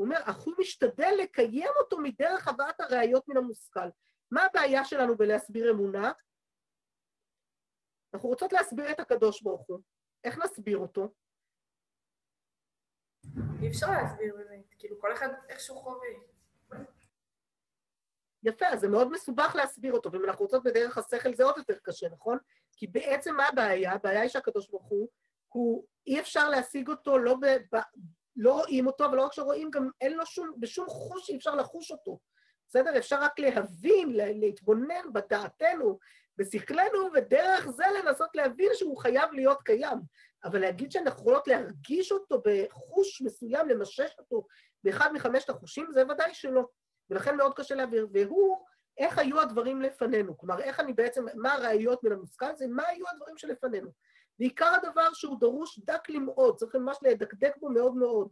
הוא 0.01 0.07
אומר, 0.07 0.20
אך 0.24 0.36
הוא 0.36 0.55
משתדל 0.59 1.12
לקיים 1.22 1.72
אותו 1.78 1.98
מדרך 1.98 2.48
הבאת 2.48 2.80
הראיות 2.80 3.28
מן 3.28 3.36
המושכל. 3.36 3.88
מה 4.30 4.44
הבעיה 4.44 4.84
שלנו 4.84 5.16
בלהסביר 5.16 5.70
אמונה? 5.70 6.12
אנחנו 8.14 8.28
רוצות 8.28 8.53
להסביר 8.53 8.90
את 8.90 9.01
הקדוש 9.01 9.42
ברוך 9.42 9.66
הוא. 9.66 9.80
איך 10.24 10.38
נסביר 10.38 10.78
אותו? 10.78 11.14
אי 13.62 13.68
אפשר 13.68 13.86
להסביר 13.90 14.36
באמת, 14.36 14.74
כאילו 14.78 15.01
כל 15.01 15.12
אחד 15.12 15.28
איכשהו 15.48 15.76
חווה. 15.76 16.09
יפה, 18.42 18.66
אז 18.66 18.80
זה 18.80 18.88
מאוד 18.88 19.11
מסובך 19.11 19.53
להסביר 19.55 19.92
אותו, 19.92 20.12
ואם 20.12 20.24
אנחנו 20.24 20.44
רוצות 20.44 20.62
בדרך 20.62 20.98
השכל 20.98 21.34
זה 21.34 21.44
עוד 21.44 21.59
יותר 21.59 21.78
קשה, 21.82 22.09
נכון? 22.09 22.38
כי 22.76 22.86
בעצם 22.86 23.36
מה 23.36 23.48
הבעיה? 23.48 23.92
הבעיה 23.92 24.20
היא 24.20 24.28
שהקדוש 24.28 24.68
ברוך 24.70 24.86
הוא, 24.86 25.09
הוא 25.48 25.86
אי 26.07 26.20
אפשר 26.20 26.48
להשיג 26.48 26.88
אותו, 26.88 27.18
לא, 27.18 27.36
לא 28.37 28.53
רואים 28.53 28.87
אותו, 28.87 29.07
אבל 29.07 29.16
לא 29.16 29.22
רק 29.22 29.33
שרואים, 29.33 29.70
גם 29.70 29.91
אין 30.01 30.12
לו 30.12 30.26
שום, 30.26 30.53
בשום 30.59 30.87
חוש 30.87 31.31
אי 31.31 31.37
אפשר 31.37 31.55
לחוש 31.55 31.91
אותו. 31.91 32.18
בסדר? 32.68 32.99
אפשר 32.99 33.20
רק 33.20 33.39
להבין, 33.39 34.12
להתבונן 34.12 35.12
בדעתנו, 35.12 35.99
בשכלנו, 36.37 37.09
ודרך 37.14 37.70
זה 37.70 37.85
לנסות 37.99 38.31
להבין 38.35 38.70
שהוא 38.74 38.99
חייב 38.99 39.33
להיות 39.33 39.62
קיים. 39.62 39.99
אבל 40.45 40.61
להגיד 40.61 40.93
שאנחנו 40.93 41.20
יכולות 41.20 41.49
להרגיש 41.49 42.12
אותו 42.12 42.43
בחוש 42.45 43.22
מסוים, 43.22 43.68
למשש 43.68 44.11
אותו 44.18 44.47
באחד 44.85 45.12
מחמשת 45.12 45.51
החושים, 45.51 45.87
זה 45.93 46.03
ודאי 46.09 46.35
שלא. 46.35 46.68
ולכן 47.11 47.37
מאוד 47.37 47.55
קשה 47.55 47.74
להעביר. 47.74 48.09
והוא, 48.12 48.64
איך 48.99 49.18
היו 49.18 49.41
הדברים 49.41 49.83
לפנינו? 49.83 50.39
כלומר, 50.39 50.61
איך 50.61 50.81
אני 50.81 50.93
בעצם, 50.93 51.24
מה 51.35 51.53
הראיות 51.53 52.05
מן 52.05 52.12
המושכל? 52.12 52.57
זה 52.57 52.66
מה 52.68 52.83
היו 52.87 53.05
הדברים 53.12 53.39
שלפנינו. 53.39 53.91
ועיקר 54.41 54.74
הדבר 54.74 55.12
שהוא 55.12 55.41
דרוש 55.41 55.78
דק 55.78 56.09
למאוד, 56.09 56.57
צריך 56.57 56.74
ממש 56.74 56.99
לדקדק 57.03 57.57
בו 57.57 57.68
מאוד 57.68 57.95
מאוד. 57.95 58.28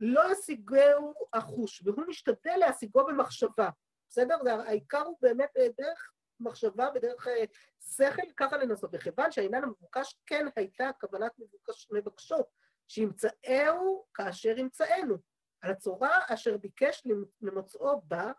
לא 0.00 0.32
ישיגהו 0.32 1.14
החוש, 1.32 1.82
והוא 1.84 2.04
משתדל 2.08 2.56
להשיגו 2.56 3.06
במחשבה, 3.06 3.70
בסדר? 4.08 4.36
העיקר 4.66 5.02
הוא 5.02 5.18
באמת 5.20 5.50
דרך 5.78 6.12
מחשבה 6.40 6.90
בדרך 6.94 7.28
אה, 7.28 7.44
שכל, 7.80 8.22
ככה 8.36 8.56
לנסות. 8.56 8.90
וכיוון 8.92 9.32
שהעניין 9.32 9.64
המבוקש 9.64 10.16
כן 10.26 10.46
הייתה 10.56 10.90
כוונת 11.00 11.32
מבוקש, 11.38 11.88
מבקשו, 11.92 12.44
שימצאהו 12.88 14.04
כאשר 14.14 14.58
ימצאנו. 14.58 15.16
על 15.60 15.70
הצורה 15.70 16.18
אשר 16.28 16.56
ביקש 16.56 17.06
למוצאו 17.40 18.00
בה, 18.04 18.32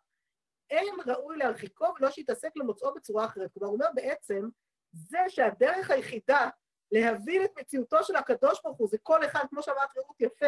אין 0.70 0.95
ראוי 1.05 1.38
להרחיקו 1.38 1.86
ולא 1.99 2.12
שיתעסק 2.12 2.49
למוצאו 2.55 2.93
בצורה 2.93 3.26
אחרת. 3.26 3.53
כלומר, 3.53 3.68
הוא 3.68 3.76
אומר 3.76 3.89
בעצם, 3.95 4.49
זה 4.91 5.20
שהדרך 5.28 5.89
היחידה 5.91 6.49
להבין 6.92 7.44
את 7.44 7.52
מציאותו 7.60 8.04
של 8.04 8.16
הקדוש 8.16 8.62
ברוך 8.64 8.78
הוא, 8.78 8.88
זה 8.88 8.98
כל 9.04 9.26
אחד, 9.26 9.46
כמו 9.50 9.64
שאמרת 9.64 9.98
רעות 9.98 10.22
יפה, 10.22 10.48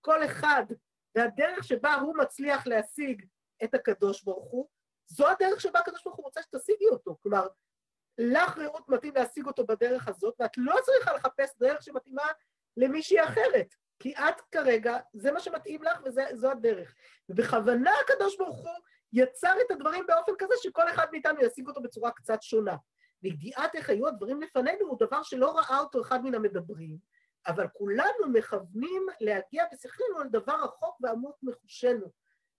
כל 0.00 0.24
אחד, 0.24 0.64
והדרך 1.14 1.64
שבה 1.64 1.94
הוא 1.94 2.16
מצליח 2.16 2.66
להשיג 2.66 3.26
את 3.64 3.74
הקדוש 3.74 4.22
ברוך 4.24 4.50
הוא, 4.50 4.68
זו 5.06 5.28
הדרך 5.28 5.60
שבה 5.60 5.78
הקדוש 5.78 6.04
ברוך 6.04 6.16
הוא 6.16 6.24
רוצה 6.24 6.42
שתשיגי 6.42 6.88
אותו. 6.88 7.16
כלומר, 7.22 7.46
לך 8.18 8.58
רעות 8.58 8.88
מתאים 8.88 9.14
להשיג 9.14 9.46
אותו 9.46 9.66
בדרך 9.66 10.08
הזאת, 10.08 10.34
ואת 10.40 10.50
לא 10.56 10.76
צריכה 10.84 11.12
לחפש 11.12 11.50
דרך 11.58 11.82
שמתאימה 11.82 12.22
למישהי 12.76 13.24
אחרת, 13.24 13.74
כי 13.98 14.14
את 14.14 14.40
כרגע, 14.52 14.98
זה 15.12 15.32
מה 15.32 15.40
שמתאים 15.40 15.82
לך 15.82 16.00
וזו 16.04 16.50
הדרך. 16.50 16.94
ובכוונה 17.28 17.92
הקדוש 18.04 18.36
ברוך 18.36 18.58
הוא 18.58 18.74
יצר 19.12 19.54
את 19.66 19.70
הדברים 19.70 20.06
באופן 20.06 20.32
כזה 20.38 20.54
שכל 20.62 20.88
אחד 20.88 21.06
מאיתנו 21.12 21.40
ישיג 21.40 21.68
אותו 21.68 21.82
בצורה 21.82 22.10
קצת 22.10 22.42
שונה. 22.42 22.76
וידיעת 23.22 23.74
איך 23.74 23.90
היו 23.90 24.08
הדברים 24.08 24.42
לפנינו 24.42 24.86
הוא 24.86 24.98
דבר 24.98 25.22
שלא 25.22 25.58
ראה 25.58 25.78
אותו 25.78 26.00
אחד 26.00 26.24
מן 26.24 26.34
המדברים, 26.34 26.98
אבל 27.46 27.68
כולנו 27.72 28.28
מכוונים 28.32 29.06
להגיע 29.20 29.64
בשכלנו 29.72 30.18
על 30.20 30.28
דבר 30.28 30.64
רחוק 30.64 30.98
ועמוק 31.00 31.36
מחושנו. 31.42 32.06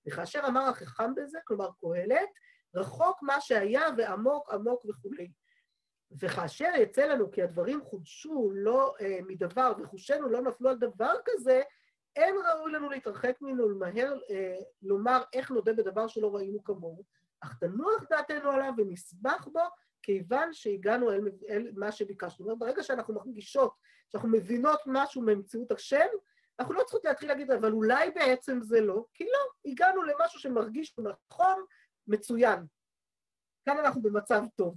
וכאשר 0.08 0.40
אמר 0.48 0.62
החכם 0.62 1.16
בזה, 1.16 1.40
כלומר 1.46 1.70
קהלת, 1.82 2.30
רחוק 2.76 3.24
מה 3.24 3.42
שהיה 3.42 3.82
ועמוק 3.98 4.54
עמוק 4.54 4.86
וכולי. 4.86 5.32
וכאשר 6.20 6.70
יצא 6.78 7.06
לנו 7.06 7.32
כי 7.32 7.42
הדברים 7.44 7.82
חודשו 7.82 8.52
לא 8.54 8.96
אה, 9.02 9.20
מדבר 9.28 9.74
וחושנו 9.80 10.30
לא 10.30 10.42
נפלו 10.42 10.70
על 10.70 10.78
דבר 10.78 11.14
כזה, 11.26 11.62
אין 12.16 12.36
ראוי 12.50 12.72
לנו 12.72 12.90
להתרחק 12.90 13.38
ממנו 13.42 13.64
ולמהר 13.64 14.20
אה, 14.30 14.58
לומר 14.82 15.24
איך 15.34 15.52
נודה 15.52 15.74
בדבר 15.74 16.08
שלא 16.08 16.36
ראינו 16.36 16.64
כמוהו, 16.64 17.04
אך 17.42 17.58
תנוח 17.60 18.04
דעתנו 18.10 18.52
עליו 18.52 18.74
ונסבח 18.78 19.48
בו, 19.54 19.62
כיוון 20.04 20.54
שהגענו 20.54 21.12
אל, 21.12 21.20
אל 21.50 21.72
מה 21.76 21.92
שביקשנו. 21.92 22.30
זאת 22.30 22.40
אומרת, 22.40 22.60
ברגע 22.60 22.84
שאנחנו 22.84 23.14
מרגישות, 23.14 23.74
שאנחנו 24.10 24.30
מבינות 24.30 24.80
משהו 24.86 25.22
ממציאות 25.22 25.72
השם, 25.72 26.08
אנחנו 26.60 26.74
לא 26.74 26.84
צריכות 26.84 27.06
להתחיל 27.06 27.30
להגיד, 27.30 27.52
אבל 27.52 27.72
אולי 27.72 28.12
בעצם 28.12 28.60
זה 28.62 28.82
לא, 28.82 29.06
כי 29.14 29.24
לא, 29.24 29.72
הגענו 29.72 30.04
למשהו 30.04 30.40
שמרגיש 30.40 30.96
נכון, 31.00 31.66
מצוין. 32.08 32.66
כאן 33.66 33.78
אנחנו 33.78 34.02
במצב 34.02 34.44
טוב. 34.56 34.76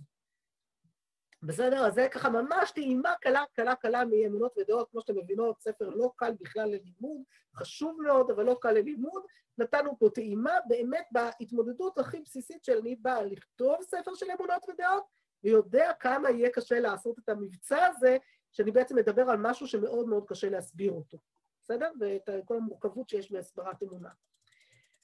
בסדר? 1.47 1.87
אז 1.87 1.95
זה 1.95 2.09
ככה 2.11 2.29
ממש 2.29 2.71
טעימה 2.71 3.15
קלה, 3.21 3.45
קלה, 3.55 3.75
קלה 3.75 4.05
מאמונות 4.05 4.59
ודעות, 4.59 4.91
כמו 4.91 5.01
שאתם 5.01 5.19
מבינות, 5.19 5.61
ספר 5.61 5.89
לא 5.89 6.11
קל 6.17 6.33
בכלל 6.41 6.69
ללימוד, 6.69 7.21
חשוב 7.55 8.03
מאוד, 8.03 8.31
אבל 8.31 8.45
לא 8.45 8.57
קל 8.61 8.73
ללימוד. 8.73 9.23
נתנו 9.59 9.99
פה 9.99 10.09
טעימה 10.15 10.53
באמת 10.69 11.07
בהתמודדות 11.11 11.99
הכי 11.99 12.21
בסיסית 12.21 12.65
של 12.65 12.79
אני 12.79 12.97
באה 12.97 13.23
לכתוב 13.23 13.77
ספר 13.83 14.15
של 14.15 14.27
אמונות 14.39 14.69
ודעות, 14.69 15.05
ויודע 15.45 15.93
כמה 16.01 16.31
יהיה 16.31 16.51
קשה 16.51 16.81
לעשות 16.81 17.19
את 17.19 17.29
המבצע 17.29 17.87
הזה, 17.87 18.17
שאני 18.53 18.71
בעצם 18.71 18.97
מדבר 18.97 19.31
על 19.31 19.37
משהו 19.37 19.67
שמאוד 19.67 20.07
מאוד 20.09 20.25
קשה 20.27 20.49
להסביר 20.49 20.93
אותו. 20.93 21.19
בסדר? 21.63 21.91
ואת 22.01 22.31
כל 22.45 22.57
המורכבות 22.57 23.09
שיש 23.09 23.33
בהסברת 23.33 23.83
אמונה. 23.83 24.11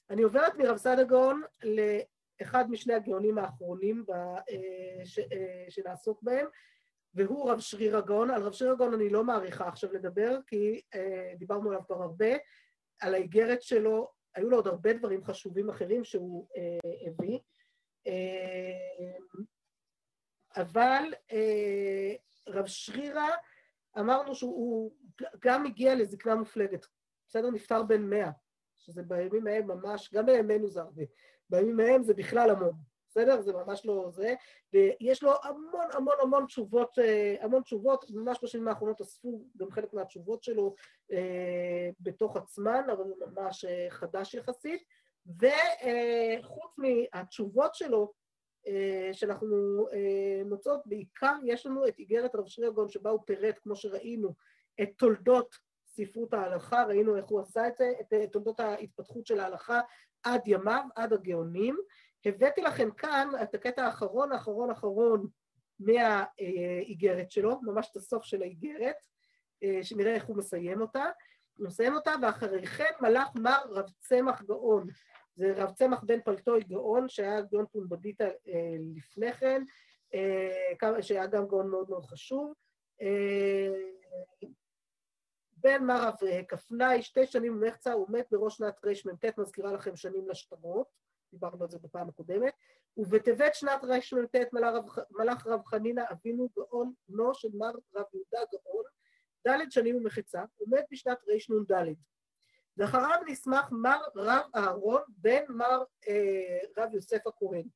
אני 0.09 0.21
עוברת 0.21 0.55
מרב 0.55 0.77
סדגון 0.77 1.41
לאחד 2.41 2.71
משני 2.71 2.93
הגאונים 2.93 3.37
האחרונים 3.37 4.05
אה, 4.09 4.37
אה, 5.31 5.65
שנעסוק 5.69 6.23
בהם, 6.23 6.47
והוא 7.13 7.51
רב 7.51 7.59
שריר 7.59 7.97
הגאון. 7.97 8.29
על 8.29 8.41
רב 8.43 8.53
שריר 8.53 8.71
הגאון 8.71 8.93
אני 8.93 9.09
לא 9.09 9.23
מעריכה 9.23 9.67
עכשיו 9.67 9.93
לדבר, 9.93 10.39
כי 10.47 10.81
אה, 10.95 11.33
דיברנו 11.37 11.69
עליו 11.69 11.81
כבר 11.85 12.01
הרבה, 12.01 12.31
על 13.01 13.13
האיגרת 13.13 13.61
שלו, 13.61 14.11
היו 14.35 14.49
לו 14.49 14.57
עוד 14.57 14.67
הרבה 14.67 14.93
דברים 14.93 15.23
חשובים 15.23 15.69
אחרים 15.69 16.03
שהוא 16.03 16.47
הביא, 17.07 17.39
אבל 20.55 21.03
רב 22.47 22.65
שרירה, 22.65 23.29
אמרנו 23.99 24.35
שהוא 24.35 24.91
גם 25.39 25.65
הגיע 25.65 25.95
לזקנה 25.95 26.35
מופלגת, 26.35 26.85
בסדר? 27.27 27.51
נפטר 27.51 27.83
בן 27.83 28.01
מאה, 28.01 28.31
שזה 28.77 29.03
בימים 29.03 29.47
ההם 29.47 29.67
ממש, 29.67 30.13
גם 30.13 30.25
בימינו 30.25 30.69
זה 30.69 30.81
הרבה, 30.81 31.03
בימים 31.51 31.79
ההם 31.79 32.03
זה 32.03 32.13
בכלל 32.13 32.49
המון, 32.49 32.73
בסדר? 33.09 33.41
זה 33.41 33.53
ממש 33.53 33.85
לא 33.85 34.09
זה, 34.11 34.33
ויש 34.73 35.23
לו 35.23 35.31
המון 35.43 35.85
המון 35.93 36.15
המון 36.21 36.45
תשובות, 36.45 36.99
אה, 36.99 37.35
המון 37.41 37.61
תשובות, 37.61 38.05
ממש 38.09 38.39
בשנים 38.43 38.67
האחרונות 38.67 39.01
אספו 39.01 39.45
גם 39.57 39.71
חלק 39.71 39.93
מהתשובות 39.93 40.43
שלו 40.43 40.75
אה, 41.11 41.89
בתוך 41.99 42.37
עצמן, 42.37 42.83
אבל 42.91 43.03
הוא 43.03 43.17
ממש 43.27 43.65
אה, 43.65 43.85
חדש 43.89 44.33
יחסית, 44.33 44.83
וחוץ 45.27 46.77
מהתשובות 46.77 47.75
שלו, 47.75 48.21
שאנחנו 49.13 49.87
מוצאות, 50.45 50.81
בעיקר 50.85 51.35
יש 51.45 51.65
לנו 51.65 51.87
את 51.87 51.99
איגרת 51.99 52.35
רב 52.35 52.47
שריגון 52.47 52.89
שבה 52.89 53.09
הוא 53.09 53.19
פירט, 53.25 53.59
כמו 53.63 53.75
שראינו, 53.75 54.33
את 54.81 54.89
תולדות 54.97 55.55
ספרות 55.91 56.33
ההלכה, 56.33 56.83
ראינו 56.83 57.17
איך 57.17 57.25
הוא 57.25 57.39
עשה 57.39 57.67
את 57.67 57.77
זה, 57.77 57.91
את 58.01 58.31
תולדות 58.31 58.59
ההתפתחות 58.59 59.25
של 59.25 59.39
ההלכה 59.39 59.81
עד 60.23 60.41
ימיו, 60.45 60.83
עד 60.95 61.13
הגאונים. 61.13 61.77
הבאתי 62.25 62.61
לכם 62.61 62.91
כאן 62.91 63.29
את 63.43 63.55
הקטע 63.55 63.85
האחרון, 63.85 64.31
האחרון 64.31 64.69
האחרון 64.69 65.27
מהאיגרת 65.79 67.31
שלו, 67.31 67.59
ממש 67.61 67.87
את 67.91 67.95
הסוף 67.95 68.23
של 68.23 68.41
האיגרת, 68.41 68.95
שנראה 69.81 70.13
איך 70.13 70.25
הוא 70.25 70.37
מסיים 70.37 70.81
אותה. 70.81 71.05
הוא 71.57 71.67
מסיים 71.67 71.93
אותה, 71.93 72.11
ואחרי 72.21 72.65
כן 72.65 72.91
מלאך 73.01 73.27
מר 73.35 73.61
רב 73.69 73.89
צמח 73.99 74.41
גאון. 74.41 74.87
זה 75.35 75.53
רב 75.55 75.71
צמח 75.71 76.03
בן 76.03 76.21
פלטוי 76.21 76.63
גאון, 76.63 77.09
שהיה 77.09 77.41
גאון 77.41 77.65
פומבדיטה 77.71 78.25
לפני 78.95 79.33
כן, 79.33 79.63
שהיה 81.01 81.27
גם 81.27 81.47
גאון 81.47 81.69
מאוד 81.69 81.89
מאוד 81.89 82.05
חשוב. 82.05 82.53
בן 85.63 85.83
מרב 85.83 86.13
כפנאי, 86.47 87.01
שתי 87.01 87.25
שנים 87.25 87.55
ומחצה, 87.55 87.93
הוא 87.93 88.07
מת 88.09 88.27
בראש 88.31 88.57
שנת 88.57 88.85
רמ"ט, 88.85 89.37
מזכירה 89.37 89.73
לכם 89.73 89.95
שנים 89.95 90.29
לשטרות, 90.29 90.87
דיברנו 91.31 91.63
על 91.63 91.69
זה 91.69 91.79
בפעם 91.79 92.09
הקודמת, 92.09 92.53
ובטבת 92.97 93.55
שנת 93.55 93.83
רמ"ט 93.83 94.35
מלאך 95.11 95.47
רב 95.47 95.65
חנינא 95.65 96.03
אבינו 96.11 96.49
גאון, 96.55 96.93
בנו 97.07 97.33
של 97.33 97.49
מר 97.53 97.71
רב 97.95 98.05
יהודה 98.13 98.39
גאון, 98.51 98.83
ד' 99.47 99.71
שנים 99.71 99.95
ומחצה, 99.95 100.43
הוא 100.57 100.67
מת 100.71 100.85
בשנת 100.91 101.17
רנ"ד. 101.29 101.93
ואחריו 102.77 103.19
נסמך 103.27 103.65
מר 103.71 104.01
רב 104.15 104.45
אהרון, 104.55 105.01
בן 105.07 105.43
מר 105.49 105.83
אה, 106.07 106.59
רב 106.77 106.93
יוסף 106.93 107.27
הכהן. 107.27 107.67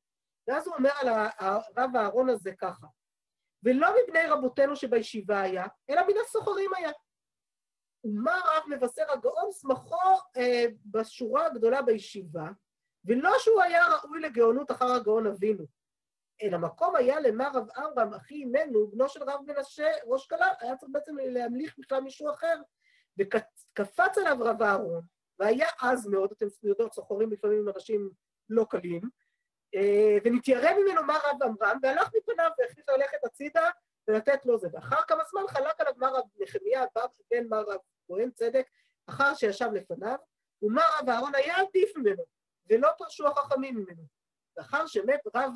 ואז 0.48 0.66
הוא 0.66 0.76
אומר 0.76 0.90
על 1.00 1.08
הרב 1.38 1.96
אהרון 1.96 2.28
הזה 2.28 2.52
ככה, 2.58 2.86
ולא 3.62 3.88
מבני 4.02 4.26
רבותינו 4.28 4.76
שבישיבה 4.76 5.40
היה, 5.40 5.66
אלא 5.90 6.02
מן 6.06 6.14
הסוחרים 6.24 6.70
היה. 6.76 6.90
ומה 8.06 8.40
רב 8.46 8.62
מבשר 8.68 9.12
הגאון 9.12 9.50
שמחו 9.60 9.96
אה, 10.36 10.64
בשורה 10.86 11.46
הגדולה 11.46 11.82
בישיבה, 11.82 12.46
ולא 13.04 13.30
שהוא 13.38 13.62
היה 13.62 13.84
ראוי 13.86 14.20
לגאונות 14.20 14.70
אחר 14.70 14.92
הגאון 14.92 15.26
אבינו, 15.26 15.64
אלא 16.42 16.58
מקום 16.58 16.96
היה 16.96 17.20
למר 17.20 17.48
רב 17.54 17.66
אברהם, 17.70 18.14
אחי 18.14 18.34
אימנו, 18.34 18.90
בנו 18.90 19.08
של 19.08 19.22
רב 19.22 19.40
מנשה, 19.46 19.88
ראש 20.04 20.26
כלה, 20.26 20.48
היה 20.60 20.76
צריך 20.76 20.92
בעצם 20.92 21.16
להמליך 21.16 21.74
בכלל 21.78 22.00
מישהו 22.00 22.30
אחר. 22.30 22.60
וקפץ 23.18 24.18
עליו 24.18 24.36
רב 24.40 24.62
אהרון, 24.62 25.02
והיה 25.38 25.68
עז 25.80 26.06
מאוד, 26.06 26.32
אתם 26.32 26.46
יודעות, 26.62 26.94
סוחרים 26.94 27.32
לפעמים 27.32 27.58
עם 27.58 27.68
אנשים 27.68 28.10
לא 28.50 28.66
קלים, 28.70 29.00
אה, 29.74 30.18
ונתיירא 30.24 30.70
ממנו 30.78 31.02
מה 31.02 31.18
רב 31.24 31.42
עמרם, 31.42 31.78
והלך 31.82 32.08
מפניו 32.16 32.50
והחליט 32.58 32.90
ללכת 32.90 33.24
הצידה 33.24 33.70
ולתת 34.08 34.46
לו 34.46 34.58
זה. 34.58 34.68
ואחר 34.72 35.02
כמה 35.08 35.22
זמן 35.30 35.42
חלק 35.48 35.80
עליו 35.80 35.92
מר 35.96 36.14
רב 36.16 36.24
נחמיה, 36.40 36.84
בן 37.30 37.48
מר 37.48 37.64
רב 37.68 37.80
כהן 38.06 38.30
צדק, 38.30 38.66
אחר 39.06 39.34
שישב 39.34 39.68
לפניו, 39.72 40.16
ומר 40.62 40.82
רב 41.00 41.10
אהרון 41.10 41.34
היה 41.34 41.56
עדיף 41.56 41.96
ממנו, 41.96 42.22
ולא 42.70 42.88
פרשו 42.98 43.26
החכמים 43.26 43.74
ממנו. 43.76 44.02
לאחר 44.56 44.86
שמת 44.86 45.20
רב, 45.34 45.52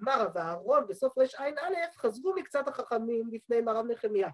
מר 0.00 0.22
רב 0.22 0.38
אהרון 0.38 0.86
בסוף 0.86 1.18
רע"א, 1.18 1.96
חזרו 1.96 2.34
מקצת 2.34 2.68
החכמים 2.68 3.28
לפני 3.32 3.60
מר 3.60 3.76
רב 3.76 3.86
נחמיה. 3.86 4.28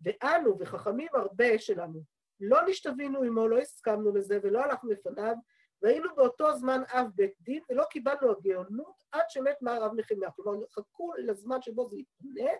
ואנו 0.00 0.58
וחכמים 0.58 1.08
הרבה 1.14 1.58
שלנו, 1.58 2.00
לא 2.40 2.58
נשתווינו 2.66 3.22
עמו, 3.22 3.48
לא 3.48 3.58
הסכמנו 3.58 4.14
לזה 4.14 4.38
ולא 4.42 4.60
הלכנו 4.60 4.90
לפניו, 4.90 5.34
והיינו 5.82 6.14
באותו 6.16 6.56
זמן 6.56 6.82
אב 6.88 7.06
בית 7.14 7.34
דין 7.40 7.62
ולא 7.70 7.84
קיבלנו 7.90 8.30
הגאונות 8.30 9.02
עד 9.12 9.24
שמת 9.28 9.56
רב 9.62 9.92
נחמיה. 9.96 10.30
כלומר, 10.30 10.66
חכו 10.70 11.12
לזמן 11.18 11.62
שבו 11.62 11.88
זה 11.88 11.96
יתפנה, 11.96 12.50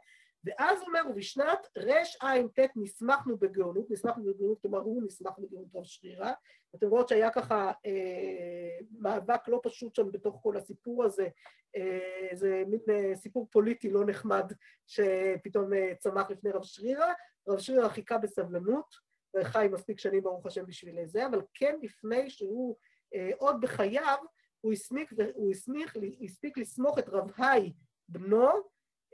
ואז 0.44 0.82
אומר, 0.82 1.00
ובשנת 1.10 1.66
רע"ט 1.78 2.58
נסמכנו 2.76 3.36
בגאונות, 3.36 3.90
נסמכנו 3.90 4.24
בגאונות, 4.24 4.62
כלומר 4.62 4.78
הוא 4.78 5.02
נסמך 5.02 5.38
בגאונות 5.38 5.68
רב 5.74 5.84
שרירה. 5.84 6.32
אתם 6.76 6.88
רואות 6.88 7.08
שהיה 7.08 7.30
ככה 7.30 7.72
אה, 7.86 8.78
מאבק 8.98 9.48
לא 9.48 9.60
פשוט 9.62 9.94
שם 9.94 10.12
בתוך 10.12 10.40
כל 10.42 10.56
הסיפור 10.56 11.04
הזה, 11.04 11.28
אה, 11.76 12.28
זה 12.32 12.62
מין 12.66 12.80
אה, 12.90 13.16
סיפור 13.16 13.48
פוליטי 13.50 13.90
לא 13.90 14.06
נחמד 14.06 14.52
שפתאום 14.86 15.74
אה, 15.74 15.92
צמח 15.98 16.30
לפני 16.30 16.50
רב 16.50 16.64
שרירה. 16.64 17.12
רב 17.48 17.58
שרירה 17.58 17.88
חיכה 17.88 18.18
בסבלנות, 18.18 18.94
וחי 19.36 19.66
מספיק 19.72 19.98
שנים 19.98 20.22
ברוך 20.22 20.46
השם 20.46 20.66
בשביל 20.66 21.06
זה, 21.06 21.26
אבל 21.26 21.42
כן 21.54 21.76
לפני 21.82 22.30
שהוא 22.30 22.76
אה, 23.14 23.30
עוד 23.38 23.60
בחייו, 23.60 24.16
הוא 24.60 24.72
הסמיך, 24.72 25.12
הוא 25.34 25.50
הסמיך, 25.50 25.96
הספיק 26.24 26.58
לסמוך 26.58 26.98
את 26.98 27.08
רב 27.08 27.30
היי 27.36 27.72
בנו 28.08 28.48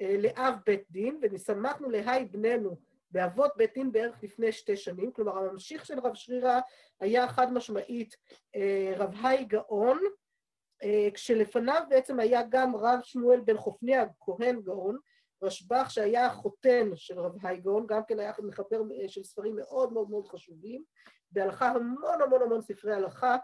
לאב 0.00 0.54
בית 0.66 0.90
דין, 0.90 1.18
ונשמחנו 1.22 1.90
להי 1.90 2.24
בננו 2.24 2.76
באבות 3.10 3.50
בית 3.56 3.74
דין 3.74 3.92
בערך 3.92 4.22
לפני 4.22 4.52
שתי 4.52 4.76
שנים, 4.76 5.12
כלומר 5.12 5.38
הממשיך 5.38 5.86
של 5.86 5.98
רב 5.98 6.14
שרירה 6.14 6.60
היה 7.00 7.28
חד 7.28 7.52
משמעית 7.52 8.16
אה, 8.56 8.92
רב 8.96 9.14
היי 9.22 9.44
גאון, 9.44 9.98
כשלפניו 11.14 11.82
בעצם 11.88 12.20
היה 12.20 12.42
גם 12.48 12.76
רב 12.76 12.98
שמואל 13.02 13.40
בן 13.40 13.56
חופני 13.56 13.96
הכהן 13.96 14.60
גאון, 14.60 14.98
רשב"ח 15.42 15.88
שהיה 15.88 16.30
חותן 16.30 16.90
של 16.94 17.20
רב 17.20 17.46
היי 17.46 17.60
גאון, 17.60 17.86
גם 17.86 18.00
כן 18.08 18.18
היה 18.18 18.32
מחבר 18.42 18.82
של 19.08 19.24
ספרים 19.24 19.56
מאוד 19.56 19.92
מאוד 19.92 20.10
מאוד 20.10 20.26
חשובים, 20.26 20.84
בהלכה 21.30 21.68
המון 21.68 22.22
המון 22.22 22.42
המון 22.42 22.60
ספרי 22.60 22.94
הלכה, 22.94 23.32
אה, 23.32 23.38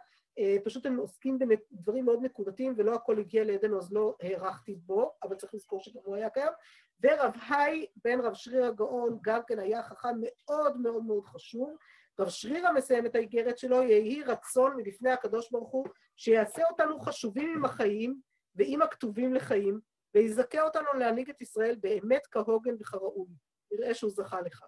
פשוט 0.64 0.86
הם 0.86 0.96
עוסקים 0.96 1.38
בדברים 1.38 2.04
מאוד 2.04 2.22
נקודתיים 2.22 2.74
ולא 2.76 2.94
הכל 2.94 3.18
הגיע 3.18 3.44
לידינו 3.44 3.78
אז 3.78 3.92
לא 3.92 4.16
הערכתי 4.22 4.74
בו, 4.74 5.12
אבל 5.22 5.36
צריך 5.36 5.54
לזכור 5.54 5.80
שגם 5.80 6.00
הוא 6.04 6.16
היה 6.16 6.30
קיים. 6.30 6.52
ורב 7.02 7.32
היי 7.50 7.86
בן 8.04 8.20
רב 8.20 8.34
שריר 8.34 8.64
הגאון 8.64 9.18
גם 9.22 9.40
כן 9.46 9.58
היה 9.58 9.82
חכם 9.82 10.16
מאוד 10.20 10.76
מאוד 10.76 11.04
מאוד 11.04 11.24
חשוב. 11.24 11.76
רב 12.20 12.28
שרירא 12.28 12.72
מסיים 12.72 13.06
את 13.06 13.14
האיגרת 13.14 13.58
שלו, 13.58 13.82
יהי 13.82 14.22
רצון 14.22 14.76
מלפני 14.76 15.10
הקדוש 15.10 15.50
ברוך 15.50 15.70
הוא 15.70 15.86
שיעשה 16.16 16.62
אותנו 16.70 17.00
חשובים 17.00 17.52
עם 17.56 17.64
החיים 17.64 18.20
ועם 18.54 18.82
הכתובים 18.82 19.34
לחיים, 19.34 19.80
ויזכה 20.14 20.62
אותנו 20.62 20.92
להנהיג 20.98 21.30
את 21.30 21.40
ישראל 21.40 21.76
באמת 21.80 22.26
כהוגן 22.30 22.74
וכראוי. 22.80 23.28
נראה 23.72 23.94
שהוא 23.94 24.10
זכה 24.10 24.40
לכך. 24.40 24.66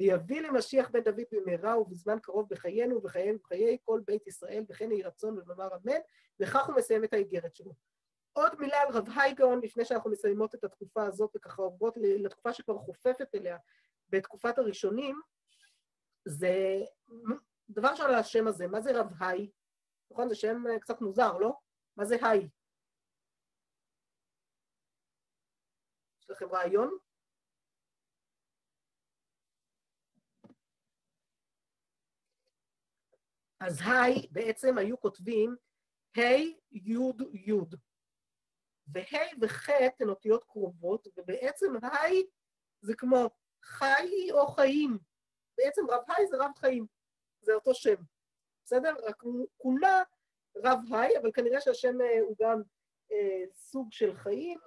ויביא 0.00 0.40
למשיח 0.40 0.90
בן 0.90 1.00
דוד 1.00 1.24
במהרה 1.32 1.80
ובזמן 1.80 2.18
קרוב 2.18 2.48
בחיינו 2.48 2.96
ובחיינו 2.96 3.38
ובחיי 3.38 3.78
כל 3.84 4.00
בית 4.06 4.26
ישראל, 4.26 4.64
וכן 4.68 4.92
יהי 4.92 5.02
רצון 5.02 5.38
ונאמר 5.38 5.68
אמן, 5.74 6.00
וכך 6.40 6.66
הוא 6.66 6.76
מסיים 6.76 7.04
את 7.04 7.12
האיגרת 7.12 7.56
שלו. 7.56 7.72
עוד 8.32 8.60
מילה 8.60 8.80
על 8.80 8.92
רב 8.92 9.08
הייגאון 9.16 9.60
לפני 9.62 9.84
שאנחנו 9.84 10.10
מסיימות 10.10 10.54
את 10.54 10.64
התקופה 10.64 11.06
הזאת 11.06 11.30
וככה 11.36 11.62
עוברות 11.62 11.94
לתקופה 11.96 12.52
שכבר 12.52 12.78
חופפת 12.78 13.34
אליה 13.34 13.56
בתקופת 14.08 14.58
הראשונים, 14.58 15.20
זה 16.24 16.80
דבר 17.70 17.88
ראשון 17.88 18.06
על 18.06 18.14
השם 18.14 18.46
הזה, 18.46 18.66
מה 18.66 18.80
זה 18.80 19.00
רב 19.00 19.12
היי? 19.20 19.50
נכון? 20.10 20.28
זה 20.28 20.34
שם 20.34 20.62
קצת 20.80 21.00
מוזר, 21.00 21.38
לא? 21.38 21.52
מה 21.96 22.04
זה 22.04 22.16
היי? 22.22 22.48
יש 26.20 26.30
לכם 26.30 26.48
רעיון? 26.48 26.98
אז 33.66 33.80
היי 33.84 34.26
בעצם 34.30 34.78
היו 34.78 35.00
כותבים 35.00 35.56
ה' 36.16 36.20
י' 36.72 36.96
י', 37.32 37.52
וה' 38.86 39.26
וח' 39.40 39.68
הן 40.00 40.08
אותיות 40.08 40.44
קרובות, 40.44 41.08
ובעצם 41.16 41.72
היי 41.82 42.22
זה 42.80 42.94
כמו 42.94 43.30
חי 43.62 44.28
או 44.30 44.46
חיים. 44.46 44.98
בעצם 45.58 45.82
רב 45.90 46.02
היי 46.08 46.26
זה 46.26 46.36
רב 46.36 46.50
חיים, 46.56 46.86
זה 47.40 47.54
אותו 47.54 47.74
שם, 47.74 47.94
בסדר? 48.64 48.94
רק 49.02 49.22
כולה 49.56 50.02
רב 50.56 50.78
היי, 50.90 51.18
אבל 51.18 51.32
כנראה 51.32 51.60
שהשם 51.60 52.00
אה, 52.00 52.20
הוא 52.20 52.36
גם 52.40 52.62
אה, 53.12 53.44
סוג 53.52 53.92
של 53.92 54.14
חיים, 54.16 54.58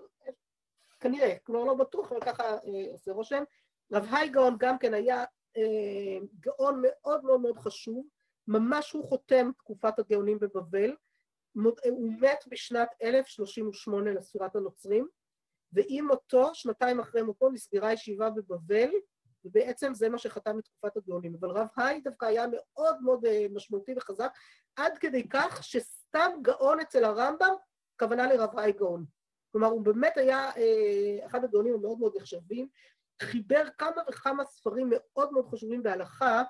כנראה, 1.00 1.36
כלומר 1.44 1.66
לא 1.66 1.74
בטוח, 1.74 2.12
אבל 2.12 2.22
ככה 2.22 2.44
אה, 2.44 2.92
עושה 2.92 3.12
רושם. 3.12 3.44
רב 3.92 4.08
היי 4.12 4.30
גאון 4.30 4.56
גם 4.60 4.78
כן 4.78 4.94
היה 4.94 5.24
אה, 5.58 6.18
גאון 6.40 6.82
מאוד 6.82 7.24
מאוד 7.24 7.42
מאוד 7.42 7.58
חשוב, 7.58 8.08
ממש 8.48 8.92
הוא 8.92 9.06
חותם 9.10 9.52
תקופת 9.58 10.00
הגאונים 10.00 10.40
בבבל, 10.40 10.96
הוא 11.90 12.14
מת 12.22 12.44
בשנת 12.48 12.90
1038 13.04 14.12
לספירת 14.14 14.56
הנוצרים, 14.56 15.08
ועם 15.72 16.08
מותו, 16.08 16.56
שנתיים 16.56 17.00
אחרי 17.00 17.22
מותו, 17.22 17.50
נסגרה 17.50 17.94
ישיבה 17.94 18.30
בבבל, 18.30 18.90
ובעצם 19.46 19.94
זה 19.94 20.10
מה 20.10 20.18
שחתם 20.18 20.60
את 20.60 20.64
תקופת 20.64 20.98
הגאונים. 20.98 21.36
אבל 21.40 21.50
רב 21.50 21.68
היי 21.78 22.02
דווקא 22.02 22.26
היה 22.26 22.46
מאוד 22.52 23.02
מאוד 23.02 23.26
אה, 23.26 23.46
משמעותי 23.54 23.94
וחזק, 23.98 24.32
עד 24.76 24.98
כדי 24.98 25.30
כך 25.30 25.64
שסתם 25.64 26.32
גאון 26.42 26.80
אצל 26.80 27.04
הרמב"ם, 27.04 27.54
כוונה 28.00 28.34
לרב 28.34 28.60
היי 28.60 28.72
גאון. 28.72 29.06
כלומר, 29.52 29.68
הוא 29.68 29.82
באמת 29.82 30.18
היה 30.18 30.52
אה, 30.58 31.26
אחד 31.26 31.44
הגאונים 31.44 31.74
המאוד 31.74 32.00
מאוד 32.00 32.14
נחשבים, 32.18 32.68
חיבר 33.22 33.64
כמה 33.78 34.02
וכמה 34.10 34.46
ספרים 34.46 34.88
מאוד 34.92 35.32
מאוד 35.32 35.48
חשובים 35.48 35.84
בהלכה, 35.84 36.44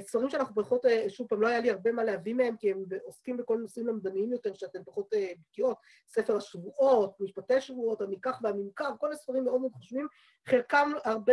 ספרים 0.00 0.30
שאנחנו 0.30 0.54
פחות, 0.54 0.86
אה, 0.86 1.10
שוב 1.10 1.28
פעם, 1.28 1.42
לא 1.42 1.48
היה 1.48 1.60
לי 1.60 1.70
הרבה 1.70 1.92
מה 1.92 2.04
להביא 2.04 2.34
מהם, 2.34 2.56
כי 2.56 2.70
הם 2.70 2.84
עוסקים 3.04 3.36
בכל 3.36 3.58
נושאים 3.58 3.86
למדניים 3.86 4.32
יותר, 4.32 4.54
שאתן 4.54 4.84
פחות 4.84 5.14
אה, 5.14 5.32
בקיאות, 5.40 5.76
ספר 6.08 6.36
השבועות, 6.36 7.20
משפטי 7.20 7.60
שבועות, 7.60 8.00
המיקח 8.00 8.38
והממכר, 8.42 8.90
כל 9.00 9.12
הספרים 9.12 9.44
מאוד 9.44 9.60
מאוד 9.60 9.72
חשובים, 9.74 10.06
חלקם, 10.48 10.92
הרבה, 11.04 11.32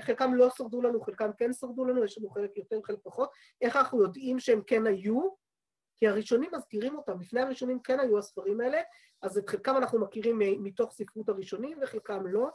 חלקם 0.00 0.34
לא 0.34 0.50
שרדו 0.50 0.82
לנו, 0.82 1.00
חלקם 1.00 1.30
כן 1.38 1.52
שרדו 1.52 1.84
לנו, 1.84 2.04
יש 2.04 2.18
לנו 2.18 2.30
חלק 2.30 2.56
יותר, 2.56 2.80
חלק 2.82 2.98
פחות. 3.02 3.30
איך 3.60 3.76
אנחנו 3.76 4.02
יודעים 4.02 4.40
שהם 4.40 4.60
כן 4.66 4.86
היו? 4.86 5.46
כי 5.98 6.08
הראשונים 6.08 6.50
מזכירים 6.54 6.96
אותם, 6.96 7.20
לפני 7.20 7.40
הראשונים 7.40 7.80
כן 7.80 8.00
היו 8.00 8.18
הספרים 8.18 8.60
האלה, 8.60 8.80
אז 9.22 9.38
את 9.38 9.48
חלקם 9.48 9.76
אנחנו 9.76 10.00
מכירים 10.00 10.38
מתוך 10.38 10.92
ספרות 10.92 11.28
הראשונים 11.28 11.78
וחלקם 11.82 12.26
לא, 12.26 12.48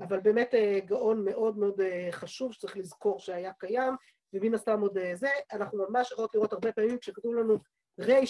אבל 0.00 0.20
באמת 0.20 0.54
גאון 0.84 1.24
מאוד 1.24 1.58
מאוד 1.58 1.80
חשוב 2.10 2.52
שצריך 2.52 2.76
לזכור 2.76 3.18
שהיה 3.18 3.52
קיים, 3.52 3.94
ומן 4.32 4.54
הסתם 4.54 4.80
עוד 4.80 4.98
אה, 4.98 5.16
זה, 5.16 5.28
אנחנו 5.52 5.86
ממש 5.88 6.12
יכולות 6.12 6.34
לראות 6.34 6.52
הרבה 6.52 6.72
פעמים 6.72 6.98
כשכתוב 6.98 7.34
לנו 7.34 7.58
ר"ה 8.00 8.20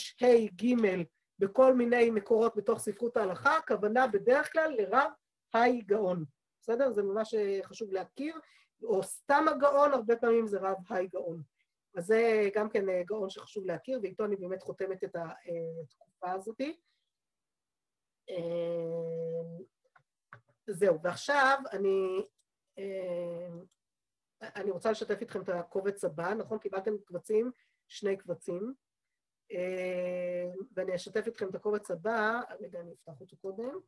ג' 0.62 0.74
בכל 1.38 1.74
מיני 1.74 2.10
מקורות 2.10 2.56
בתוך 2.56 2.78
ספרות 2.78 3.16
ההלכה, 3.16 3.56
הכוונה 3.56 4.06
בדרך 4.06 4.52
כלל 4.52 4.74
לרב 4.78 5.10
היי 5.54 5.80
גאון, 5.80 6.24
בסדר? 6.60 6.92
זה 6.92 7.02
ממש 7.02 7.34
אה, 7.34 7.60
חשוב 7.62 7.92
להכיר, 7.92 8.34
או 8.82 9.02
סתם 9.02 9.44
הגאון, 9.48 9.92
הרבה 9.92 10.16
פעמים 10.16 10.46
זה 10.46 10.58
רב 10.60 10.76
היי 10.90 11.06
גאון. 11.06 11.42
אז 11.96 12.06
זה 12.06 12.48
גם 12.54 12.68
כן 12.68 12.88
אה, 12.88 13.02
גאון 13.06 13.30
שחשוב 13.30 13.66
להכיר, 13.66 14.00
ואיתו 14.02 14.24
אני 14.24 14.36
באמת 14.36 14.62
חותמת 14.62 15.04
את 15.04 15.16
התקופה 15.16 16.32
הזאתי. 16.32 16.80
זהו, 20.66 21.00
ועכשיו 21.02 21.58
אני 21.72 22.26
אני 24.42 24.70
רוצה 24.70 24.90
לשתף 24.90 25.20
איתכם 25.20 25.42
את 25.42 25.48
הקובץ 25.48 26.04
הבא, 26.04 26.34
נכון? 26.34 26.58
קיבלתם 26.58 26.98
קבצים, 27.04 27.52
שני 27.88 28.16
קבצים, 28.16 28.74
אה, 29.52 30.50
ואני 30.74 30.94
אשתף 30.94 31.26
איתכם 31.26 31.48
את 31.48 31.54
הקובץ 31.54 31.90
הבא, 31.90 32.40
רגע, 32.60 32.80
אני 32.80 32.92
אפתח 32.92 33.20
אותו 33.20 33.36
קודם, 33.36 33.80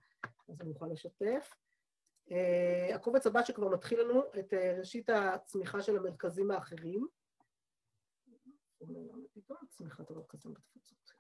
אז 0.49 0.61
אני 0.61 0.71
אוכל 0.71 0.87
לשתף. 0.87 1.55
אה, 2.31 2.95
הקובץ 2.95 3.27
הבא 3.27 3.43
שכבר 3.43 3.69
מתחיל 3.69 4.01
לנו 4.01 4.23
את 4.39 4.55
אה, 4.55 4.77
ראשית 4.79 5.11
הצמיחה 5.11 5.83
של 5.83 5.97
המרכזים 5.97 6.51
האחרים. 6.51 7.07
צמיחת 9.71 10.11
המרכזים 10.11 10.55
בתפוצות. 10.55 11.13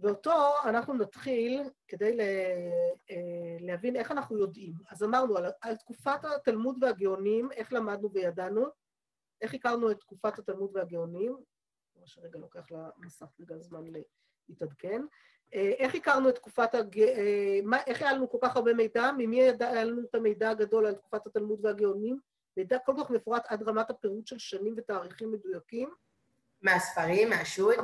ואותו 0.00 0.54
אנחנו 0.64 0.94
נתחיל 0.94 1.70
כדי 1.88 2.20
אה, 2.20 3.56
להבין 3.60 3.96
איך 3.96 4.10
אנחנו 4.10 4.38
יודעים. 4.38 4.72
אז 4.90 5.02
אמרנו 5.02 5.36
על, 5.36 5.46
על 5.60 5.76
תקופת 5.76 6.24
התלמוד 6.24 6.84
והגאונים, 6.84 7.52
איך 7.52 7.72
למדנו 7.72 8.12
וידענו? 8.12 8.66
איך 9.40 9.54
הכרנו 9.54 9.90
את 9.90 10.00
תקופת 10.00 10.38
התלמוד 10.38 10.70
והגאונים? 10.74 11.36
מה 12.00 12.06
שרגע 12.06 12.38
לוקח 12.38 12.66
למסך 12.70 13.26
בגלל 13.38 13.60
זמן 13.60 13.84
להתעדכן. 14.48 15.02
אה, 15.54 15.72
איך 15.78 15.94
הכרנו 15.94 16.28
את 16.28 16.34
תקופת 16.34 16.74
הג... 16.74 17.00
אה, 17.00 17.60
איך 17.86 18.02
היה 18.02 18.12
לנו 18.12 18.30
כל 18.30 18.38
כך 18.42 18.56
הרבה 18.56 18.74
מידע? 18.74 19.10
ממי 19.18 19.42
היה 19.42 19.84
לנו 19.84 20.02
את 20.02 20.14
המידע 20.14 20.50
הגדול 20.50 20.86
על 20.86 20.94
תקופת 20.94 21.26
התלמוד 21.26 21.64
והגאונים? 21.64 22.20
מידע 22.56 22.78
כל 22.78 22.92
כך 23.00 23.10
מפורט 23.10 23.46
עד 23.48 23.62
רמת 23.62 23.90
הפירוט 23.90 24.26
של 24.26 24.38
שנים 24.38 24.74
ותאריכים 24.76 25.32
מדויקים? 25.32 25.94
מהספרים, 26.62 27.30
מהשו"ת? 27.30 27.78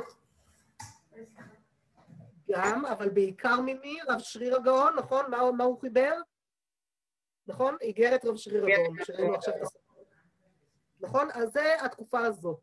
גם, 2.51 2.87
אבל 2.87 3.09
בעיקר 3.09 3.61
ממי? 3.61 3.99
רב 4.09 4.19
שריר 4.19 4.57
הגאון, 4.57 4.97
נכון? 4.97 5.31
מה, 5.31 5.53
מה 5.53 5.65
הוא 5.65 5.81
חיבר? 5.81 6.13
נכון? 7.47 7.77
איגרת 7.81 8.25
רב 8.25 8.37
שריר 8.37 8.65
הגאון, 8.65 9.05
שראינו 9.05 9.35
עכשיו 9.35 9.55
את 9.57 9.63
הספר. 9.63 9.79
נכון? 11.01 11.29
אז 11.33 11.53
זה 11.53 11.85
התקופה 11.85 12.21
הזאת. 12.21 12.61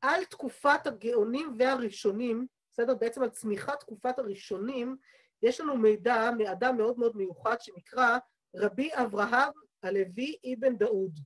על 0.00 0.24
תקופת 0.24 0.86
הגאונים 0.86 1.54
והראשונים, 1.58 2.46
בסדר? 2.72 2.94
בעצם 2.94 3.22
על 3.22 3.30
צמיחת 3.30 3.80
תקופת 3.80 4.18
הראשונים, 4.18 4.96
יש 5.42 5.60
לנו 5.60 5.76
מידע 5.76 6.30
מאדם 6.38 6.76
מאוד 6.76 6.98
מאוד 6.98 7.16
מיוחד 7.16 7.56
שנקרא 7.60 8.18
רבי 8.56 8.90
אברהם 8.94 9.52
הלוי 9.82 10.36
אבן 10.54 10.76
דאוד. 10.76 11.18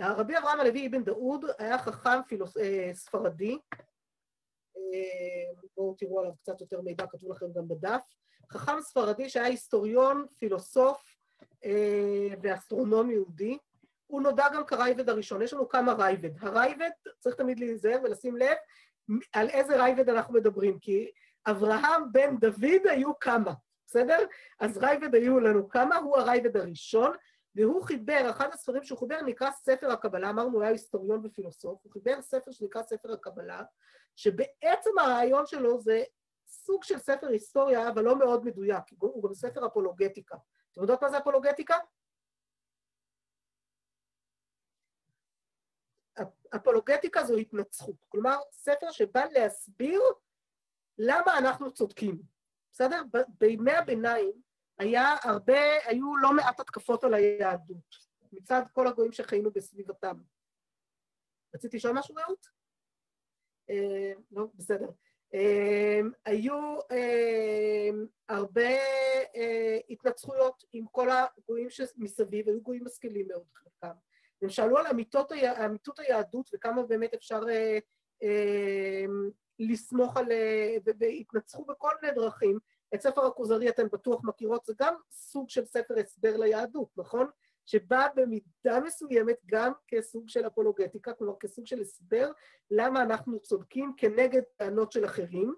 רבי 0.00 0.38
אברהם 0.38 0.60
הלוי 0.60 0.86
אבן 0.86 1.04
דאוד 1.04 1.44
היה 1.58 1.78
חכם 1.78 2.22
פילוס... 2.28 2.56
אה, 2.56 2.90
ספרדי, 2.94 3.58
בואו 5.76 5.94
תראו 5.98 6.20
עליו 6.20 6.32
קצת 6.36 6.60
יותר 6.60 6.80
מידע, 6.80 7.04
כתוב 7.06 7.32
לכם 7.32 7.46
גם 7.54 7.68
בדף, 7.68 8.00
חכם 8.52 8.80
ספרדי 8.80 9.28
שהיה 9.28 9.46
היסטוריון, 9.46 10.26
פילוסוף 10.38 11.16
אה, 11.64 12.28
ואסטרונום 12.42 13.10
יהודי, 13.10 13.58
הוא 14.06 14.22
נודע 14.22 14.48
גם 14.54 14.66
כראב"ד 14.66 15.08
הראשון. 15.08 15.42
יש 15.42 15.52
לנו 15.52 15.68
כמה 15.68 15.92
ראב"ד. 15.92 16.30
הראב"ד, 16.40 16.90
צריך 17.18 17.36
תמיד 17.36 17.60
להיזהר 17.60 17.98
ולשים 18.04 18.36
לב 18.36 18.56
על 19.32 19.48
איזה 19.48 19.76
ראב"ד 19.76 20.08
אנחנו 20.08 20.34
מדברים, 20.34 20.78
כי 20.78 21.10
אברהם 21.46 22.12
בן 22.12 22.36
דוד 22.38 22.86
היו 22.90 23.18
כמה, 23.18 23.52
בסדר? 23.86 24.18
אז 24.60 24.78
ראב"ד 24.78 25.14
היו 25.14 25.40
לנו 25.40 25.68
כמה, 25.68 25.96
הוא 25.96 26.16
הראב"ד 26.16 26.56
הראשון, 26.56 27.12
והוא 27.54 27.82
חיבר, 27.82 28.30
אחד 28.30 28.48
הספרים 28.52 28.84
שהוא 28.84 28.98
חיבר 28.98 29.22
נקרא 29.22 29.50
ספר 29.50 29.90
הקבלה, 29.90 30.30
אמרנו, 30.30 30.52
הוא 30.52 30.62
היה 30.62 30.70
היסטוריון 30.70 31.20
ופילוסוף, 31.24 31.80
הוא 31.82 31.92
חיבר 31.92 32.22
ספר 32.22 32.50
שנקרא 32.50 32.82
ספר 32.82 33.12
הקבלה, 33.12 33.62
שבעצם 34.16 34.90
הרעיון 34.98 35.46
שלו 35.46 35.80
זה 35.80 36.02
סוג 36.46 36.84
של 36.84 36.98
ספר 36.98 37.26
היסטוריה, 37.26 37.88
אבל 37.88 38.02
לא 38.02 38.18
מאוד 38.18 38.44
מדויק, 38.44 38.84
הוא 38.98 39.28
גם 39.28 39.34
ספר 39.34 39.66
אפולוגטיקה. 39.66 40.36
אתם 40.72 40.80
יודעות 40.80 41.02
מה 41.02 41.10
זה 41.10 41.18
אפולוגטיקה? 41.18 41.76
אפולוגטיקה 46.56 47.24
זו 47.24 47.36
התנצחות, 47.36 48.04
כלומר 48.08 48.36
ספר 48.50 48.90
שבא 48.90 49.24
להסביר 49.24 50.02
למה 50.98 51.38
אנחנו 51.38 51.72
צודקים, 51.72 52.22
בסדר? 52.72 53.02
בימי 53.28 53.72
הביניים 53.72 54.42
היה 54.78 55.14
הרבה, 55.22 55.60
היו 55.84 56.16
לא 56.16 56.32
מעט 56.36 56.60
התקפות 56.60 57.04
על 57.04 57.14
היהדות 57.14 58.12
מצד 58.32 58.62
כל 58.72 58.86
הגויים 58.86 59.12
שחיינו 59.12 59.50
בסביבתם. 59.50 60.22
רציתי 61.54 61.76
לשאול 61.76 61.98
משהו, 61.98 62.14
רעות? 62.14 62.61
לא, 64.32 64.46
בסדר. 64.54 64.88
אה, 65.34 66.00
היו 66.24 66.78
אה, 66.90 67.90
הרבה 68.28 68.70
התנצחויות 69.90 70.64
עם 70.72 70.86
כל 70.86 71.08
הגויים 71.10 71.70
שמסביב, 71.70 72.48
היו 72.48 72.60
גויים 72.60 72.84
משכילים 72.84 73.28
מאוד 73.28 73.44
חלקם. 73.54 73.94
הם 74.42 74.48
שאלו 74.48 74.78
על 74.78 74.86
אמיתות, 74.86 75.32
אמיתות 75.66 75.98
היהדות 75.98 76.50
וכמה 76.54 76.82
באמת 76.82 77.14
אפשר 77.14 77.40
לסמוך 79.58 80.16
על... 80.16 80.26
והתנצחו 80.98 81.64
בכל 81.64 81.90
מיני 82.02 82.14
דרכים. 82.14 82.58
את 82.94 83.00
ספר 83.00 83.26
הכוזרי 83.26 83.68
אתן 83.68 83.86
בטוח 83.92 84.20
מכירות, 84.24 84.64
זה 84.64 84.72
גם 84.78 84.94
סוג 85.10 85.48
של 85.48 85.64
ספר 85.64 85.98
הסבר 85.98 86.36
ליהדות, 86.36 86.88
נכון? 86.96 87.26
שבא 87.66 88.06
במידה 88.14 88.80
מסוימת 88.80 89.36
גם 89.46 89.72
כסוג 89.88 90.28
של 90.28 90.46
אפולוגטיקה, 90.46 91.12
כלומר 91.14 91.34
כסוג 91.40 91.66
של 91.66 91.80
הסבר 91.80 92.30
למה 92.70 93.02
אנחנו 93.02 93.40
צודקים 93.40 93.92
כנגד 93.96 94.42
טענות 94.56 94.92
של 94.92 95.04
אחרים. 95.04 95.54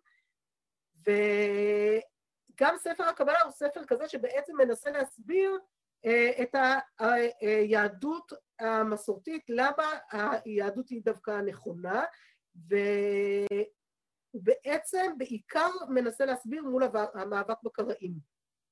וגם 1.01 2.75
ספר 2.77 3.05
הקבלה 3.05 3.43
הוא 3.45 3.53
ספר 3.53 3.85
כזה 3.87 4.09
שבעצם 4.09 4.53
מנסה 4.57 4.91
להסביר 4.91 5.59
אה, 6.05 6.43
את 6.43 6.55
היהדות 7.41 8.33
המסורתית, 8.59 9.43
למה 9.49 9.85
היהדות 10.45 10.89
היא 10.89 11.03
דווקא 11.05 11.31
הנכונה, 11.31 12.05
ובעצם 14.35 15.13
בעיקר 15.19 15.71
מנסה 15.89 16.25
להסביר 16.25 16.63
מול 16.63 16.83
המאבק 17.15 17.63
בקראים, 17.63 18.15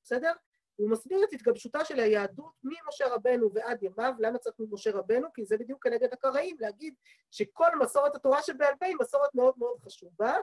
בסדר? 0.03 0.31
הוא 0.75 0.89
מסביר 0.89 1.23
את 1.23 1.33
התגבשותה 1.33 1.85
של 1.85 1.99
היהדות 1.99 2.53
ממשה 2.63 3.07
רבנו 3.07 3.49
ועד 3.53 3.83
ימיו, 3.83 4.13
למה 4.19 4.37
צריך 4.37 4.55
ממשה 4.59 4.91
רבנו? 4.91 5.27
כי 5.33 5.45
זה 5.45 5.57
בדיוק 5.57 5.83
כנגד 5.83 6.13
הקראים, 6.13 6.55
להגיד 6.59 6.93
שכל 7.31 7.79
מסורת 7.79 8.15
התורה 8.15 8.41
שבעל 8.41 8.75
פה 8.79 8.85
היא 8.85 8.95
מסורת 9.01 9.35
מאוד 9.35 9.53
מאוד 9.57 9.79
חשובה, 9.79 10.33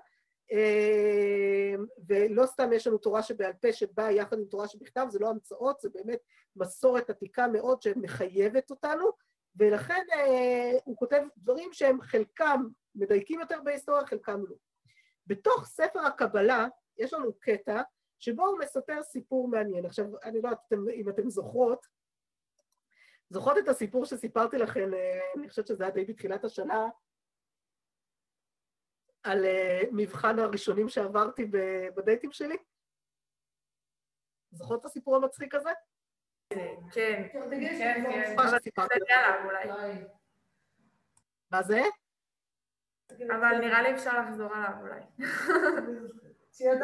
אמ, 0.50 1.86
ולא 2.08 2.46
סתם 2.46 2.72
יש 2.72 2.86
לנו 2.86 2.98
תורה 2.98 3.22
שבעל 3.22 3.52
פה 3.52 3.72
שבאה 3.72 4.12
יחד 4.12 4.38
עם 4.38 4.44
תורה 4.44 4.68
שבכתב, 4.68 5.06
זה 5.10 5.18
לא 5.18 5.28
המצאות, 5.28 5.80
זה 5.80 5.88
באמת 5.94 6.18
מסורת 6.56 7.10
עתיקה 7.10 7.46
מאוד 7.46 7.82
שמחייבת 7.82 8.70
אותנו, 8.70 9.10
ולכן 9.56 10.04
אה, 10.12 10.78
הוא 10.84 10.96
כותב 10.96 11.22
דברים 11.36 11.72
שהם 11.72 12.00
חלקם 12.00 12.62
מדייקים 12.94 13.40
יותר 13.40 13.60
בהיסטוריה, 13.64 14.06
חלקם 14.06 14.40
לא. 14.48 14.56
בתוך 15.26 15.66
ספר 15.66 16.00
הקבלה 16.00 16.66
יש 16.98 17.14
לנו 17.14 17.32
קטע 17.40 17.82
שבו 18.20 18.46
הוא 18.46 18.58
מספר 18.58 19.02
סיפור 19.02 19.48
מעניין. 19.48 19.86
עכשיו, 19.86 20.04
אני 20.22 20.42
לא 20.42 20.48
יודעת 20.48 20.72
אם 20.94 21.08
אתם 21.08 21.30
זוכרות, 21.30 21.86
זוכרות 23.30 23.58
את 23.58 23.68
הסיפור 23.68 24.04
שסיפרתי 24.04 24.58
לכם, 24.58 24.94
אה, 24.94 25.20
אני 25.38 25.48
חושבת 25.48 25.66
שזה 25.66 25.84
היה 25.84 25.92
די 25.92 26.04
בתחילת 26.04 26.44
השנה, 26.44 26.88
על 29.22 29.44
uh, 29.44 29.86
מבחן 29.92 30.38
הראשונים 30.38 30.88
שעברתי 30.88 31.50
בדייטים 31.96 32.32
שלי? 32.32 32.56
זוכרות 34.52 34.80
את 34.80 34.84
הסיפור 34.84 35.16
המצחיק 35.16 35.54
הזה? 35.54 35.70
כן, 36.50 36.74
כן, 36.92 37.28
כן. 37.32 38.34
מה 41.50 41.62
זה? 41.62 41.80
אבל 43.10 43.58
נראה 43.60 43.82
לי 43.82 43.94
אפשר 43.94 44.20
לחזור 44.20 44.54
עליו 44.54 44.72
אולי. 44.80 45.00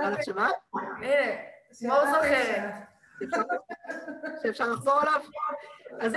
על 0.00 0.22
שמה? 0.22 0.50
הנה, 0.74 1.40
מור 1.82 2.06
זוכרת. 2.06 2.74
שאפשר 4.42 4.70
לחזור 4.72 5.00
עליו? 5.00 5.20
אז 6.02 6.12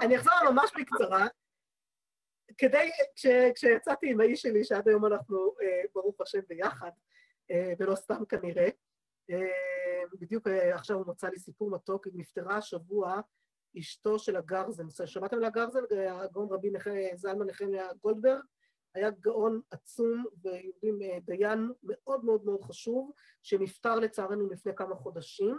אני 0.00 0.16
אחזור 0.16 0.32
ממש 0.50 0.72
בקצרה. 0.78 1.26
כדי, 2.58 2.90
כש, 3.16 3.26
כשיצאתי 3.54 4.10
עם 4.10 4.20
האיש 4.20 4.42
שלי, 4.42 4.64
שעד 4.64 4.88
היום 4.88 5.06
אנחנו, 5.06 5.54
אה, 5.62 5.82
ברוך 5.94 6.20
השם, 6.20 6.40
ביחד, 6.48 6.90
אה, 7.50 7.72
ולא 7.78 7.94
סתם 7.94 8.24
כנראה, 8.24 8.68
אה, 9.30 10.02
בדיוק 10.20 10.48
אה, 10.48 10.74
עכשיו 10.74 10.96
הוא 10.96 11.06
מצא 11.06 11.28
לי 11.28 11.38
סיפור 11.38 11.70
מתוק, 11.70 12.06
היא 12.06 12.12
נפטרה 12.16 12.56
השבוע, 12.56 13.20
אשתו 13.78 14.18
של 14.18 14.36
הגרזן. 14.36 15.06
שמעתם 15.06 15.36
על 15.36 15.44
הגרזן? 15.44 15.80
הגאון 16.10 16.48
רבי 16.50 16.72
זלמן 17.14 17.46
נחמיה 17.46 17.88
גולדברג? 18.02 18.40
היה 18.94 19.10
גאון 19.10 19.60
עצום 19.70 20.24
ויהודים 20.42 21.02
אה, 21.02 21.18
דיין 21.24 21.72
מאוד 21.82 22.24
מאוד 22.24 22.44
מאוד 22.44 22.62
חשוב, 22.62 23.12
שנפטר 23.42 23.94
לצערנו 23.94 24.50
לפני 24.50 24.72
כמה 24.76 24.94
חודשים, 24.94 25.58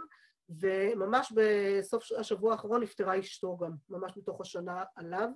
וממש 0.60 1.32
בסוף 1.36 2.04
השבוע 2.18 2.52
האחרון 2.52 2.82
נפטרה 2.82 3.18
אשתו 3.18 3.56
גם, 3.56 3.72
ממש 3.88 4.16
מתוך 4.16 4.40
השנה 4.40 4.84
עליו. 4.96 5.28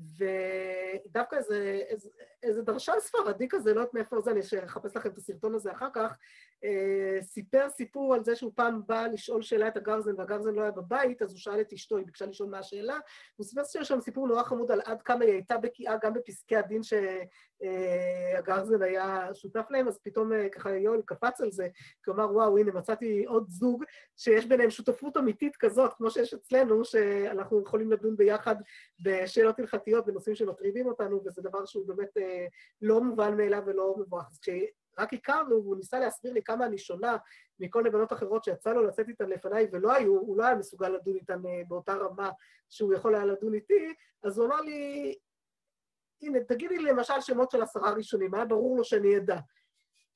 ודווקא 0.00 1.36
איזה, 1.36 1.80
איזה, 1.88 2.08
איזה 2.42 2.62
דרשן 2.62 2.92
ספרדי 2.98 3.48
כזה, 3.48 3.74
לא 3.74 3.80
יודעת 3.80 3.94
מאיפה 3.94 4.20
זה, 4.20 4.30
אני 4.30 4.40
אחפש 4.64 4.96
לכם 4.96 5.08
את 5.08 5.18
הסרטון 5.18 5.54
הזה 5.54 5.72
אחר 5.72 5.88
כך, 5.94 6.18
סיפר 7.20 7.68
סיפור 7.68 8.14
על 8.14 8.24
זה 8.24 8.36
שהוא 8.36 8.52
פעם 8.54 8.82
בא 8.86 9.06
לשאול 9.06 9.42
שאלה 9.42 9.68
את 9.68 9.76
הגרזן, 9.76 10.18
והגרזן 10.18 10.54
לא 10.54 10.62
היה 10.62 10.70
בבית, 10.70 11.22
אז 11.22 11.30
הוא 11.30 11.38
שאל 11.38 11.60
את 11.60 11.72
אשתו, 11.72 11.96
היא 11.96 12.06
ביקשה 12.06 12.26
לשאול 12.26 12.48
מה 12.48 12.58
השאלה, 12.58 12.98
הוא 13.36 13.46
סיפר 13.46 13.64
שיש 13.64 13.88
שם 13.88 14.00
סיפור 14.00 14.28
נורא 14.28 14.42
חמוד 14.42 14.70
על 14.70 14.80
עד 14.84 15.02
כמה 15.02 15.24
היא 15.24 15.32
הייתה 15.32 15.58
בקיאה 15.58 15.96
גם 16.02 16.14
בפסקי 16.14 16.56
הדין 16.56 16.80
שהגרזן 16.82 18.82
אה, 18.82 18.88
היה 18.88 19.34
שותף 19.34 19.66
להם, 19.70 19.88
אז 19.88 19.98
פתאום 20.02 20.32
אה, 20.32 20.48
ככה 20.48 20.70
יואל 20.70 21.00
קפץ 21.04 21.40
על 21.40 21.50
זה, 21.50 21.68
כי 22.04 22.10
הוא 22.10 22.14
אמר, 22.14 22.32
וואו, 22.32 22.58
הנה, 22.58 22.72
מצאתי 22.72 23.24
עוד 23.24 23.46
זוג 23.48 23.84
שיש 24.16 24.46
ביניהם 24.46 24.70
שותפות 24.70 25.16
אמיתית 25.16 25.56
כזאת, 25.56 25.94
כמו 25.94 26.10
שיש 26.10 26.34
אצלנו, 26.34 26.84
שאנחנו 26.84 27.62
יכולים 27.62 27.92
לדון 27.92 28.16
ביחד 28.16 28.56
בשאלות 29.00 29.58
הלכתיות, 29.58 30.06
בנושאים 30.06 30.36
שמטרידים 30.36 30.86
אותנו, 30.86 31.22
וזה 31.26 31.42
דבר 31.42 31.64
שהוא 31.64 31.88
באמת 31.88 32.16
אה, 32.16 32.46
לא 32.82 33.00
מובן 33.00 33.36
מאליו 33.36 33.62
ולא 33.66 33.94
מבורך. 33.98 34.26
אז 34.30 34.38
כשרק 34.96 35.12
הכרנו, 35.12 35.62
והוא 35.62 35.76
ניסה 35.76 35.98
להסביר 35.98 36.32
לי 36.32 36.42
כמה 36.42 36.66
אני 36.66 36.78
שונה 36.78 37.16
מכל 37.60 37.82
נבלות 37.82 38.12
אחרות 38.12 38.44
שיצא 38.44 38.72
לו 38.72 38.82
לצאת 38.82 39.08
איתן 39.08 39.28
לפניי, 39.28 39.66
ולא 39.72 39.92
היו, 39.92 40.12
הוא 40.12 40.36
לא 40.36 40.44
היה 40.44 40.54
מסוגל 40.54 40.88
לדון 40.88 41.14
איתן 41.16 41.46
אה, 41.46 41.62
באותה 41.68 41.94
רמה 41.94 42.30
שהוא 42.70 42.94
יכול 42.94 43.14
היה 43.14 43.24
לדון 43.24 43.54
איתי, 43.54 43.94
אז 44.22 44.38
הוא 44.38 44.46
אמר 44.46 44.60
לי, 44.60 45.14
הנה, 46.22 46.44
תגידי 46.44 46.78
לי 46.78 46.84
למשל 46.84 47.20
שמות 47.20 47.50
של 47.50 47.62
עשרה 47.62 47.90
ראשונים, 47.90 48.34
היה 48.34 48.44
ברור 48.44 48.76
לו 48.76 48.84
שאני 48.84 49.16
אדע. 49.16 49.38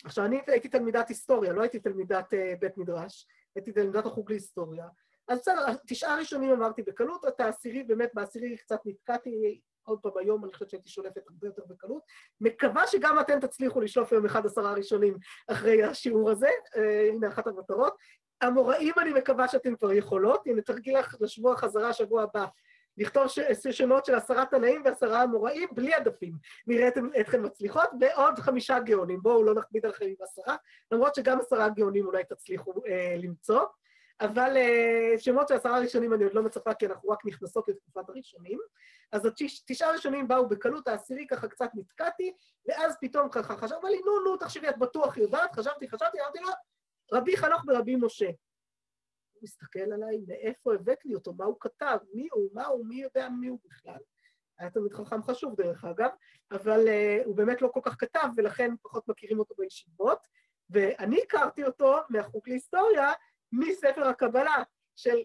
עכשיו, 0.05 0.25
אני 0.25 0.41
הייתי 0.47 0.69
תלמידת 0.69 1.09
היסטוריה, 1.09 1.53
לא 1.53 1.61
הייתי 1.61 1.81
תלמידת 1.81 2.33
uh, 2.33 2.37
בית 2.61 2.77
מדרש, 2.77 3.27
הייתי 3.55 3.73
תלמידת 3.73 4.07
החוג 4.07 4.31
להיסטוריה. 4.31 4.87
אז 5.29 5.39
בסדר, 5.39 5.67
תשעה 5.87 6.17
ראשונים 6.17 6.51
אמרתי 6.51 6.83
בקלות, 6.83 7.25
את 7.29 7.41
העשירי, 7.41 7.83
באמת 7.83 8.11
בעשירי 8.15 8.57
קצת 8.57 8.81
נתקעתי, 8.85 9.61
עוד 9.91 9.99
פעם 10.03 10.13
היום 10.17 10.45
אני 10.45 10.53
חושבת 10.53 10.71
שהייתי 10.71 10.89
שולפת 10.89 11.23
הרבה 11.29 11.47
יותר 11.47 11.63
בקלות. 11.69 12.03
מקווה 12.41 12.87
שגם 12.87 13.21
אתם 13.21 13.41
תצליחו 13.41 13.81
לשלוף 13.81 14.13
היום 14.13 14.25
אחד 14.25 14.47
עשרה 14.47 14.73
ראשונים 14.73 15.17
אחרי 15.49 15.83
השיעור 15.85 16.31
הזה, 16.31 16.49
אה, 16.77 17.09
הנה 17.09 17.29
אחת 17.29 17.47
המטרות. 17.47 17.97
המוראים 18.41 18.95
אני 18.99 19.13
מקווה 19.13 19.49
שאתם 19.49 19.77
כבר 19.77 19.93
יכולות, 19.93 20.47
הנה 20.47 20.63
תרגיל 20.63 20.99
לך 20.99 21.17
לשבוע 21.21 21.57
חזרה 21.57 21.93
שבוע 21.93 22.23
הבא, 22.23 22.47
לכתוב 22.97 23.27
ש... 23.29 23.39
שמות 23.71 24.05
של 24.05 24.15
עשרה 24.15 24.47
תנאים 24.47 24.83
ועשרה 24.85 25.25
אמוראים 25.25 25.69
בלי 25.73 25.95
הדפים. 25.95 26.33
נראה 26.67 26.89
אתכם 27.21 27.43
מצליחות, 27.43 27.89
ועוד 28.01 28.39
חמישה 28.39 28.79
גאונים. 28.79 29.23
בואו 29.23 29.43
לא 29.43 29.55
נכביד 29.55 29.85
עליכם 29.85 30.05
עם 30.05 30.15
עשרה, 30.21 30.57
למרות 30.93 31.15
שגם 31.15 31.41
עשרה 31.41 31.69
גאונים 31.69 32.07
אולי 32.07 32.25
תצליחו 32.25 32.73
אה, 32.87 33.15
למצוא. 33.19 33.61
אבל 34.21 34.57
אה, 34.57 35.19
שמות 35.19 35.49
של 35.49 35.55
עשרה 35.55 35.79
ראשונים 35.79 36.15
אני 36.15 36.25
עוד 36.25 36.35
לא 36.35 36.43
מצפה, 36.43 36.75
כי 36.75 36.87
אנחנו 36.87 37.09
רק 37.09 37.27
נכנסות 37.27 37.69
לתקופת 37.69 38.09
הראשונים. 38.09 38.59
אז 39.13 39.27
התשעה 39.27 39.93
ראשונים 39.93 40.29
באו 40.29 40.49
בקלות, 40.49 40.89
העשירי 40.89 41.27
ככה 41.31 41.49
קצת 41.49 41.71
נתקעתי, 41.75 42.33
ואז 42.69 42.97
פתאום 43.01 43.29
ככה 43.31 43.57
חשב, 43.57 43.75
אמר 43.75 43.89
לי, 43.89 44.01
נו, 44.05 44.21
נו, 44.25 44.37
תחשבי, 44.37 44.69
את 44.69 44.79
בטוח 44.79 45.17
יודעת, 45.17 45.53
חשבתי, 45.53 45.89
חשבתי, 45.89 46.21
אמרתי 46.21 46.39
לו, 46.39 46.49
רבי 47.13 47.37
חנוך 47.37 47.63
ברבי 47.65 47.97
משה. 47.97 48.31
הוא 49.33 49.43
מסתכל 49.43 49.93
עליי, 49.93 50.19
מאיפה 50.27 50.75
הבאת 50.75 51.05
לי 51.05 51.15
אותו, 51.15 51.33
מה 51.33 51.45
הוא 51.45 51.57
כתב, 51.61 51.99
מי 52.15 52.29
הוא, 52.33 52.49
מה 52.53 52.67
הוא, 52.67 52.87
מי 52.87 53.03
יודע 53.03 53.29
מי 53.29 53.49
הוא 53.49 53.59
בכלל. 53.65 53.99
היה 54.59 54.71
תמיד 54.71 54.93
חכם 54.93 55.23
חשוב 55.23 55.57
דרך 55.57 55.85
אגב, 55.85 56.11
אבל 56.51 56.87
uh, 56.87 57.27
הוא 57.27 57.37
באמת 57.37 57.63
לא 57.63 57.69
כל 57.69 57.81
כך 57.83 57.97
כתב, 57.99 58.29
ולכן 58.37 58.75
פחות 58.83 59.09
מכירים 59.09 59.39
אותו 59.39 59.55
בישיבות. 59.59 60.19
ואני 60.71 61.23
הכרתי 61.23 61.65
אותו 61.65 61.97
מהחוג 62.09 62.49
להיסטוריה, 62.49 63.13
מספר 63.53 64.09
הקבלה 64.09 64.63
של 64.97 65.19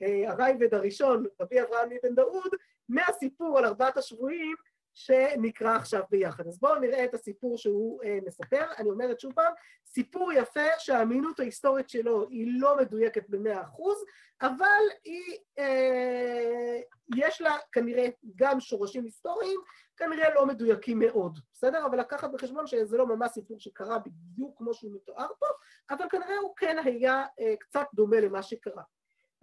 הרייבד 0.00 0.74
הראשון, 0.74 1.24
רבי 1.40 1.62
אברהם 1.62 1.88
אבן 1.92 2.14
דאוד, 2.14 2.50
מהסיפור 2.88 3.58
על 3.58 3.64
ארבעת 3.64 3.96
השבויים 3.96 4.56
שנקרא 4.96 5.76
עכשיו 5.76 6.02
ביחד. 6.10 6.46
אז 6.46 6.60
בואו 6.60 6.74
נראה 6.80 7.04
את 7.04 7.14
הסיפור 7.14 7.58
שהוא 7.58 8.02
אה, 8.04 8.18
מספר. 8.26 8.64
אני 8.78 8.90
אומרת 8.90 9.20
שוב 9.20 9.32
פעם, 9.32 9.52
סיפור 9.86 10.32
יפה 10.32 10.68
שהאמינות 10.78 11.40
ההיסטורית 11.40 11.88
שלו 11.88 12.28
היא 12.28 12.60
לא 12.60 12.76
מדויקת 12.76 13.28
במאה 13.28 13.62
אחוז, 13.62 14.04
אבל 14.42 14.82
היא, 15.04 15.38
אה, 15.58 16.80
יש 17.16 17.40
לה 17.40 17.56
כנראה 17.72 18.08
גם 18.36 18.60
שורשים 18.60 19.04
היסטוריים, 19.04 19.60
כנראה 19.96 20.34
לא 20.34 20.46
מדויקים 20.46 20.98
מאוד, 20.98 21.38
בסדר? 21.52 21.86
אבל 21.86 22.00
לקחת 22.00 22.30
בחשבון 22.30 22.66
שזה 22.66 22.96
לא 22.96 23.06
ממש 23.06 23.30
סיפור 23.30 23.60
שקרה 23.60 23.98
בדיוק 23.98 24.58
כמו 24.58 24.74
שהוא 24.74 24.94
מתואר 24.94 25.28
פה, 25.38 25.46
אבל 25.90 26.04
כנראה 26.10 26.36
הוא 26.42 26.56
כן 26.56 26.76
היה 26.84 27.24
אה, 27.40 27.54
קצת 27.60 27.86
דומה 27.94 28.20
למה 28.20 28.42
שקרה. 28.42 28.82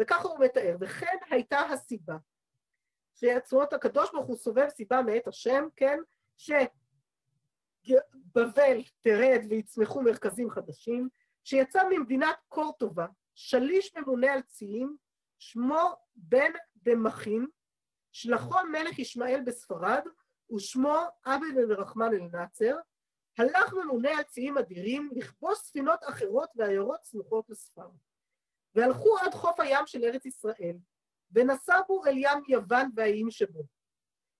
וככה 0.01 0.27
הוא 0.27 0.39
מתאר, 0.39 0.75
וכן 0.79 1.17
הייתה 1.31 1.59
הסיבה 1.59 2.15
שיצרות 3.15 3.73
הקדוש 3.73 4.11
ברוך 4.11 4.27
הוא 4.27 4.35
סובב 4.35 4.69
סיבה 4.69 5.01
מאת 5.01 5.27
השם, 5.27 5.67
כן? 5.75 5.99
שבבל 6.37 6.63
תרד 9.01 9.41
ויצמחו 9.49 10.01
מרכזים 10.01 10.49
חדשים, 10.49 11.09
שיצא 11.43 11.83
ממדינת 11.89 12.35
קורטובה, 12.49 13.05
שליש 13.35 13.95
ממונה 13.95 14.33
על 14.33 14.41
ציים, 14.41 14.97
שמו 15.39 15.95
בן 16.15 16.51
דמכין, 16.75 17.47
שלחו 18.11 18.55
מלך 18.71 18.99
ישמעאל 18.99 19.41
בספרד, 19.45 20.03
ושמו 20.55 20.97
עבד 21.23 21.57
אל 21.57 21.73
רחמן 21.73 22.13
אל 22.13 22.27
נאצר, 22.31 22.77
הלך 23.37 23.73
ממונה 23.73 24.09
על 24.09 24.23
ציים 24.23 24.57
אדירים 24.57 25.09
לכבוש 25.15 25.57
ספינות 25.57 25.99
אחרות 26.03 26.49
ועיירות 26.55 27.03
סמוכות 27.03 27.49
לספר. 27.49 27.87
והלכו 28.75 29.17
עד 29.17 29.33
חוף 29.33 29.59
הים 29.59 29.87
של 29.87 30.03
ארץ 30.03 30.25
ישראל, 30.25 30.77
ונסבו 31.35 32.05
אל 32.05 32.17
ים 32.17 32.43
יוון 32.47 32.89
והאיים 32.95 33.31
שבו. 33.31 33.63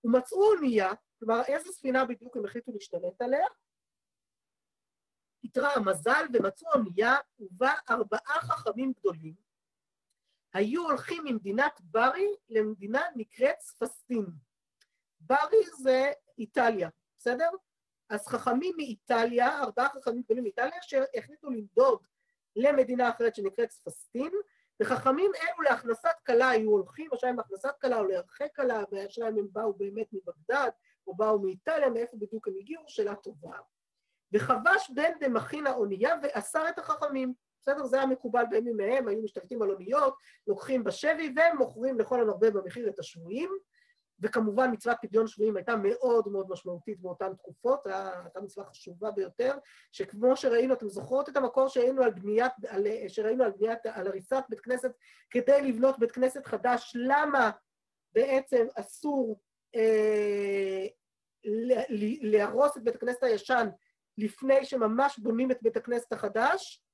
ומצאו 0.04 0.52
אונייה, 0.52 0.92
כלומר 1.18 1.42
איזה 1.46 1.72
ספינה 1.72 2.04
בדיוק 2.04 2.36
הם 2.36 2.44
החליטו 2.44 2.72
להשתלט 2.72 3.22
עליה? 3.22 3.46
התרע 5.44 5.68
המזל 5.68 6.26
ומצאו 6.32 6.68
אונייה 6.74 7.14
ובה 7.38 7.72
ארבעה 7.90 8.40
חכמים 8.40 8.92
גדולים. 8.98 9.34
היו 10.54 10.82
הולכים 10.82 11.22
ממדינת 11.24 11.80
ברי 11.80 12.28
למדינה 12.48 13.02
נקראת 13.16 13.60
ספסטין. 13.60 14.26
ברי 15.20 15.66
זה 15.82 16.12
איטליה, 16.38 16.88
בסדר? 17.18 17.48
אז 18.08 18.26
חכמים 18.26 18.74
מאיטליה, 18.76 19.60
ארבעה 19.60 19.88
חכמים 19.88 20.22
גדולים 20.22 20.42
מאיטליה, 20.42 20.82
שהחליטו 20.82 21.50
לנדוד 21.50 22.06
למדינה 22.56 23.10
אחרת 23.10 23.34
שנקראת 23.34 23.70
ספסטין, 23.70 24.32
וחכמים 24.80 25.30
אלו 25.42 25.62
להכנסת 25.62 26.20
כלה 26.26 26.48
היו 26.48 26.70
הולכים, 26.70 27.10
עכשיו 27.12 27.30
עם 27.30 27.38
הכנסת 27.38 27.74
כלה 27.80 27.98
או 27.98 28.04
להרחק 28.04 28.56
כלה, 28.56 28.82
והשאלה 28.92 29.26
הם 29.26 29.46
באו 29.52 29.72
באמת 29.72 30.06
מבגדד, 30.12 30.70
או 31.06 31.14
באו 31.14 31.38
מאיטליה, 31.38 31.90
מאיפה 31.90 32.16
בדיוק 32.16 32.48
הם 32.48 32.54
הגיעו, 32.60 32.82
שאלה 32.88 33.14
טובה. 33.14 33.56
וחבש 34.32 34.90
בן 34.94 35.10
דמכין 35.20 35.66
האונייה 35.66 36.14
ואסר 36.22 36.68
את 36.68 36.78
החכמים. 36.78 37.34
בסדר? 37.60 37.86
זה 37.86 37.96
היה 37.96 38.06
מקובל 38.06 38.44
בימים 38.50 38.76
מהם, 38.76 39.08
היו 39.08 39.22
משתלטים 39.22 39.62
על 39.62 39.70
אוניות, 39.70 40.16
לוקחים 40.46 40.84
בשבי 40.84 41.34
ומוכרים 41.52 41.98
לכל 41.98 42.20
הנרבה 42.20 42.50
במחיר 42.50 42.88
את 42.88 42.98
השבויים. 42.98 43.50
וכמובן 44.20 44.70
מצוות 44.72 44.96
פדיון 45.02 45.26
שבויים 45.26 45.56
הייתה 45.56 45.76
מאוד 45.76 46.28
מאוד 46.28 46.50
משמעותית 46.50 47.00
באותן 47.00 47.34
תקופות, 47.34 47.86
הייתה 47.86 48.40
מצווה 48.40 48.66
חשובה 48.66 49.10
ביותר, 49.10 49.58
שכמו 49.92 50.36
שראינו, 50.36 50.74
אתם 50.74 50.88
זוכרות 50.88 51.28
את 51.28 51.36
המקור 51.36 51.68
שראינו 51.68 52.02
על 52.02 52.10
בניית, 52.10 52.52
על, 52.68 52.86
שראינו 53.08 53.44
על 53.44 53.50
בניית, 53.50 53.86
על 53.86 54.06
הריסת 54.06 54.44
בית 54.48 54.60
כנסת 54.60 54.92
כדי 55.30 55.62
לבנות 55.62 55.98
בית 55.98 56.12
כנסת 56.12 56.46
חדש, 56.46 56.96
למה 56.98 57.50
בעצם 58.14 58.66
אסור 58.74 59.40
אה, 59.74 60.86
להרוס 62.22 62.76
את 62.76 62.84
בית 62.84 62.94
הכנסת 62.94 63.22
הישן 63.22 63.68
לפני 64.18 64.64
שממש 64.64 65.18
בונים 65.18 65.50
את 65.50 65.58
בית 65.62 65.76
הכנסת 65.76 66.12
החדש, 66.12 66.84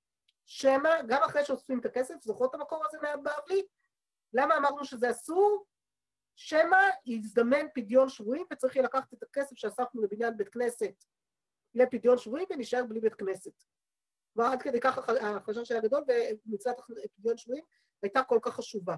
שמא, 0.46 1.02
גם 1.08 1.22
אחרי 1.22 1.44
שאוספים 1.44 1.80
את 1.80 1.86
הכסף, 1.86 2.14
זוכרות 2.20 2.50
את 2.50 2.60
המקור 2.60 2.84
הזה 2.86 2.98
מהבבלי? 3.02 3.66
למה 4.32 4.56
אמרנו 4.56 4.84
שזה 4.84 5.10
אסור? 5.10 5.64
שמא 6.42 6.76
יזדמן 7.06 7.66
פדיון 7.74 8.08
שבויים 8.08 8.46
וצריך 8.52 8.76
יהיה 8.76 8.84
לקחת 8.84 9.14
את 9.14 9.22
הכסף 9.22 9.56
שאספנו 9.56 10.02
לבניין 10.02 10.36
בית 10.36 10.48
כנסת 10.48 11.04
לפדיון 11.74 12.18
שבויים 12.18 12.46
ונשאר 12.50 12.84
בלי 12.88 13.00
בית 13.00 13.14
כנסת. 13.14 13.62
כבר 14.32 14.44
עד 14.44 14.62
כדי 14.62 14.80
כך 14.80 14.98
החשש 15.08 15.70
היה 15.70 15.80
גדול 15.80 16.04
ומצוות 16.46 16.76
פדיון 17.16 17.36
שבויים 17.36 17.64
הייתה 18.02 18.22
כל 18.22 18.38
כך 18.42 18.54
חשובה. 18.54 18.96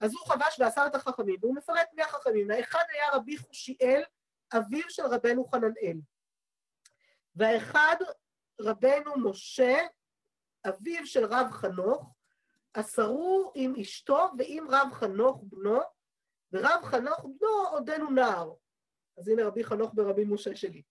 אז 0.00 0.12
הוא 0.14 0.26
חבש 0.26 0.60
ואסר 0.60 0.86
את 0.86 0.94
החכמים, 0.94 1.36
והוא 1.40 1.54
מפרט 1.54 1.88
מי 1.92 2.02
החכמים. 2.02 2.50
האחד 2.50 2.84
היה 2.92 3.16
רבי 3.16 3.38
חושיאל, 3.38 4.02
אביו 4.56 4.90
של 4.90 5.02
רבנו 5.02 5.44
חננאל. 5.44 6.00
והאחד 7.34 7.96
רבנו 8.60 9.30
משה, 9.30 9.86
אביו 10.68 11.06
של 11.06 11.24
רב 11.24 11.50
חנוך, 11.50 12.14
אסרו 12.72 13.52
עם 13.54 13.74
אשתו 13.80 14.28
ועם 14.38 14.66
רב 14.70 14.88
חנוך 14.92 15.42
בנו, 15.42 15.80
ורב 16.52 16.80
חנוך 16.84 17.24
בנו 17.24 17.68
עודנו 17.70 18.10
נער. 18.10 18.52
אז 19.18 19.28
הנה 19.28 19.46
רבי 19.46 19.64
חנוך 19.64 19.90
ברבי 19.94 20.24
משה 20.24 20.56
שלי. 20.56 20.82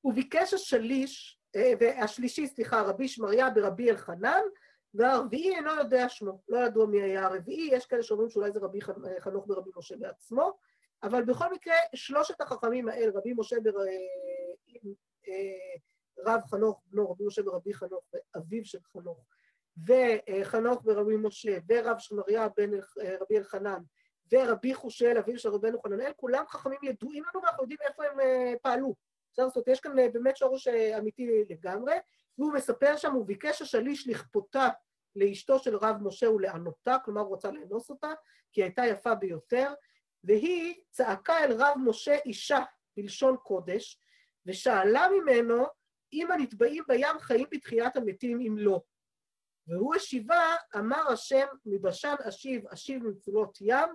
הוא 0.00 0.14
ביקש 0.14 0.54
השליש, 0.54 1.40
אה, 1.56 2.04
השלישי, 2.04 2.46
סליחה, 2.46 2.82
רבי 2.82 3.08
שמריה 3.08 3.50
ברבי 3.50 3.90
אלחנן, 3.90 4.42
והרביעי 4.94 5.56
אינו 5.56 5.70
יודע 5.70 6.08
שמו, 6.08 6.42
לא 6.48 6.58
ידוע 6.58 6.86
מי 6.86 7.02
היה 7.02 7.26
הרביעי, 7.26 7.68
יש 7.72 7.86
כאלה 7.86 8.02
שאומרים 8.02 8.30
שאולי 8.30 8.52
זה 8.52 8.60
רבי 8.60 8.80
חנוך 9.20 9.46
ברבי 9.46 9.70
משה 9.76 9.96
בעצמו, 9.96 10.58
אבל 11.02 11.24
בכל 11.24 11.52
מקרה, 11.52 11.74
שלושת 11.94 12.40
החכמים 12.40 12.88
האלה, 12.88 13.18
רבי 13.18 13.34
משה 13.36 13.56
בר... 13.62 13.78
אה, 13.78 13.92
אה, 16.28 16.42
חנוך 16.50 16.82
בנו, 16.86 17.10
רבי 17.10 17.24
משה 17.26 17.42
ברבי 17.42 17.74
חנוך, 17.74 18.04
ואביו 18.12 18.64
של 18.64 18.78
חנוך, 18.92 19.24
וחנוך 19.86 20.82
ברבי 20.84 21.16
משה, 21.16 21.58
ורב 21.68 21.98
שמריה 21.98 22.48
בן 22.56 22.70
רבי 23.20 23.38
אלחנן, 23.38 23.82
ורבי 24.32 24.74
חושל, 24.74 25.18
אביו 25.18 25.38
של 25.38 25.48
רבנו 25.48 25.82
חננאל, 25.82 26.12
כולם 26.16 26.44
חכמים 26.48 26.78
ידועים 26.82 27.22
לנו 27.24 27.42
ואנחנו 27.42 27.62
יודעים 27.62 27.78
איפה 27.82 28.04
הם 28.04 28.20
uh, 28.20 28.58
פעלו. 28.62 28.94
בסדר? 29.32 29.46
זאת 29.48 29.56
אומרת, 29.56 29.68
יש 29.68 29.80
כאן 29.80 29.98
uh, 29.98 30.12
באמת 30.12 30.36
שורש 30.36 30.68
uh, 30.68 30.98
אמיתי 30.98 31.44
לגמרי, 31.50 31.94
והוא 32.38 32.52
מספר 32.52 32.96
שם, 32.96 33.12
הוא 33.12 33.26
ביקש 33.26 33.62
השליש 33.62 34.08
לכפותה 34.08 34.68
לאשתו 35.16 35.58
של 35.58 35.76
רב 35.76 35.96
משה 36.02 36.30
ולענותה, 36.30 36.96
כלומר 37.04 37.20
הוא 37.20 37.36
רצה 37.36 37.50
לאנוס 37.50 37.90
אותה, 37.90 38.12
כי 38.52 38.60
היא 38.60 38.64
הייתה 38.64 38.86
יפה 38.86 39.14
ביותר, 39.14 39.72
והיא 40.24 40.74
צעקה 40.90 41.44
אל 41.44 41.52
רב 41.52 41.76
משה 41.84 42.16
אישה, 42.24 42.58
בלשון 42.96 43.36
קודש, 43.36 44.00
ושאלה 44.46 45.06
ממנו 45.08 45.66
אם 46.12 46.30
הנתבעים 46.30 46.84
בים 46.88 47.18
חיים 47.18 47.46
בתחיית 47.50 47.96
המתים 47.96 48.40
אם 48.40 48.58
לא. 48.58 48.80
והוא 49.68 49.94
השיבה, 49.94 50.54
אמר 50.76 51.08
השם, 51.12 51.46
מבשן 51.66 52.14
אשיב, 52.28 52.66
אשיב 52.68 53.02
ממצולות 53.02 53.58
ים, 53.60 53.88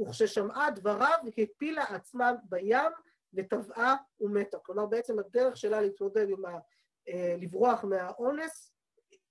וכששמעה 0.00 0.70
דבריו 0.70 1.18
הפילה 1.38 1.82
עצמה 1.82 2.32
בים 2.48 2.90
וטבעה 3.34 3.96
ומתה. 4.20 4.58
כלומר, 4.58 4.86
בעצם 4.86 5.18
הדרך 5.18 5.56
שלה 5.56 5.80
להתמודד 5.80 6.28
עם 6.28 6.44
ה... 6.44 6.58
אה, 7.08 7.36
לברוח 7.38 7.84
מהאונס 7.84 8.72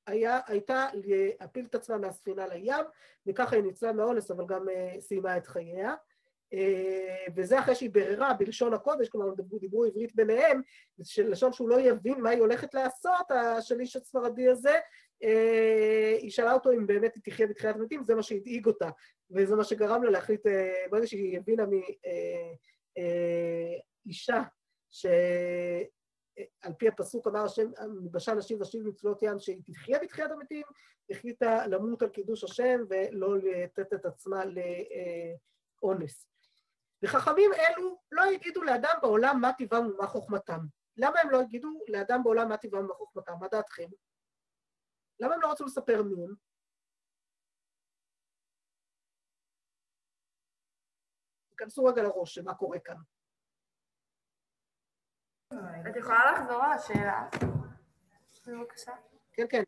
היה, 0.07 0.39
הייתה 0.47 0.87
להפיל 0.93 1.65
את 1.65 1.75
עצמה 1.75 1.97
מהספינה 1.97 2.47
לים, 2.47 2.85
וככה 3.27 3.55
היא 3.55 3.63
ניצלה 3.63 3.93
מהאונס, 3.93 4.31
אבל 4.31 4.45
גם 4.47 4.69
אה, 4.69 4.95
סיימה 4.99 5.37
את 5.37 5.47
חייה. 5.47 5.95
אה, 6.53 7.25
וזה 7.35 7.59
אחרי 7.59 7.75
שהיא 7.75 7.89
ביררה 7.89 8.33
בלשון 8.33 8.73
הקודש, 8.73 9.09
כלומר 9.09 9.33
דיברו, 9.35 9.59
דיברו 9.59 9.85
עברית 9.85 10.15
ביניהם, 10.15 10.61
של 11.03 11.29
לשון 11.29 11.53
שהוא 11.53 11.69
לא 11.69 11.79
יבין 11.79 12.21
מה 12.21 12.29
היא 12.29 12.39
הולכת 12.39 12.73
לעשות, 12.73 13.31
השליש 13.31 13.95
הספרדי 13.95 14.49
הזה, 14.49 14.79
היא 16.21 16.31
שאלה 16.31 16.53
אותו 16.53 16.71
אם 16.71 16.87
באמת 16.87 17.15
היא 17.15 17.23
תחיה 17.23 17.47
בתחיית 17.47 17.75
המתים, 17.75 18.03
זה 18.03 18.15
מה 18.15 18.23
שהדאיג 18.23 18.65
אותה, 18.65 18.89
וזה 19.31 19.55
מה 19.55 19.63
שגרם 19.63 20.03
לה 20.03 20.11
להחליט, 20.11 20.41
ברגע 20.91 21.07
שהיא 21.07 21.37
הבינה 21.37 21.63
מאישה, 24.05 24.41
ש... 24.89 25.05
על 26.61 26.73
פי 26.73 26.87
הפסוק 26.87 27.27
אמר 27.27 27.43
השם, 27.43 27.71
מבשל 28.03 28.33
נשיב 28.33 28.61
ושיב 28.61 28.87
מצלות 28.87 29.23
ים 29.23 29.39
שהיא 29.39 29.61
תחיה 29.65 29.99
בתחיית 29.99 30.31
המתים, 30.31 30.63
החליטה 31.09 31.67
למות 31.67 32.01
על 32.01 32.09
קידוש 32.09 32.43
השם 32.43 32.81
ולא 32.89 33.37
לתת 33.37 33.93
את 33.93 34.05
עצמה 34.05 34.43
לאונס. 35.83 36.27
וחכמים 37.03 37.51
אלו 37.53 37.97
לא 38.11 38.33
יגידו 38.33 38.63
לאדם 38.63 38.93
בעולם 39.01 39.41
מה 39.41 39.51
טבעם 39.57 39.87
ומה 39.87 40.07
חוכמתם. 40.07 40.59
למה 40.97 41.19
הם 41.19 41.29
לא 41.29 41.41
יגידו 41.41 41.69
לאדם 41.87 42.23
בעולם 42.23 42.49
מה 42.49 42.57
טבעם 42.57 42.85
ומה 42.85 42.93
חוכמתם? 42.93 43.33
מה 43.39 43.47
דעתכם? 43.47 43.87
למה 45.21 45.35
הם 45.35 45.41
לא 45.41 45.51
רצו 45.51 45.65
לספר 45.65 45.99
הם? 45.99 46.33
תיכנסו 51.49 51.85
רגע 51.85 52.03
לראש 52.03 52.35
של 52.35 52.41
מה 52.41 52.53
קורה 52.53 52.79
כאן. 52.79 52.95
את 55.89 55.95
יכולה 55.95 56.31
לחזור 56.31 56.63
על 56.63 56.71
השאלה? 56.71 57.29
בבקשה. 58.47 58.91
כן, 59.33 59.45
כן. 59.49 59.63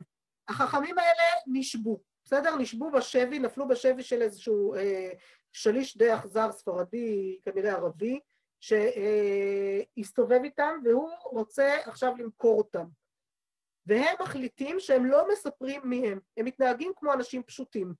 החכמים 0.47 0.97
האלה 0.97 1.23
נשבו, 1.47 1.99
בסדר? 2.25 2.55
נשבו 2.55 2.91
בשבי, 2.91 3.39
נפלו 3.39 3.67
בשבי 3.67 4.03
של 4.03 4.21
איזשהו 4.21 4.75
אה, 4.75 5.09
שליש 5.51 5.97
די 5.97 6.15
אכזר 6.15 6.51
ספרדי, 6.51 7.39
כנראה 7.43 7.71
ערבי, 7.71 8.19
שהסתובב 8.59 10.39
איתם 10.43 10.79
והוא 10.83 11.09
רוצה 11.23 11.77
עכשיו 11.85 12.13
למכור 12.17 12.57
אותם. 12.57 12.85
והם 13.85 14.15
מחליטים 14.21 14.79
שהם 14.79 15.05
לא 15.05 15.27
מספרים 15.31 15.81
מי 15.83 16.07
הם, 16.07 16.19
הם 16.37 16.45
מתנהגים 16.45 16.91
כמו 16.95 17.13
אנשים 17.13 17.43
פשוטים. 17.43 17.93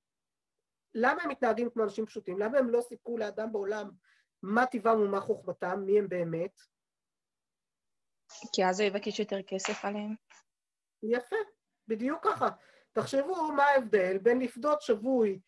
למה 0.96 1.24
הם 1.24 1.30
מתנהגים 1.30 1.70
כמו 1.70 1.84
אנשים 1.84 2.06
פשוטים? 2.06 2.40
למה 2.40 2.58
הם 2.58 2.70
לא 2.70 2.82
סיפרו 2.82 3.18
לאדם 3.18 3.52
בעולם 3.52 3.90
מה 4.44 4.66
טבעם 4.66 5.02
ומה 5.02 5.20
חוכמתם, 5.20 5.80
מי 5.86 6.00
הם 6.00 6.10
באמת? 6.10 6.60
כי 8.54 8.66
אז 8.66 8.80
הוא 8.80 8.88
יבקש 8.88 9.20
יותר 9.20 9.42
כסף 9.48 9.86
עליהם. 9.86 10.16
יפה, 11.04 11.36
בדיוק 11.88 12.24
ככה. 12.24 12.50
תחשבו 12.92 13.52
מה 13.52 13.64
ההבדל 13.64 14.18
בין 14.18 14.40
לפדות 14.40 14.82
שבוי, 14.82 15.40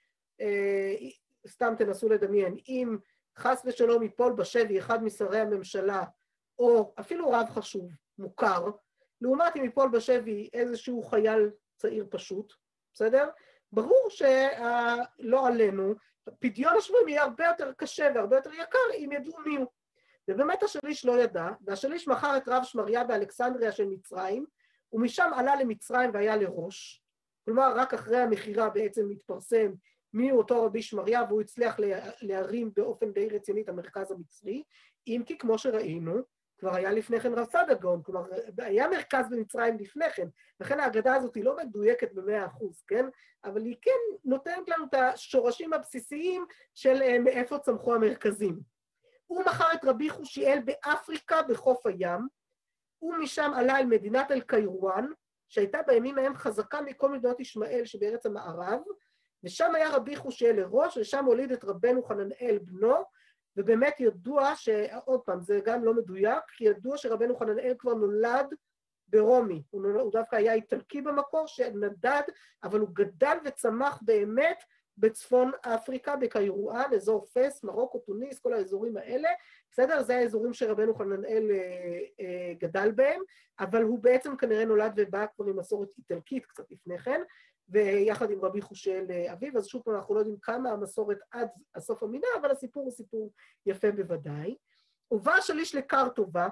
אה, 0.41 0.95
סתם 1.47 1.73
תנסו 1.77 2.09
לדמיין, 2.09 2.57
אם 2.67 2.97
חס 3.37 3.61
ושלום 3.65 4.03
ייפול 4.03 4.33
בשבי 4.33 4.79
אחד 4.79 5.03
משרי 5.03 5.39
הממשלה, 5.39 6.03
או 6.59 6.93
אפילו 6.99 7.29
רב 7.29 7.49
חשוב, 7.49 7.91
מוכר, 8.17 8.65
לעומת 9.21 9.57
אם 9.57 9.63
ייפול 9.63 9.89
בשבי 9.89 10.49
איזשהו 10.53 11.03
חייל 11.03 11.49
צעיר 11.77 12.05
פשוט, 12.09 12.53
בסדר? 12.93 13.29
ברור 13.71 14.07
שלא 14.09 15.47
עלינו, 15.47 15.93
פדיון 16.39 16.73
השבויים 16.77 17.07
יהיה 17.07 17.23
הרבה 17.23 17.45
יותר 17.45 17.71
קשה 17.77 18.11
והרבה 18.15 18.35
יותר 18.35 18.53
יקר 18.53 18.79
אם 18.97 19.09
ידעו 19.11 19.39
מי 19.45 19.55
הוא. 19.55 19.67
ובאמת 20.27 20.63
השליש 20.63 21.05
לא 21.05 21.21
ידע, 21.21 21.47
והשליש 21.61 22.07
מכר 22.07 22.37
את 22.37 22.47
רב 22.47 22.63
שמריה 22.63 23.03
באלכסנדריה 23.03 23.71
של 23.71 23.85
מצרים, 23.85 24.45
ומשם 24.93 25.31
עלה 25.35 25.55
למצרים 25.55 26.09
והיה 26.13 26.35
לראש. 26.37 27.03
כלומר, 27.45 27.73
רק 27.75 27.93
אחרי 27.93 28.17
המכירה 28.17 28.69
בעצם 28.69 29.09
התפרסם 29.09 29.71
מי 30.13 30.29
הוא 30.29 30.37
אותו 30.37 30.63
רבי 30.63 30.81
שמריה, 30.81 31.23
והוא 31.27 31.41
הצליח 31.41 31.79
להרים 32.21 32.71
באופן 32.75 33.11
די 33.11 33.29
רציני 33.29 33.61
את 33.61 33.69
המרכז 33.69 34.11
המצרי, 34.11 34.63
אם 35.07 35.21
כי 35.25 35.37
כמו 35.37 35.57
שראינו, 35.57 36.21
כבר 36.65 36.75
היה 36.75 36.91
לפני 36.91 37.19
כן 37.19 37.33
רב 37.33 37.47
סדגון, 37.49 38.03
כלומר, 38.03 38.25
היה 38.57 38.87
מרכז 38.87 39.25
במצרים 39.29 39.77
לפני 39.77 40.09
כן, 40.15 40.27
לכן 40.59 40.79
ההגדה 40.79 41.15
הזאת 41.15 41.35
היא 41.35 41.43
לא 41.43 41.55
מדויקת 41.55 42.13
במאה 42.13 42.45
אחוז, 42.45 42.83
כן? 42.87 43.05
אבל 43.43 43.61
היא 43.61 43.75
כן 43.81 43.91
נותנת 44.23 44.69
לנו 44.69 44.85
את 44.85 44.93
השורשים 44.93 45.73
הבסיסיים 45.73 46.45
של 46.75 47.01
אה, 47.01 47.19
מאיפה 47.19 47.59
צמחו 47.59 47.95
המרכזים. 47.95 48.59
הוא 49.27 49.43
מכר 49.43 49.73
את 49.73 49.85
רבי 49.85 50.09
חושיאל 50.09 50.59
באפריקה 50.65 51.41
בחוף 51.41 51.85
הים, 51.85 52.27
ומשם 53.01 53.51
עלה 53.55 53.79
אל 53.79 53.85
מדינת 53.85 54.31
אל-קיירואן, 54.31 55.05
שהייתה 55.49 55.81
בימים 55.87 56.17
ההם 56.17 56.35
חזקה 56.35 56.81
מכל 56.81 57.11
מדינות 57.11 57.39
ישמעאל 57.39 57.85
שבארץ 57.85 58.25
המערב, 58.25 58.79
ושם 59.43 59.75
היה 59.75 59.89
רבי 59.89 60.15
חושיאל 60.15 60.55
לראש, 60.55 60.97
ושם 60.97 61.25
הוליד 61.25 61.51
את 61.51 61.63
רבנו 61.63 62.03
חננאל 62.03 62.59
בנו, 62.61 62.95
ובאמת 63.57 63.99
ידוע 63.99 64.55
ש... 64.55 64.69
עוד 65.05 65.21
פעם, 65.21 65.41
זה 65.41 65.59
גם 65.65 65.83
לא 65.83 65.93
מדויק, 65.93 66.43
כי 66.57 66.63
ידוע 66.63 66.97
שרבנו 66.97 67.35
חננאל 67.35 67.73
כבר 67.77 67.93
נולד 67.93 68.53
ברומי, 69.07 69.63
הוא, 69.69 69.81
נולד, 69.81 70.01
הוא 70.01 70.11
דווקא 70.11 70.35
היה 70.35 70.53
איטלקי 70.53 71.01
במקור, 71.01 71.47
שנדד, 71.47 72.21
אבל 72.63 72.79
הוא 72.79 72.89
גדל 72.93 73.37
וצמח 73.45 73.99
באמת 74.01 74.63
בצפון 74.97 75.51
אפריקה, 75.61 76.15
בקיירואן, 76.15 76.93
אזור 76.95 77.25
פס, 77.33 77.63
מרוקו, 77.63 77.99
טוניס, 77.99 78.39
כל 78.39 78.53
האזורים 78.53 78.97
האלה, 78.97 79.29
בסדר? 79.71 80.03
זה 80.03 80.17
האזורים 80.17 80.53
שרבנו 80.53 80.95
חננאל 80.95 81.51
אה, 81.51 81.99
אה, 82.19 82.53
גדל 82.59 82.91
בהם, 82.91 83.21
אבל 83.59 83.83
הוא 83.83 83.99
בעצם 83.99 84.37
כנראה 84.37 84.65
נולד 84.65 84.93
ובא 84.95 85.25
כבר 85.35 85.45
עם 85.45 85.59
מסורת 85.59 85.89
איטלקית 85.97 86.45
קצת 86.45 86.71
לפני 86.71 86.97
כן, 86.97 87.21
ויחד 87.69 88.31
עם 88.31 88.45
רבי 88.45 88.61
חושל 88.61 89.05
אה, 89.09 89.33
אביו, 89.33 89.57
אז 89.57 89.67
שוב 89.67 89.83
פעם 89.83 89.95
אנחנו 89.95 90.15
לא 90.15 90.19
יודעים 90.19 90.39
כמה 90.39 90.69
המסורת 90.69 91.17
עד 91.31 91.49
הסוף 91.75 92.03
המינה, 92.03 92.27
אבל 92.41 92.51
הסיפור 92.51 92.83
הוא 92.83 92.91
סיפור 92.91 93.33
יפה 93.65 93.87
בוודאי. 93.91 94.57
הובא 95.07 95.31
השליש 95.31 95.75
לקרטובה, 95.75 96.47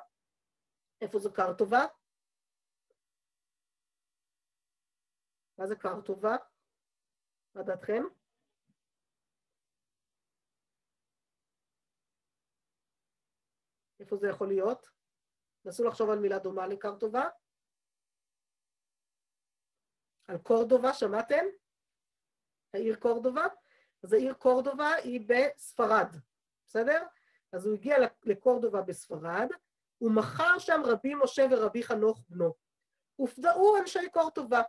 איפה 1.02 1.20
זה 1.20 1.30
קרטובה? 1.30 1.86
מה 5.58 5.68
זה 5.68 5.76
קרטובה? 5.76 6.36
מה 7.56 7.64
דעתכם? 7.64 8.04
איפה 14.00 14.18
זה 14.18 14.28
יכול 14.28 14.48
להיות? 14.48 14.88
נסו 15.66 15.84
לחשוב 15.84 16.10
על 16.10 16.20
מילה 16.20 16.40
דומה 16.40 16.68
לקרטובה. 16.68 17.30
על 20.28 20.38
קורדובה, 20.38 20.94
שמעתם? 20.94 21.46
העיר 22.74 22.96
קורדובה? 22.96 23.46
אז 24.04 24.14
העיר 24.14 24.34
קורדובה 24.34 24.94
היא 24.94 25.22
בספרד, 25.28 26.08
בסדר? 26.68 27.04
אז 27.52 27.66
הוא 27.66 27.74
הגיע 27.74 27.98
לקורדובה 28.24 28.82
בספרד, 28.82 29.50
הוא 29.98 30.12
מכר 30.12 30.60
שם 30.60 30.82
רבי 30.86 31.14
משה 31.24 31.46
ורבי 31.52 31.84
חנוך 31.84 32.22
בנו. 32.30 32.54
הופדעו 33.16 33.78
אנשי 33.78 34.10
קורדובה, 34.10 34.62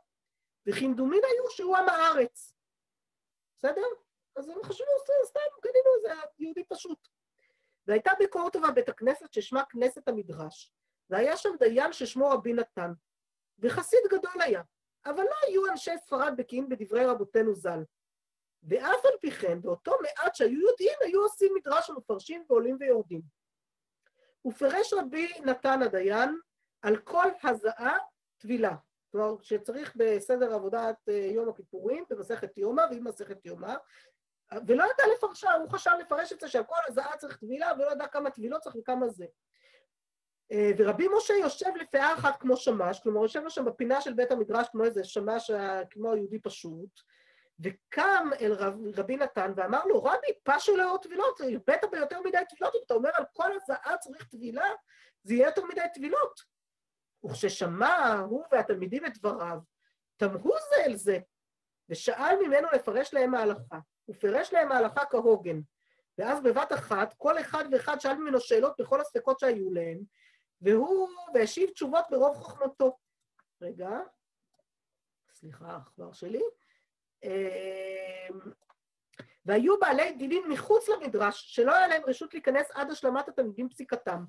וכמדומין 0.66 1.20
היו 1.24 1.50
שהוא 1.50 1.76
עם 1.76 1.88
הארץ. 1.88 2.55
בסדר? 3.59 3.86
אז 4.36 4.48
הם 4.48 4.62
חשבו, 4.62 4.86
סתם, 5.26 5.40
קנינו 5.61 5.94
איזה 5.96 6.20
יהודי 6.38 6.64
פשוט. 6.68 7.09
והייתה 7.86 8.11
בקורטובה 8.20 8.70
בית 8.70 8.88
הכנסת 8.88 9.32
ששמה 9.32 9.64
כנסת 9.64 10.09
המדרש, 10.09 10.72
והיה 11.11 11.36
שם 11.36 11.50
דיין 11.59 11.92
ששמו 11.92 12.30
רבי 12.30 12.52
נתן, 12.52 12.92
וחסיד 13.59 14.00
גדול 14.11 14.42
היה, 14.42 14.62
אבל 15.07 15.22
לא 15.22 15.48
היו 15.48 15.66
אנשי 15.66 15.98
ספרד 15.98 16.34
בקיאים 16.36 16.68
בדברי 16.68 17.05
רבותינו 17.05 17.55
ז"ל. 17.55 17.82
ואף 18.62 19.05
על 19.05 19.18
פי 19.20 19.30
כן, 19.30 19.62
באותו 19.62 19.92
מעט 20.02 20.34
שהיו 20.34 20.61
יודעים, 20.61 20.98
היו 21.00 21.22
עושים 21.22 21.52
מדרש 21.55 21.90
ומפרשים 21.90 22.44
ועולים 22.48 22.76
ויורדים. 22.80 23.20
ופרש 24.46 24.92
רבי 24.92 25.32
נתן 25.44 25.82
הדיין 25.82 26.38
על 26.82 26.96
כל 26.96 27.26
הזעה 27.42 27.96
טבילה. 28.38 28.76
כלומר, 29.12 29.36
שצריך 29.42 29.92
בסדר 29.96 30.55
עבודת 30.55 30.96
אה, 31.09 31.14
יום 31.14 31.48
הכיפורים, 31.48 32.05
במסכת 32.11 32.59
יומא, 32.59 32.82
ועם 32.90 33.05
מסכת 33.05 33.46
יומא, 33.46 33.74
ולא 34.66 34.84
ידע 34.84 35.05
לפרשה, 35.16 35.52
הוא 35.52 35.70
חשב 35.70 35.90
לפרש 36.00 36.32
את 36.32 36.40
זה 36.40 36.48
שהכל 36.48 36.74
הזעה 36.88 37.16
צריך 37.16 37.36
טבילה, 37.36 37.72
ולא 37.78 37.92
ידע 37.92 38.07
כמה 38.07 38.30
טבילות 38.30 38.61
צריך 38.62 38.76
וכמה 38.76 39.09
זה. 39.09 39.26
אה, 40.53 40.70
ורבי 40.78 41.07
משה 41.16 41.34
יושב 41.34 41.70
לפאה 41.80 42.14
אחת 42.14 42.40
כמו 42.40 42.57
שמש, 42.57 43.01
כלומר 43.01 43.22
יושב 43.22 43.42
לו 43.42 43.51
שם 43.51 43.64
בפינה 43.64 44.01
של 44.01 44.12
בית 44.12 44.32
המדרש 44.32 44.68
כמו 44.68 44.84
איזה 44.84 45.05
שמש, 45.05 45.51
כמו 45.90 46.16
יהודי 46.16 46.38
פשוט, 46.38 47.01
וקם 47.61 48.30
אל 48.40 48.53
רב, 48.53 48.74
רבי 48.97 49.16
נתן 49.16 49.53
ואמר 49.57 49.84
לו, 49.84 50.05
רבי, 50.05 50.26
פשו 50.42 50.76
לאור 50.76 50.99
טבילות, 50.99 51.40
הבאת 51.55 51.84
ביותר 51.90 52.20
מדי 52.20 52.38
טבילות, 52.49 52.74
אם 52.74 52.80
אתה 52.86 52.95
אומר 52.95 53.11
על 53.14 53.24
כל 53.32 53.51
הזעה 53.53 53.97
צריך 53.99 54.24
טבילה, 54.24 54.68
זה 55.22 55.34
יהיה 55.34 55.47
יותר 55.47 55.64
מדי 55.64 55.80
טבילות. 55.95 56.40
וכששמע 57.24 58.20
הוא 58.28 58.45
והתלמידים 58.53 59.07
את 59.07 59.18
דבריו, 59.18 59.59
תמהו 60.16 60.53
זה 60.53 60.84
אל 60.84 60.97
זה, 60.97 61.18
ושאל 61.88 62.36
ממנו 62.47 62.68
לפרש 62.72 63.14
להם 63.14 63.34
ההלכה. 63.34 63.78
הוא 64.05 64.16
פירש 64.16 64.53
להם 64.53 64.72
ההלכה 64.72 65.05
כהוגן. 65.11 65.61
ואז 66.18 66.42
בבת 66.42 66.72
אחת 66.72 67.14
כל 67.16 67.38
אחד 67.40 67.64
ואחד 67.72 68.01
שאל 68.01 68.14
ממנו 68.14 68.40
שאלות 68.40 68.74
בכל 68.78 69.01
הספקות 69.01 69.38
שהיו 69.38 69.70
להם, 69.70 69.99
והוא, 70.64 71.08
והשיב 71.34 71.70
תשובות 71.70 72.04
ברוב 72.10 72.36
חוכמתו. 72.36 72.98
רגע, 73.62 73.90
סליחה, 75.32 75.66
העכבר 75.66 76.12
שלי. 76.12 76.42
אמ, 77.22 78.38
והיו 79.44 79.78
בעלי 79.78 80.12
דינים 80.12 80.48
מחוץ 80.48 80.88
למדרש, 80.88 81.54
שלא 81.54 81.74
היה 81.74 81.86
להם 81.86 82.02
רשות 82.06 82.34
להיכנס 82.34 82.70
עד 82.70 82.90
השלמת 82.90 83.28
התלמידים 83.28 83.68
פסיקתם. 83.68 84.24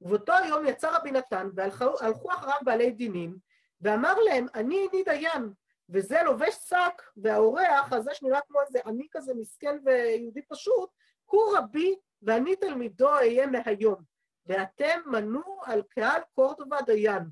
ובאותו 0.00 0.32
היום 0.32 0.66
יצא 0.66 0.96
רבי 0.96 1.10
נתן, 1.10 1.48
והלכו 1.54 2.32
אחריו 2.32 2.58
בעלי 2.64 2.90
דינים, 2.90 3.36
ואמר 3.80 4.14
להם, 4.18 4.46
אני 4.54 4.78
איני 4.78 5.04
דיין, 5.04 5.52
וזה 5.88 6.22
לובש 6.22 6.54
שק, 6.54 7.02
והאורח 7.16 7.92
הזה 7.92 8.14
שנראה 8.14 8.40
כמו 8.48 8.60
איזה 8.60 8.78
עני 8.86 9.06
כזה 9.10 9.34
מסכן 9.34 9.78
ויהודי 9.84 10.42
פשוט, 10.42 10.90
הוא 11.24 11.56
רבי 11.56 11.96
ואני 12.22 12.56
תלמידו 12.56 13.08
אהיה 13.08 13.46
מהיום, 13.46 14.13
ואתם 14.46 15.00
מנו 15.06 15.42
על 15.64 15.82
קהל 15.88 16.20
קורדובה 16.34 16.82
דיין. 16.82 17.22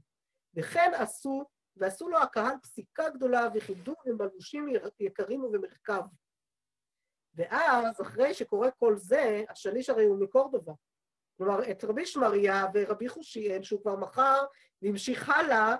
וכן 0.54 0.92
עשו, 0.94 1.44
ועשו 1.76 2.08
לו 2.08 2.18
הקהל 2.18 2.54
פסיקה 2.62 3.10
גדולה, 3.10 3.48
וכיבדו 3.54 3.94
במלבושים 4.04 4.68
יקרים 5.00 5.44
ובמרכב. 5.44 6.02
ואז, 7.34 8.00
אחרי 8.00 8.34
שקורה 8.34 8.70
כל 8.70 8.96
זה, 8.96 9.44
השליש 9.48 9.90
הרי 9.90 10.04
הוא 10.04 10.20
מקורדובה. 10.20 10.72
כלומר, 11.38 11.70
את 11.70 11.84
רבי 11.84 12.06
שמריה 12.06 12.66
ורבי 12.74 13.08
חושיאל, 13.08 13.62
שהוא 13.62 13.80
כבר 13.80 13.96
מכר 13.96 14.44
והמשיך 14.82 15.28
הלאה, 15.28 15.76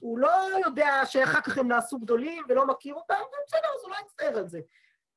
הוא 0.00 0.18
לא 0.18 0.32
יודע 0.64 1.00
שאחר 1.04 1.40
כך 1.40 1.58
הם 1.58 1.68
נעשו 1.68 1.98
גדולים 1.98 2.44
ולא 2.48 2.66
מכיר 2.66 2.94
אותם, 2.94 3.14
ובסדר, 3.14 3.68
אז 3.78 3.82
הוא 3.82 3.90
לא 3.90 3.96
יצטער 4.06 4.38
על 4.38 4.48
זה. 4.48 4.60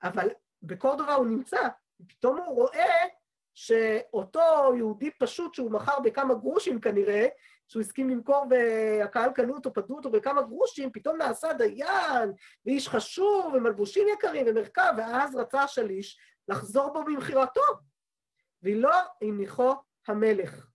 אבל 0.04 0.30
בקורדובה 0.64 1.14
הוא 1.14 1.26
נמצא, 1.26 1.68
ופתאום 2.02 2.38
הוא 2.38 2.56
רואה 2.56 3.08
שאותו 3.54 4.74
יהודי 4.78 5.12
פשוט 5.12 5.54
שהוא 5.54 5.72
מכר 5.72 6.00
בכמה 6.00 6.34
גרושים 6.34 6.82
כנראה, 6.82 7.28
שהוא 7.68 7.82
הסכים 7.82 8.10
למכור 8.10 8.46
והקהל 8.50 9.32
קנו 9.32 9.54
אותו, 9.54 9.74
פדו 9.74 9.96
אותו 9.96 10.12
בכמה 10.12 10.42
גרושים, 10.42 10.92
פתאום 10.92 11.18
נעשה 11.18 11.54
דיין, 11.54 12.34
ואיש 12.66 12.90
חשוב, 12.90 13.54
ומלבושים 13.54 14.08
יקרים, 14.14 14.46
ומרכב, 14.50 14.94
ואז 14.98 15.36
רצה 15.36 15.64
השליש 15.64 16.20
לחזור 16.48 16.94
בו 16.94 17.04
במכירתו. 17.04 17.62
ולא 18.64 18.96
הניחו 19.22 19.74
המלך. 20.08 20.68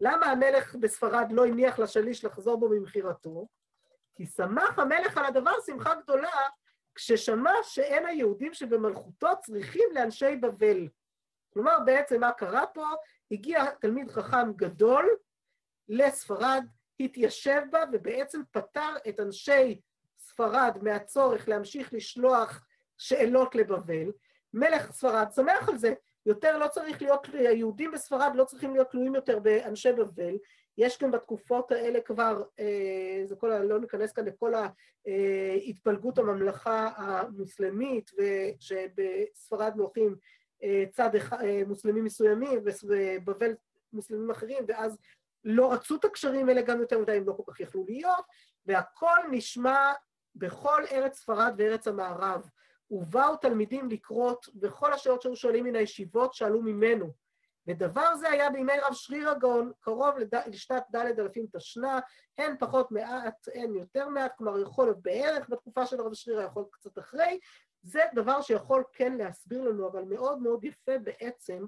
למה 0.00 0.26
המלך 0.26 0.74
בספרד 0.74 1.32
לא 1.32 1.46
הניח 1.46 1.78
לשליש 1.78 2.24
לחזור 2.24 2.60
בו 2.60 2.68
ממכירתו? 2.68 3.46
כי 4.14 4.26
שמח 4.26 4.78
המלך 4.78 5.18
על 5.18 5.24
הדבר 5.24 5.52
שמחה 5.66 5.94
גדולה, 5.94 6.40
כששמע 6.94 7.52
שאין 7.62 8.06
היהודים 8.06 8.54
שבמלכותו 8.54 9.28
צריכים 9.40 9.88
לאנשי 9.94 10.36
בבל. 10.36 10.88
כלומר, 11.52 11.78
בעצם 11.86 12.20
מה 12.20 12.32
קרה 12.32 12.66
פה? 12.66 12.86
הגיע 13.30 13.64
תלמיד 13.80 14.10
חכם 14.10 14.52
גדול 14.56 15.16
לספרד, 15.88 16.64
התיישב 17.00 17.62
בה 17.70 17.84
ובעצם 17.92 18.40
פטר 18.50 18.94
את 19.08 19.20
אנשי 19.20 19.80
ספרד 20.18 20.78
מהצורך 20.82 21.48
להמשיך 21.48 21.92
לשלוח 21.92 22.66
שאלות 22.98 23.54
לבבל. 23.54 24.12
מלך 24.54 24.92
ספרד 24.92 25.28
שמח 25.34 25.68
על 25.68 25.78
זה, 25.78 25.94
יותר 26.26 26.58
לא 26.58 26.68
צריך 26.68 27.02
להיות, 27.02 27.26
היהודים 27.32 27.90
בספרד 27.90 28.32
לא 28.34 28.44
צריכים 28.44 28.72
להיות 28.72 28.90
תלויים 28.90 29.14
יותר 29.14 29.38
באנשי 29.38 29.92
בבל, 29.92 30.36
יש 30.78 30.98
גם 30.98 31.10
בתקופות 31.10 31.72
האלה 31.72 32.00
כבר, 32.00 32.42
אה, 32.60 33.22
זה 33.24 33.36
כל, 33.36 33.48
לא 33.48 33.80
ניכנס 33.80 34.12
כאן 34.12 34.24
לכל 34.24 34.52
ההתפלגות 34.54 36.18
הממלכה 36.18 36.90
המוסלמית, 36.96 38.10
ושבספרד 38.10 39.72
אה, 39.72 39.76
צד 40.90 41.10
אה, 41.14 41.62
מוסלמים 41.66 42.04
מסוימים 42.04 42.60
ובבל 42.62 43.54
מוסלמים 43.92 44.30
אחרים, 44.30 44.64
ואז 44.68 44.98
לא 45.44 45.72
רצו 45.72 45.96
את 45.96 46.04
הקשרים 46.04 46.48
האלה 46.48 46.62
גם 46.62 46.80
יותר 46.80 46.98
מדי, 46.98 47.12
הם 47.12 47.26
לא 47.26 47.32
כל 47.32 47.52
כך 47.52 47.60
יכלו 47.60 47.84
להיות, 47.88 48.24
והכל 48.66 49.18
נשמע 49.30 49.92
בכל 50.34 50.82
ארץ 50.92 51.18
ספרד 51.18 51.54
וארץ 51.58 51.88
המערב. 51.88 52.48
ובאו 52.90 53.36
תלמידים 53.36 53.88
לקרות, 53.88 54.48
וכל 54.62 54.92
השאלות 54.92 55.22
שהיו 55.22 55.36
שואלים 55.36 55.64
מן 55.64 55.76
הישיבות 55.76 56.34
שאלו 56.34 56.62
ממנו. 56.62 57.12
ודבר 57.66 58.16
זה 58.16 58.30
היה 58.30 58.50
בימי 58.50 58.72
רב 58.82 58.92
שריר 58.92 59.30
הגאון, 59.30 59.72
קרוב 59.80 60.18
לד... 60.18 60.34
לשנת 60.46 60.82
ד' 60.94 61.18
אלפים 61.18 61.46
תשנ"א, 61.56 62.00
הן 62.38 62.56
פחות 62.58 62.90
מעט, 62.90 63.48
הן 63.54 63.74
יותר 63.74 64.08
מעט, 64.08 64.32
כלומר 64.38 64.60
יכול 64.60 64.84
להיות 64.84 65.02
בערך 65.02 65.50
בתקופה 65.50 65.86
של 65.86 66.00
רב 66.00 66.14
שריר, 66.14 66.40
יכול 66.40 66.62
להיות 66.62 66.74
קצת 66.74 66.98
אחרי. 66.98 67.38
זה 67.82 68.02
דבר 68.14 68.42
שיכול 68.42 68.84
כן 68.92 69.16
להסביר 69.16 69.62
לנו, 69.62 69.88
אבל 69.88 70.02
מאוד 70.02 70.42
מאוד 70.42 70.64
יפה 70.64 70.98
בעצם, 70.98 71.64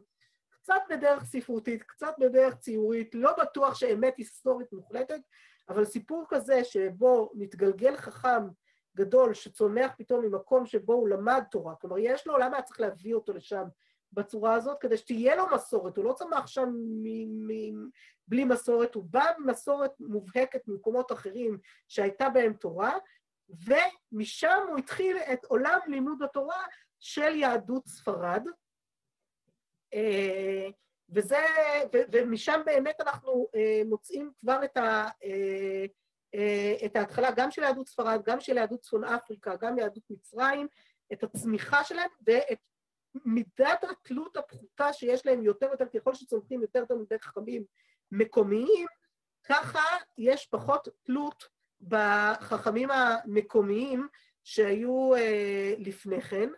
קצת 0.49 0.83
בדרך 0.91 1.25
ספרותית, 1.25 1.83
קצת 1.83 2.15
בדרך 2.19 2.55
ציורית, 2.55 3.15
לא 3.15 3.33
בטוח 3.43 3.75
שאמת 3.75 4.15
היסטורית 4.17 4.73
מוחלטת, 4.73 5.21
אבל 5.69 5.85
סיפור 5.85 6.25
כזה 6.29 6.65
שבו 6.65 7.31
מתגלגל 7.35 7.97
חכם 7.97 8.49
גדול 8.97 9.35
שצומח 9.35 9.93
פתאום 9.99 10.25
ממקום 10.25 10.67
שבו 10.67 10.93
הוא 10.93 11.09
למד 11.09 11.45
תורה, 11.51 11.75
כלומר 11.75 11.99
יש 11.99 12.27
לו, 12.27 12.39
למה 12.39 12.57
היה 12.57 12.63
צריך 12.63 12.81
להביא 12.81 13.15
אותו 13.15 13.33
לשם 13.33 13.65
בצורה 14.15 14.55
הזאת? 14.55 14.77
כדי 14.81 14.97
שתהיה 14.97 15.37
לו 15.37 15.45
מסורת, 15.55 15.97
הוא 15.97 16.05
לא 16.05 16.13
צמח 16.13 16.47
שם 16.47 16.69
מ- 17.03 17.47
מ- 17.47 17.91
בלי 18.29 18.45
מסורת, 18.45 18.95
הוא 18.95 19.05
בא 19.11 19.25
ממסורת 19.39 19.93
מובהקת 20.01 20.69
ממקומות 20.69 21.13
אחרים 21.13 21.59
שהייתה 21.89 22.29
בהם 22.29 22.53
תורה, 22.53 22.99
ומשם 23.49 24.59
הוא 24.69 24.79
התחיל 24.79 25.17
את 25.17 25.45
עולם 25.45 25.79
לימוד 25.87 26.23
התורה 26.23 26.63
של 27.01 27.35
יהדות 27.35 27.87
ספרד. 27.87 28.43
אה, 29.95 30.69
וזה, 31.09 31.47
ומשם 32.13 32.61
באמת 32.67 33.01
אנחנו 33.01 33.49
אה, 33.55 33.83
מוצאים 33.87 34.33
כבר 34.39 34.65
את 34.65 34.77
ה... 34.77 35.09
אה, 35.25 35.85
את 36.87 36.97
ההתחלה 36.97 37.31
גם 37.31 37.51
של 37.51 37.63
יהדות 37.63 37.89
ספרד, 37.89 38.23
גם 38.25 38.41
של 38.41 38.57
יהדות 38.57 38.81
צפון 38.81 39.05
אפריקה, 39.05 39.57
גם 39.57 39.79
יהדות 39.79 40.03
מצרים, 40.11 40.69
את 41.13 41.25
הצמיחה 41.25 41.85
שלהם 41.85 42.11
ואת 42.27 42.59
מידת 43.25 43.85
התלות 43.91 44.37
הפחותה 44.37 44.93
שיש 44.93 45.27
להם 45.27 45.43
יותר 45.43 45.67
ויותר, 45.67 45.99
ככל 45.99 46.15
שצומחים 46.15 46.61
יותר 46.63 46.85
תלמידי 46.85 47.19
חכמים 47.19 47.65
מקומיים, 48.13 48.87
ככה 49.45 49.83
יש 50.19 50.47
פחות 50.47 50.89
תלות 51.03 51.49
בחכמים 51.81 52.89
המקומיים 52.91 54.09
שהיו 54.45 55.15
אה, 55.15 55.75
לפני 55.79 56.21
כן, 56.21 56.49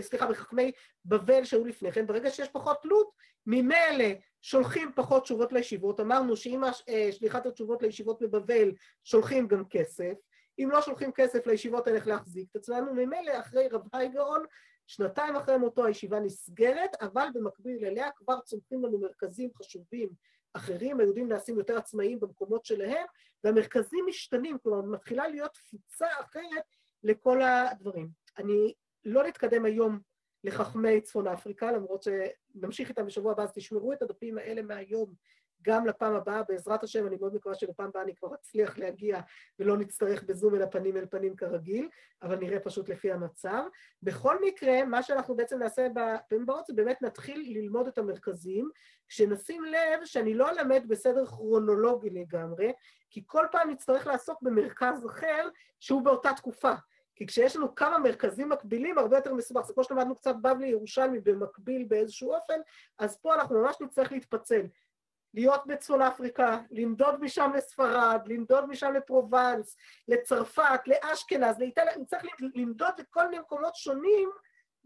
סליחה, 0.00 0.26
בחכמי 0.26 0.72
בבל 1.04 1.44
שהיו 1.44 1.64
לפני 1.64 1.92
כן, 1.92 2.06
ברגע 2.06 2.30
שיש 2.30 2.48
פחות 2.48 2.82
תלות, 2.82 3.10
ממילא 3.46 4.04
שולחים 4.40 4.92
פחות 4.94 5.22
תשובות 5.22 5.52
לישיבות, 5.52 6.00
אמרנו 6.00 6.36
שעם 6.36 6.64
אה, 6.64 7.08
שליחת 7.12 7.46
התשובות 7.46 7.82
לישיבות 7.82 8.22
בבבל 8.22 8.72
שולחים 9.04 9.48
גם 9.48 9.64
כסף, 9.70 10.12
אם 10.58 10.68
לא 10.72 10.82
שולחים 10.82 11.12
כסף 11.12 11.46
לישיבות 11.46 11.88
אין 11.88 11.96
איך 11.96 12.06
להחזיק 12.06 12.48
את 12.50 12.56
עצמנו, 12.56 12.94
ממילא 12.94 13.38
אחרי 13.38 13.68
רב 13.68 13.82
הייגאון, 13.92 14.44
שנתיים 14.90 15.36
אחרי 15.36 15.58
מותו 15.58 15.84
הישיבה 15.84 16.20
נסגרת, 16.20 16.90
אבל 17.00 17.28
במקביל 17.34 17.84
אליה 17.84 18.10
כבר 18.16 18.40
צומחים 18.40 18.84
לנו 18.84 18.98
מרכזים 18.98 19.50
חשובים 19.54 20.08
אחרים, 20.52 21.00
היהודים 21.00 21.28
נעשים 21.28 21.58
יותר 21.58 21.78
עצמאיים 21.78 22.20
במקומות 22.20 22.64
שלהם, 22.64 23.06
והמרכזים 23.44 24.04
משתנים, 24.08 24.58
כלומר 24.58 24.82
מתחילה 24.82 25.28
להיות 25.28 25.54
תפוצה 25.54 26.06
אחרת 26.20 26.64
לכל 27.02 27.42
הדברים. 27.42 28.08
אני 28.38 28.74
לא 29.04 29.24
נתקדם 29.24 29.64
היום 29.64 30.00
לחכמי 30.44 31.00
צפון 31.00 31.26
אפריקה, 31.26 31.72
למרות 31.72 32.02
שנמשיך 32.02 32.88
איתם 32.88 33.06
בשבוע 33.06 33.32
הבא, 33.32 33.42
אז 33.42 33.52
תשמרו 33.52 33.92
את 33.92 34.02
הדפים 34.02 34.38
האלה 34.38 34.62
מהיום 34.62 35.14
גם 35.62 35.86
לפעם 35.86 36.14
הבאה. 36.14 36.42
בעזרת 36.48 36.82
השם, 36.82 37.06
אני 37.06 37.16
מאוד 37.20 37.34
מקווה 37.34 37.54
שלפעם 37.54 37.88
הבאה 37.88 38.02
אני 38.02 38.14
כבר 38.14 38.34
אצליח 38.34 38.78
להגיע 38.78 39.20
ולא 39.58 39.76
נצטרך 39.76 40.22
בזום 40.22 40.54
אל 40.54 40.62
הפנים 40.62 40.96
אל 40.96 41.06
פנים 41.06 41.36
כרגיל, 41.36 41.88
אבל 42.22 42.36
נראה 42.36 42.60
פשוט 42.60 42.88
לפי 42.88 43.12
המצב. 43.12 43.62
בכל 44.02 44.36
מקרה, 44.42 44.84
מה 44.84 45.02
שאנחנו 45.02 45.36
בעצם 45.36 45.58
נעשה 45.58 45.88
בפעמים 45.88 46.42
הבאות 46.42 46.66
זה 46.66 46.72
באמת 46.74 47.02
נתחיל 47.02 47.58
ללמוד 47.58 47.86
את 47.86 47.98
המרכזים, 47.98 48.70
כשנשים 49.08 49.64
לב 49.64 50.04
שאני 50.04 50.34
לא 50.34 50.50
אלמד 50.50 50.84
בסדר 50.88 51.26
כרונולוגי 51.26 52.10
לגמרי, 52.10 52.72
כי 53.10 53.22
כל 53.26 53.46
פעם 53.52 53.70
נצטרך 53.70 54.06
לעסוק 54.06 54.42
במרכז 54.42 55.06
אחר 55.06 55.48
שהוא 55.80 56.02
באותה 56.02 56.30
תקופה. 56.36 56.72
כי 57.20 57.26
כשיש 57.26 57.56
לנו 57.56 57.74
כמה 57.74 57.98
מרכזים 57.98 58.48
מקבילים, 58.48 58.98
הרבה 58.98 59.16
יותר 59.16 59.34
מסובך. 59.34 59.66
זה 59.66 59.74
כמו 59.74 59.84
שלמדנו 59.84 60.14
קצת 60.14 60.34
בבלי 60.42 60.66
ירושלמי 60.66 61.20
במקביל 61.20 61.84
באיזשהו 61.84 62.34
אופן, 62.34 62.60
אז 62.98 63.16
פה 63.16 63.34
אנחנו 63.34 63.62
ממש 63.62 63.76
נצטרך 63.80 64.12
להתפצל. 64.12 64.66
להיות 65.34 65.66
בצפון 65.66 66.02
אפריקה, 66.02 66.60
לנדוד 66.70 67.20
משם 67.20 67.50
לספרד, 67.56 68.20
לנדוד 68.26 68.68
משם 68.68 68.92
לפרובנס, 68.92 69.76
לצרפת, 70.08 70.80
לאשכנז, 70.86 71.58
לאיטליה, 71.58 71.96
נצטרך 71.98 72.22
לנדוד 72.54 72.92
לכל 72.98 73.28
מיני 73.28 73.38
מקומות 73.38 73.74
שונים, 73.76 74.30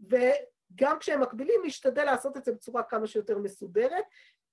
וגם 0.09 0.99
כשהם 0.99 1.21
מקבילים, 1.21 1.61
להשתדל 1.63 2.03
לעשות 2.03 2.37
את 2.37 2.45
זה 2.45 2.51
בצורה 2.51 2.83
כמה 2.83 3.07
שיותר 3.07 3.37
מסודרת. 3.37 4.03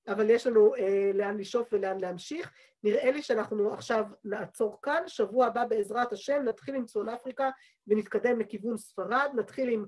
אבל 0.09 0.30
יש 0.30 0.47
לנו 0.47 0.74
אה, 0.74 1.11
לאן 1.14 1.38
לשאוף 1.38 1.68
ולאן 1.72 2.01
להמשיך. 2.01 2.53
נראה 2.84 3.11
לי 3.11 3.22
שאנחנו 3.22 3.74
עכשיו 3.74 4.05
נעצור 4.24 4.78
כאן, 4.82 5.03
שבוע 5.07 5.47
הבא 5.47 5.64
בעזרת 5.64 6.12
השם 6.12 6.43
נתחיל 6.45 6.74
עם 6.74 6.86
צפון 6.86 7.09
אפריקה 7.09 7.51
ונתקדם 7.86 8.40
לכיוון 8.40 8.76
ספרד, 8.76 9.30
נתחיל 9.34 9.68
עם 9.68 9.86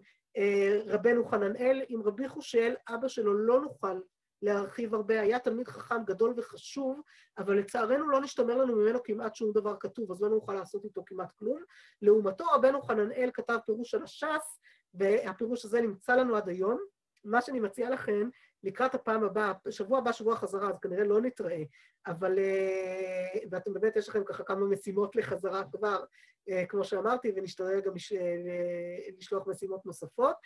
רבנו 0.86 1.24
חננאל, 1.24 1.82
עם 1.88 2.02
רבי 2.02 2.28
חושיאל, 2.28 2.76
אבא 2.88 3.08
שלו 3.08 3.34
לא 3.34 3.60
נוכל 3.60 4.00
להרחיב 4.44 4.94
הרבה, 4.94 5.20
היה 5.20 5.38
תלמיד 5.38 5.68
חכם 5.68 6.04
גדול 6.04 6.34
וחשוב, 6.36 7.00
אבל 7.38 7.58
לצערנו 7.58 8.08
לא 8.08 8.20
נשתמר 8.20 8.56
לנו 8.56 8.76
ממנו 8.76 9.02
כמעט 9.04 9.34
שום 9.34 9.52
דבר 9.52 9.76
כתוב, 9.80 10.10
אז 10.10 10.22
לא 10.22 10.28
נוכל 10.28 10.54
לעשות 10.54 10.84
איתו 10.84 11.02
כמעט 11.06 11.32
כלום. 11.32 11.62
לעומתו 12.02 12.44
רבנו 12.44 12.82
חננאל 12.82 13.30
כתב 13.34 13.58
פירוש 13.66 13.94
על 13.94 14.02
הש"ס, 14.02 14.60
והפירוש 14.94 15.64
הזה 15.64 15.80
נמצא 15.80 16.16
לנו 16.16 16.36
עד 16.36 16.48
היום. 16.48 16.80
מה 17.24 17.40
שאני 17.40 17.60
מציעה 17.60 17.90
לכם, 17.90 18.28
לקראת 18.64 18.94
הפעם 18.94 19.24
הבאה, 19.24 19.52
שבוע 19.70 19.98
הבא, 19.98 20.12
שבוע 20.12 20.36
חזרה, 20.36 20.68
אז 20.70 20.78
כנראה 20.78 21.04
לא 21.04 21.20
נתראה, 21.20 21.62
אבל, 22.06 22.38
אה, 22.38 23.40
ואתם 23.50 23.74
באמת, 23.74 23.96
יש 23.96 24.08
לכם 24.08 24.24
ככה 24.24 24.44
כמה 24.44 24.66
משימות 24.66 25.16
לחזרה 25.16 25.62
כבר, 25.72 26.04
אה, 26.48 26.66
כמו 26.66 26.84
שאמרתי, 26.84 27.32
ונשתדל 27.36 27.80
גם 27.80 27.92
אה, 28.16 29.10
לשלוח 29.18 29.46
משימות 29.46 29.86
נוספות, 29.86 30.36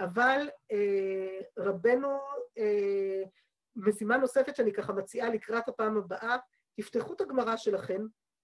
אבל 0.00 0.48
רבנו, 1.58 2.18
משימה 3.76 4.16
נוספת 4.16 4.56
שאני 4.56 4.72
ככה 4.72 4.92
מציעה 4.92 5.28
לקראת 5.28 5.68
הפעם 5.68 5.96
הבאה, 5.96 6.36
תפתחו 6.76 7.12
את 7.12 7.20
הגמרא 7.20 7.56
שלכם 7.56 8.02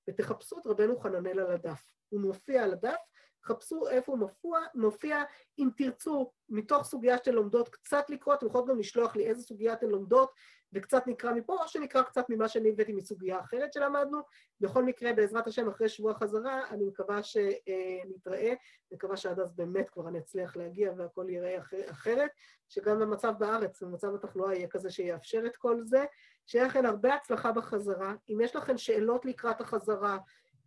ותחפשו 0.08 0.58
את 0.58 0.66
רבנו 0.66 0.98
חננאל 0.98 1.40
על 1.40 1.50
הדף. 1.50 1.90
הוא 2.08 2.20
מופיע 2.20 2.64
על 2.64 2.72
הדף, 2.72 3.00
חפשו 3.44 3.88
איפה 3.88 4.12
הוא 4.12 4.18
מופיע, 4.18 4.60
מופיע, 4.74 5.22
אם 5.58 5.68
תרצו, 5.76 6.32
מתוך 6.48 6.84
סוגיה 6.84 7.16
שאתן 7.16 7.32
לומדות, 7.32 7.68
קצת 7.68 8.04
לקרוא, 8.10 8.34
אתם 8.34 8.46
יכולות 8.46 8.68
גם 8.68 8.78
לשלוח 8.78 9.16
לי 9.16 9.26
איזה 9.26 9.42
סוגיה 9.42 9.72
אתן 9.72 9.86
לומדות, 9.86 10.30
וקצת 10.72 11.06
נקרא 11.06 11.32
מפה, 11.32 11.52
או 11.62 11.68
שנקרא 11.68 12.02
קצת 12.02 12.24
ממה 12.28 12.48
שאני 12.48 12.70
הבאתי 12.70 12.92
מסוגיה 12.92 13.40
אחרת 13.40 13.72
שלמדנו. 13.72 14.20
בכל 14.60 14.84
מקרה, 14.84 15.12
בעזרת 15.12 15.46
השם, 15.46 15.68
אחרי 15.68 15.88
שבוע 15.88 16.14
חזרה, 16.14 16.70
אני 16.70 16.84
מקווה 16.84 17.20
שנתראה, 17.22 18.52
מקווה 18.92 19.16
שעד 19.16 19.40
אז 19.40 19.54
באמת 19.54 19.90
כבר 19.90 20.08
אני 20.08 20.18
אצליח 20.18 20.56
להגיע 20.56 20.92
והכל 20.96 21.26
ייראה 21.28 21.58
אחרת, 21.90 22.30
שגם 22.68 23.02
המצב 23.02 23.34
בארץ, 23.38 23.82
ומצב 23.82 24.14
התחלואה 24.14 24.54
יהיה 24.54 24.68
כזה 24.68 24.90
שיאפשר 24.90 25.42
את 25.46 25.56
כל 25.56 25.82
זה. 25.84 26.04
שיהיה 26.46 26.66
לכם 26.66 26.86
הרבה 26.86 27.14
הצלחה 27.14 27.52
בחזרה. 27.52 28.14
אם 28.28 28.40
יש 28.40 28.56
לכם 28.56 28.78
שאלות 28.78 29.24
לקראת 29.24 29.60
החזרה, 29.60 30.18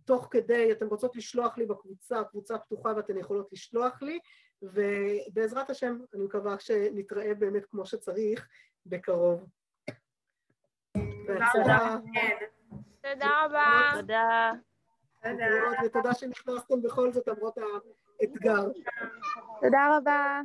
תוך 0.06 0.28
כדי, 0.32 0.72
אתן 0.72 0.86
רוצות 0.86 1.16
לשלוח 1.16 1.58
לי 1.58 1.66
בקבוצה, 1.66 2.24
קבוצה 2.24 2.58
פתוחה 2.58 2.94
ואתן 2.96 3.18
יכולות 3.18 3.54
לשלוח 3.54 4.02
לי, 4.02 4.20
ובעזרת 4.62 5.70
השם, 5.70 5.98
אני 6.14 6.24
מקווה 6.24 6.60
שנתראה 6.60 7.34
באמת 7.34 7.66
כמו 7.66 7.86
שצריך 7.86 8.48
בקרוב. 8.86 9.50
תודה 13.02 13.46
רבה. 13.46 13.92
תודה. 14.02 14.52
ותודה 15.86 16.14
שנכנסתם 16.14 16.82
בכל 16.82 17.12
זאת 17.12 17.28
למרות 17.28 17.58
האתגר. 18.22 18.68
תודה 19.62 19.98
רבה. 19.98 20.42